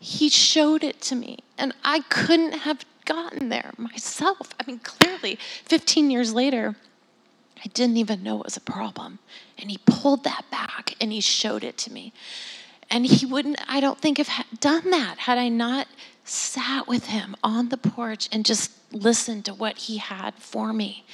He 0.00 0.30
showed 0.30 0.82
it 0.82 1.02
to 1.02 1.14
me, 1.14 1.40
and 1.58 1.74
I 1.84 2.00
couldn't 2.08 2.52
have 2.52 2.86
gotten 3.04 3.50
there 3.50 3.72
myself. 3.76 4.54
I 4.58 4.64
mean, 4.66 4.78
clearly, 4.78 5.38
15 5.66 6.10
years 6.10 6.32
later, 6.32 6.74
I 7.62 7.68
didn't 7.74 7.98
even 7.98 8.22
know 8.22 8.38
it 8.38 8.44
was 8.46 8.56
a 8.56 8.62
problem. 8.62 9.18
And 9.58 9.70
he 9.70 9.76
pulled 9.84 10.24
that 10.24 10.46
back 10.50 10.94
and 11.02 11.12
he 11.12 11.20
showed 11.20 11.64
it 11.64 11.76
to 11.78 11.92
me. 11.92 12.14
And 12.90 13.04
he 13.04 13.26
wouldn't, 13.26 13.60
I 13.68 13.80
don't 13.80 14.00
think, 14.00 14.16
have 14.16 14.46
done 14.58 14.90
that 14.90 15.18
had 15.18 15.36
I 15.36 15.50
not 15.50 15.86
sat 16.28 16.86
with 16.86 17.06
him 17.06 17.36
on 17.42 17.68
the 17.68 17.76
porch 17.76 18.28
and 18.32 18.44
just 18.44 18.72
listened 18.92 19.44
to 19.46 19.54
what 19.54 19.78
he 19.78 19.98
had 19.98 20.34
for 20.34 20.72
me. 20.72 21.04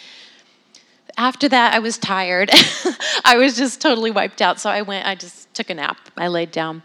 After 1.16 1.48
that, 1.48 1.74
I 1.74 1.78
was 1.78 1.98
tired. 1.98 2.50
I 3.24 3.36
was 3.36 3.56
just 3.56 3.80
totally 3.80 4.10
wiped 4.10 4.40
out. 4.40 4.58
So 4.58 4.70
I 4.70 4.82
went, 4.82 5.06
I 5.06 5.14
just 5.14 5.52
took 5.54 5.68
a 5.68 5.74
nap. 5.74 5.98
I 6.16 6.28
laid 6.28 6.50
down. 6.50 6.82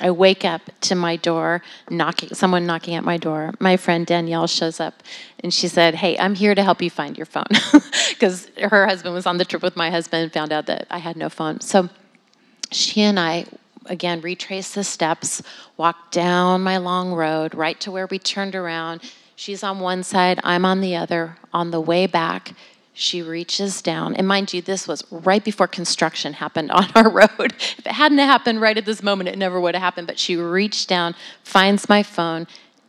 I 0.00 0.10
wake 0.10 0.44
up 0.44 0.60
to 0.82 0.94
my 0.94 1.16
door, 1.16 1.62
knocking, 1.88 2.30
someone 2.34 2.66
knocking 2.66 2.94
at 2.94 3.04
my 3.04 3.16
door. 3.16 3.54
My 3.60 3.76
friend 3.76 4.04
Danielle 4.04 4.46
shows 4.46 4.80
up 4.80 5.02
and 5.40 5.54
she 5.54 5.68
said, 5.68 5.94
Hey, 5.94 6.18
I'm 6.18 6.34
here 6.34 6.54
to 6.54 6.62
help 6.62 6.82
you 6.82 6.90
find 6.90 7.16
your 7.16 7.26
phone. 7.26 7.46
Because 8.10 8.48
her 8.58 8.86
husband 8.86 9.12
was 9.12 9.26
on 9.26 9.38
the 9.38 9.44
trip 9.44 9.60
with 9.60 9.74
my 9.76 9.90
husband 9.90 10.22
and 10.22 10.32
found 10.32 10.52
out 10.52 10.66
that 10.66 10.86
I 10.88 10.98
had 10.98 11.16
no 11.16 11.28
phone. 11.28 11.60
So 11.60 11.88
she 12.70 13.00
and 13.00 13.18
I 13.18 13.46
again, 13.86 14.20
retrace 14.20 14.74
the 14.74 14.84
steps, 14.84 15.42
walk 15.76 16.10
down 16.10 16.62
my 16.62 16.76
long 16.76 17.12
road 17.12 17.54
right 17.54 17.78
to 17.80 17.90
where 17.90 18.06
we 18.06 18.18
turned 18.18 18.54
around. 18.54 19.00
She's 19.36 19.62
on 19.62 19.80
one 19.80 20.02
side, 20.02 20.40
I'm 20.44 20.64
on 20.64 20.80
the 20.80 20.96
other. 20.96 21.36
On 21.52 21.70
the 21.70 21.80
way 21.80 22.06
back, 22.06 22.54
she 22.92 23.20
reaches 23.22 23.82
down. 23.82 24.14
And 24.14 24.26
mind 24.26 24.52
you, 24.52 24.62
this 24.62 24.86
was 24.86 25.04
right 25.10 25.44
before 25.44 25.66
construction 25.66 26.34
happened 26.34 26.70
on 26.70 26.88
our 26.94 27.10
road. 27.38 27.54
If 27.78 27.86
it 27.86 27.92
hadn't 27.92 28.18
happened 28.18 28.60
right 28.60 28.78
at 28.78 28.84
this 28.84 29.02
moment, 29.02 29.28
it 29.28 29.36
never 29.36 29.60
would 29.60 29.74
have 29.74 29.82
happened. 29.82 30.06
But 30.06 30.18
she 30.18 30.36
reached 30.36 30.88
down, 30.88 31.14
finds 31.42 31.88
my 31.88 32.04
phone, 32.04 32.46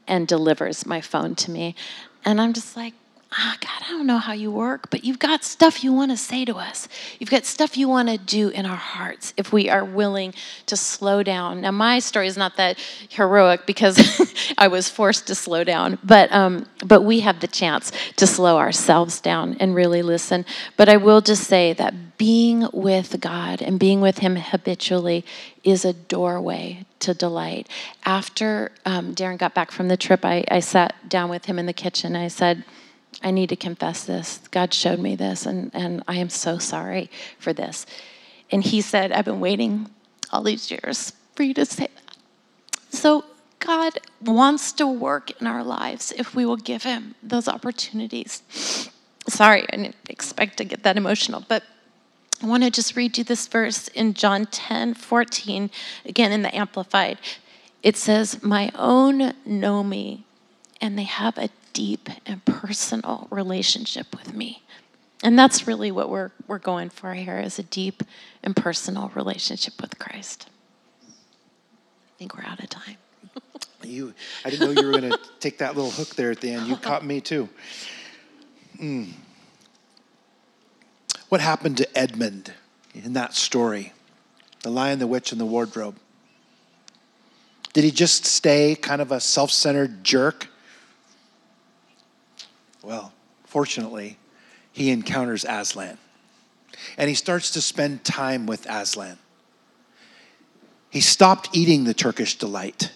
and 0.08 0.28
delivers 0.28 0.86
my 0.86 1.02
phone 1.02 1.34
to 1.36 1.52
me. 1.52 1.76
And 2.24 2.40
I'm 2.40 2.54
just 2.54 2.78
like, 2.78 2.94
ah, 3.38 3.58
God, 3.60 3.88
I 3.88 3.92
don't 3.92 4.08
know 4.08 4.18
how 4.18 4.34
you 4.34 4.50
work, 4.52 4.90
but 4.90 5.04
you've 5.04 5.20
got 5.20 5.44
stuff 5.44 5.84
you 5.84 5.92
want 5.92 6.12
to 6.12 6.18
say 6.18 6.46
to 6.46 6.56
us. 6.56 6.88
You've 7.20 7.30
got 7.30 7.46
stuff 7.46 7.78
you 7.78 7.90
want 7.90 8.10
to 8.10 8.18
do 8.18 8.50
in 8.50 8.66
our 8.66 8.76
hearts 8.76 9.34
if 9.36 9.52
we 9.52 9.70
are 9.70 9.84
willing 9.84 10.34
to 10.68 10.78
slow 10.78 11.22
down. 11.22 11.62
Now, 11.62 11.72
my 11.72 12.00
story 12.00 12.28
is 12.28 12.38
not 12.38 12.56
that 12.58 12.80
heroic 13.10 13.66
because 13.66 14.00
I 14.58 14.70
was 14.70 14.90
forced 14.90 15.28
to 15.28 15.36
slow 15.36 15.64
down, 15.64 16.00
but, 16.04 16.32
um, 16.32 16.66
but 16.86 17.02
we 17.02 17.20
have 17.22 17.42
the 17.42 17.48
chance 17.48 17.92
to 18.16 18.26
slow 18.26 18.58
ourselves 18.58 19.20
down 19.20 19.58
and 19.60 19.76
really 19.76 20.02
listen. 20.02 20.46
But 20.78 20.88
I 20.88 20.98
will 20.98 21.22
just 21.22 21.44
say 21.44 21.74
that 21.74 22.18
being 22.18 22.68
with 22.72 23.20
God 23.20 23.62
and 23.62 23.78
being 23.78 24.00
with 24.00 24.20
Him 24.20 24.38
habitually 24.38 25.26
is 25.66 25.84
a 25.84 25.92
doorway 25.92 26.86
to 27.00 27.14
delight. 27.14 27.68
After 28.06 28.72
um, 28.86 29.14
Darrin 29.14 29.38
got 29.38 29.54
back 29.54 29.72
from 29.72 29.90
the 29.90 29.98
trip, 29.98 30.24
I, 30.24 30.46
I 30.50 30.60
sat 30.60 31.10
down 31.10 31.30
with 31.30 31.46
him 31.46 31.60
in 31.60 31.66
the 31.66 31.74
kitchen. 31.74 32.16
I 32.16 32.30
said, 32.30 32.64
I 33.24 33.32
need 33.32 33.50
to 33.50 33.56
confess 33.56 34.04
this. 34.04 34.40
God 34.52 34.74
showed 34.74 35.00
me 35.00 35.16
this, 35.16 35.46
and, 35.46 35.72
and 35.74 36.04
I 36.08 36.16
am 36.16 36.30
so 36.30 36.58
sorry 36.58 37.10
for 37.40 37.54
this. 37.54 37.86
And 38.52 38.64
he 38.64 38.82
said, 38.82 39.12
I've 39.12 39.26
been 39.26 39.40
waiting 39.40 39.90
all 40.32 40.44
these 40.44 40.70
years 40.70 41.14
for 41.36 41.44
you 41.44 41.54
to 41.56 41.66
say 41.66 41.88
that. 41.94 42.18
So 42.90 43.26
God 43.60 44.00
wants 44.22 44.72
to 44.74 44.88
work 44.88 45.40
in 45.42 45.48
our 45.48 45.64
lives 45.64 46.14
if 46.16 46.36
we 46.36 46.46
will 46.46 46.58
give 46.58 46.84
him 46.84 47.16
those 47.24 47.48
opportunities. 47.48 48.90
Sorry, 49.28 49.64
I 49.64 49.78
didn't 49.78 49.96
expect 50.08 50.58
to 50.58 50.66
get 50.66 50.84
that 50.84 50.98
emotional, 50.98 51.44
but 51.48 51.64
I 52.44 52.48
want 52.48 52.64
to 52.64 52.70
just 52.70 52.96
read 52.96 53.18
you 53.18 53.24
this 53.24 53.48
verse 53.48 53.88
in 53.90 54.14
John 54.14 54.46
10 54.46 54.94
14, 54.94 55.72
again 56.06 56.32
in 56.32 56.42
the 56.42 56.56
Amplified. 56.56 57.18
It 57.82 57.98
says, 57.98 58.44
My 58.44 58.72
own 58.76 59.34
know 59.46 59.84
me, 59.84 60.26
and 60.82 60.98
they 60.98 61.04
have 61.04 61.38
a 61.38 61.50
deep 61.76 62.10
and 62.26 62.44
personal 62.46 63.28
relationship 63.30 64.16
with 64.18 64.34
me. 64.34 64.64
And 65.22 65.38
that's 65.38 65.68
really 65.68 65.92
what 65.92 66.10
we're, 66.10 66.32
we're 66.48 66.58
going 66.58 66.90
for 66.90 67.14
here 67.14 67.38
is 67.38 67.60
a 67.60 67.64
deep 67.64 68.02
and 68.42 68.56
personal 68.56 69.12
relationship 69.14 69.80
with 69.82 70.00
Christ. 70.00 70.48
I 71.04 72.18
think 72.18 72.36
we're 72.36 72.46
out 72.46 72.64
of 72.64 72.70
time. 72.70 72.96
you, 73.84 74.14
I 74.46 74.50
didn't 74.50 74.66
know 74.74 74.82
you 74.82 74.88
were 74.88 75.00
going 75.00 75.12
to 75.12 75.20
take 75.42 75.58
that 75.58 75.76
little 75.76 75.92
hook 75.92 76.16
there 76.16 76.32
at 76.32 76.40
the 76.40 76.52
end. 76.52 76.68
You 76.68 76.78
caught 76.78 77.06
me 77.06 77.20
too. 77.20 77.50
Mm. 78.82 79.12
What 81.28 81.42
happened 81.42 81.78
to 81.78 81.98
Edmund 81.98 82.54
in 82.94 83.14
that 83.14 83.34
story? 83.34 83.92
The 84.62 84.70
Lion, 84.70 85.00
the 85.00 85.08
Witch, 85.08 85.34
and 85.34 85.42
the 85.42 85.46
Wardrobe. 85.46 85.98
Did 87.74 87.84
he 87.84 87.92
just 87.92 88.26
stay 88.26 88.76
kind 88.76 89.02
of 89.02 89.12
a 89.12 89.20
self 89.20 89.52
centered 89.52 90.06
jerk? 90.06 90.48
Well, 92.86 93.14
fortunately, 93.46 94.20
he 94.72 94.92
encounters 94.92 95.44
Aslan. 95.44 95.98
And 97.00 97.10
he 97.10 97.16
starts 97.16 97.52
to 97.52 97.62
spend 97.62 98.04
time 98.04 98.46
with 98.46 98.68
Aslan. 98.70 99.18
He 100.92 101.02
stopped 101.02 101.50
eating 101.54 101.84
the 101.84 101.96
Turkish 101.96 102.38
delight. 102.38 102.92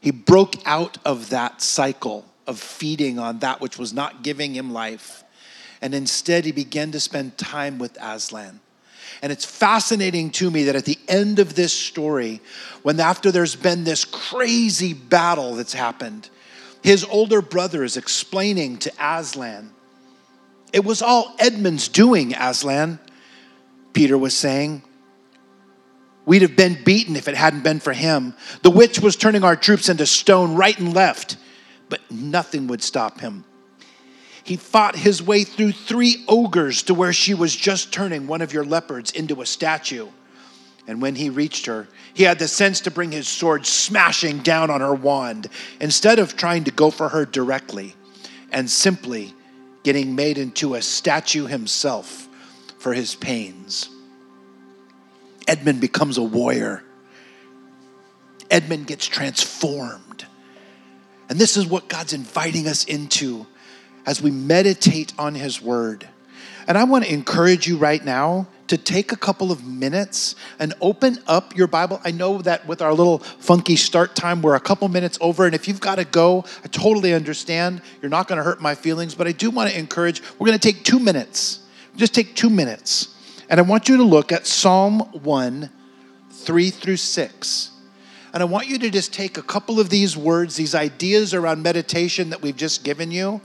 He 0.00 0.12
broke 0.12 0.54
out 0.64 0.96
of 1.04 1.28
that 1.28 1.60
cycle 1.60 2.24
of 2.46 2.58
feeding 2.58 3.18
on 3.18 3.40
that 3.40 3.60
which 3.60 3.76
was 3.76 3.92
not 3.92 4.22
giving 4.22 4.54
him 4.54 4.72
life. 4.72 5.24
And 5.82 5.94
instead, 5.94 6.46
he 6.46 6.52
began 6.52 6.90
to 6.92 7.00
spend 7.00 7.36
time 7.36 7.78
with 7.78 7.98
Aslan. 8.00 8.60
And 9.20 9.30
it's 9.30 9.44
fascinating 9.44 10.30
to 10.32 10.50
me 10.50 10.64
that 10.64 10.76
at 10.76 10.86
the 10.86 10.98
end 11.06 11.38
of 11.38 11.54
this 11.54 11.74
story, 11.74 12.40
when 12.82 12.98
after 12.98 13.30
there's 13.30 13.56
been 13.56 13.84
this 13.84 14.06
crazy 14.06 14.94
battle 14.94 15.54
that's 15.54 15.74
happened, 15.74 16.30
his 16.82 17.04
older 17.04 17.42
brother 17.42 17.84
is 17.84 17.96
explaining 17.96 18.78
to 18.78 18.92
Aslan. 19.00 19.72
It 20.72 20.84
was 20.84 21.02
all 21.02 21.34
Edmund's 21.38 21.88
doing, 21.88 22.34
Aslan, 22.34 22.98
Peter 23.92 24.16
was 24.16 24.34
saying. 24.34 24.82
We'd 26.26 26.42
have 26.42 26.56
been 26.56 26.82
beaten 26.84 27.16
if 27.16 27.26
it 27.26 27.34
hadn't 27.34 27.64
been 27.64 27.80
for 27.80 27.94
him. 27.94 28.34
The 28.62 28.70
witch 28.70 29.00
was 29.00 29.16
turning 29.16 29.44
our 29.44 29.56
troops 29.56 29.88
into 29.88 30.04
stone 30.04 30.54
right 30.56 30.78
and 30.78 30.92
left, 30.92 31.38
but 31.88 32.00
nothing 32.10 32.66
would 32.66 32.82
stop 32.82 33.20
him. 33.20 33.44
He 34.44 34.56
fought 34.56 34.94
his 34.94 35.22
way 35.22 35.44
through 35.44 35.72
three 35.72 36.24
ogres 36.28 36.82
to 36.84 36.94
where 36.94 37.12
she 37.12 37.34
was 37.34 37.54
just 37.54 37.92
turning 37.92 38.26
one 38.26 38.42
of 38.42 38.52
your 38.52 38.64
leopards 38.64 39.10
into 39.10 39.40
a 39.40 39.46
statue. 39.46 40.08
And 40.88 41.02
when 41.02 41.14
he 41.14 41.28
reached 41.28 41.66
her, 41.66 41.86
he 42.14 42.24
had 42.24 42.38
the 42.38 42.48
sense 42.48 42.80
to 42.80 42.90
bring 42.90 43.12
his 43.12 43.28
sword 43.28 43.66
smashing 43.66 44.38
down 44.38 44.70
on 44.70 44.80
her 44.80 44.94
wand 44.94 45.48
instead 45.80 46.18
of 46.18 46.34
trying 46.34 46.64
to 46.64 46.70
go 46.70 46.90
for 46.90 47.10
her 47.10 47.26
directly 47.26 47.94
and 48.50 48.68
simply 48.70 49.34
getting 49.84 50.14
made 50.14 50.38
into 50.38 50.74
a 50.74 50.82
statue 50.82 51.44
himself 51.44 52.26
for 52.78 52.94
his 52.94 53.14
pains. 53.14 53.90
Edmund 55.46 55.82
becomes 55.82 56.16
a 56.16 56.22
warrior. 56.22 56.82
Edmund 58.50 58.86
gets 58.86 59.06
transformed. 59.06 60.24
And 61.28 61.38
this 61.38 61.58
is 61.58 61.66
what 61.66 61.88
God's 61.88 62.14
inviting 62.14 62.66
us 62.66 62.84
into 62.84 63.46
as 64.06 64.22
we 64.22 64.30
meditate 64.30 65.12
on 65.18 65.34
his 65.34 65.60
word. 65.60 66.08
And 66.66 66.78
I 66.78 66.84
want 66.84 67.04
to 67.04 67.12
encourage 67.12 67.66
you 67.66 67.76
right 67.76 68.02
now 68.02 68.48
to 68.68 68.76
take 68.78 69.12
a 69.12 69.16
couple 69.16 69.50
of 69.50 69.64
minutes 69.64 70.34
and 70.58 70.74
open 70.80 71.18
up 71.26 71.56
your 71.56 71.66
Bible. 71.66 72.00
I 72.04 72.10
know 72.10 72.38
that 72.42 72.66
with 72.66 72.80
our 72.80 72.92
little 72.92 73.18
funky 73.18 73.76
start 73.76 74.14
time, 74.14 74.42
we're 74.42 74.54
a 74.54 74.60
couple 74.60 74.88
minutes 74.88 75.18
over. 75.20 75.46
And 75.46 75.54
if 75.54 75.66
you've 75.66 75.80
got 75.80 75.96
to 75.96 76.04
go, 76.04 76.44
I 76.64 76.68
totally 76.68 77.14
understand. 77.14 77.82
You're 78.00 78.10
not 78.10 78.28
going 78.28 78.36
to 78.36 78.44
hurt 78.44 78.60
my 78.60 78.74
feelings, 78.74 79.14
but 79.14 79.26
I 79.26 79.32
do 79.32 79.50
want 79.50 79.70
to 79.70 79.78
encourage, 79.78 80.22
we're 80.38 80.46
going 80.46 80.58
to 80.58 80.72
take 80.72 80.84
two 80.84 80.98
minutes. 80.98 81.60
Just 81.96 82.14
take 82.14 82.34
two 82.34 82.50
minutes. 82.50 83.14
And 83.48 83.58
I 83.58 83.62
want 83.62 83.88
you 83.88 83.96
to 83.96 84.04
look 84.04 84.30
at 84.30 84.46
Psalm 84.46 85.00
1, 85.22 85.70
3 86.30 86.70
through 86.70 86.96
6. 86.96 87.70
And 88.34 88.42
I 88.42 88.46
want 88.46 88.68
you 88.68 88.78
to 88.78 88.90
just 88.90 89.12
take 89.14 89.38
a 89.38 89.42
couple 89.42 89.80
of 89.80 89.88
these 89.88 90.16
words, 90.16 90.56
these 90.56 90.74
ideas 90.74 91.32
around 91.32 91.62
meditation 91.62 92.30
that 92.30 92.42
we've 92.42 92.56
just 92.56 92.84
given 92.84 93.10
you, 93.10 93.40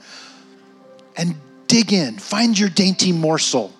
and 1.16 1.36
dig 1.68 1.94
in. 1.94 2.18
Find 2.18 2.60
your 2.60 2.70
dainty 2.70 3.14
morsel 3.14 3.74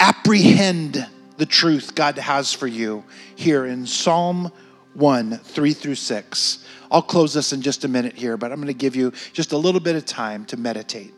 apprehend 0.00 1.06
the 1.36 1.46
truth 1.46 1.94
God 1.94 2.18
has 2.18 2.52
for 2.52 2.66
you 2.66 3.04
here 3.36 3.66
in 3.66 3.86
Psalm 3.86 4.50
1 4.94 5.38
3 5.38 5.72
through 5.72 5.94
6. 5.94 6.66
I'll 6.90 7.02
close 7.02 7.34
this 7.34 7.52
in 7.52 7.62
just 7.62 7.84
a 7.84 7.88
minute 7.88 8.16
here, 8.16 8.36
but 8.36 8.50
I'm 8.50 8.56
going 8.56 8.66
to 8.66 8.74
give 8.74 8.96
you 8.96 9.12
just 9.32 9.52
a 9.52 9.56
little 9.56 9.80
bit 9.80 9.94
of 9.94 10.04
time 10.04 10.44
to 10.46 10.56
meditate. 10.56 11.14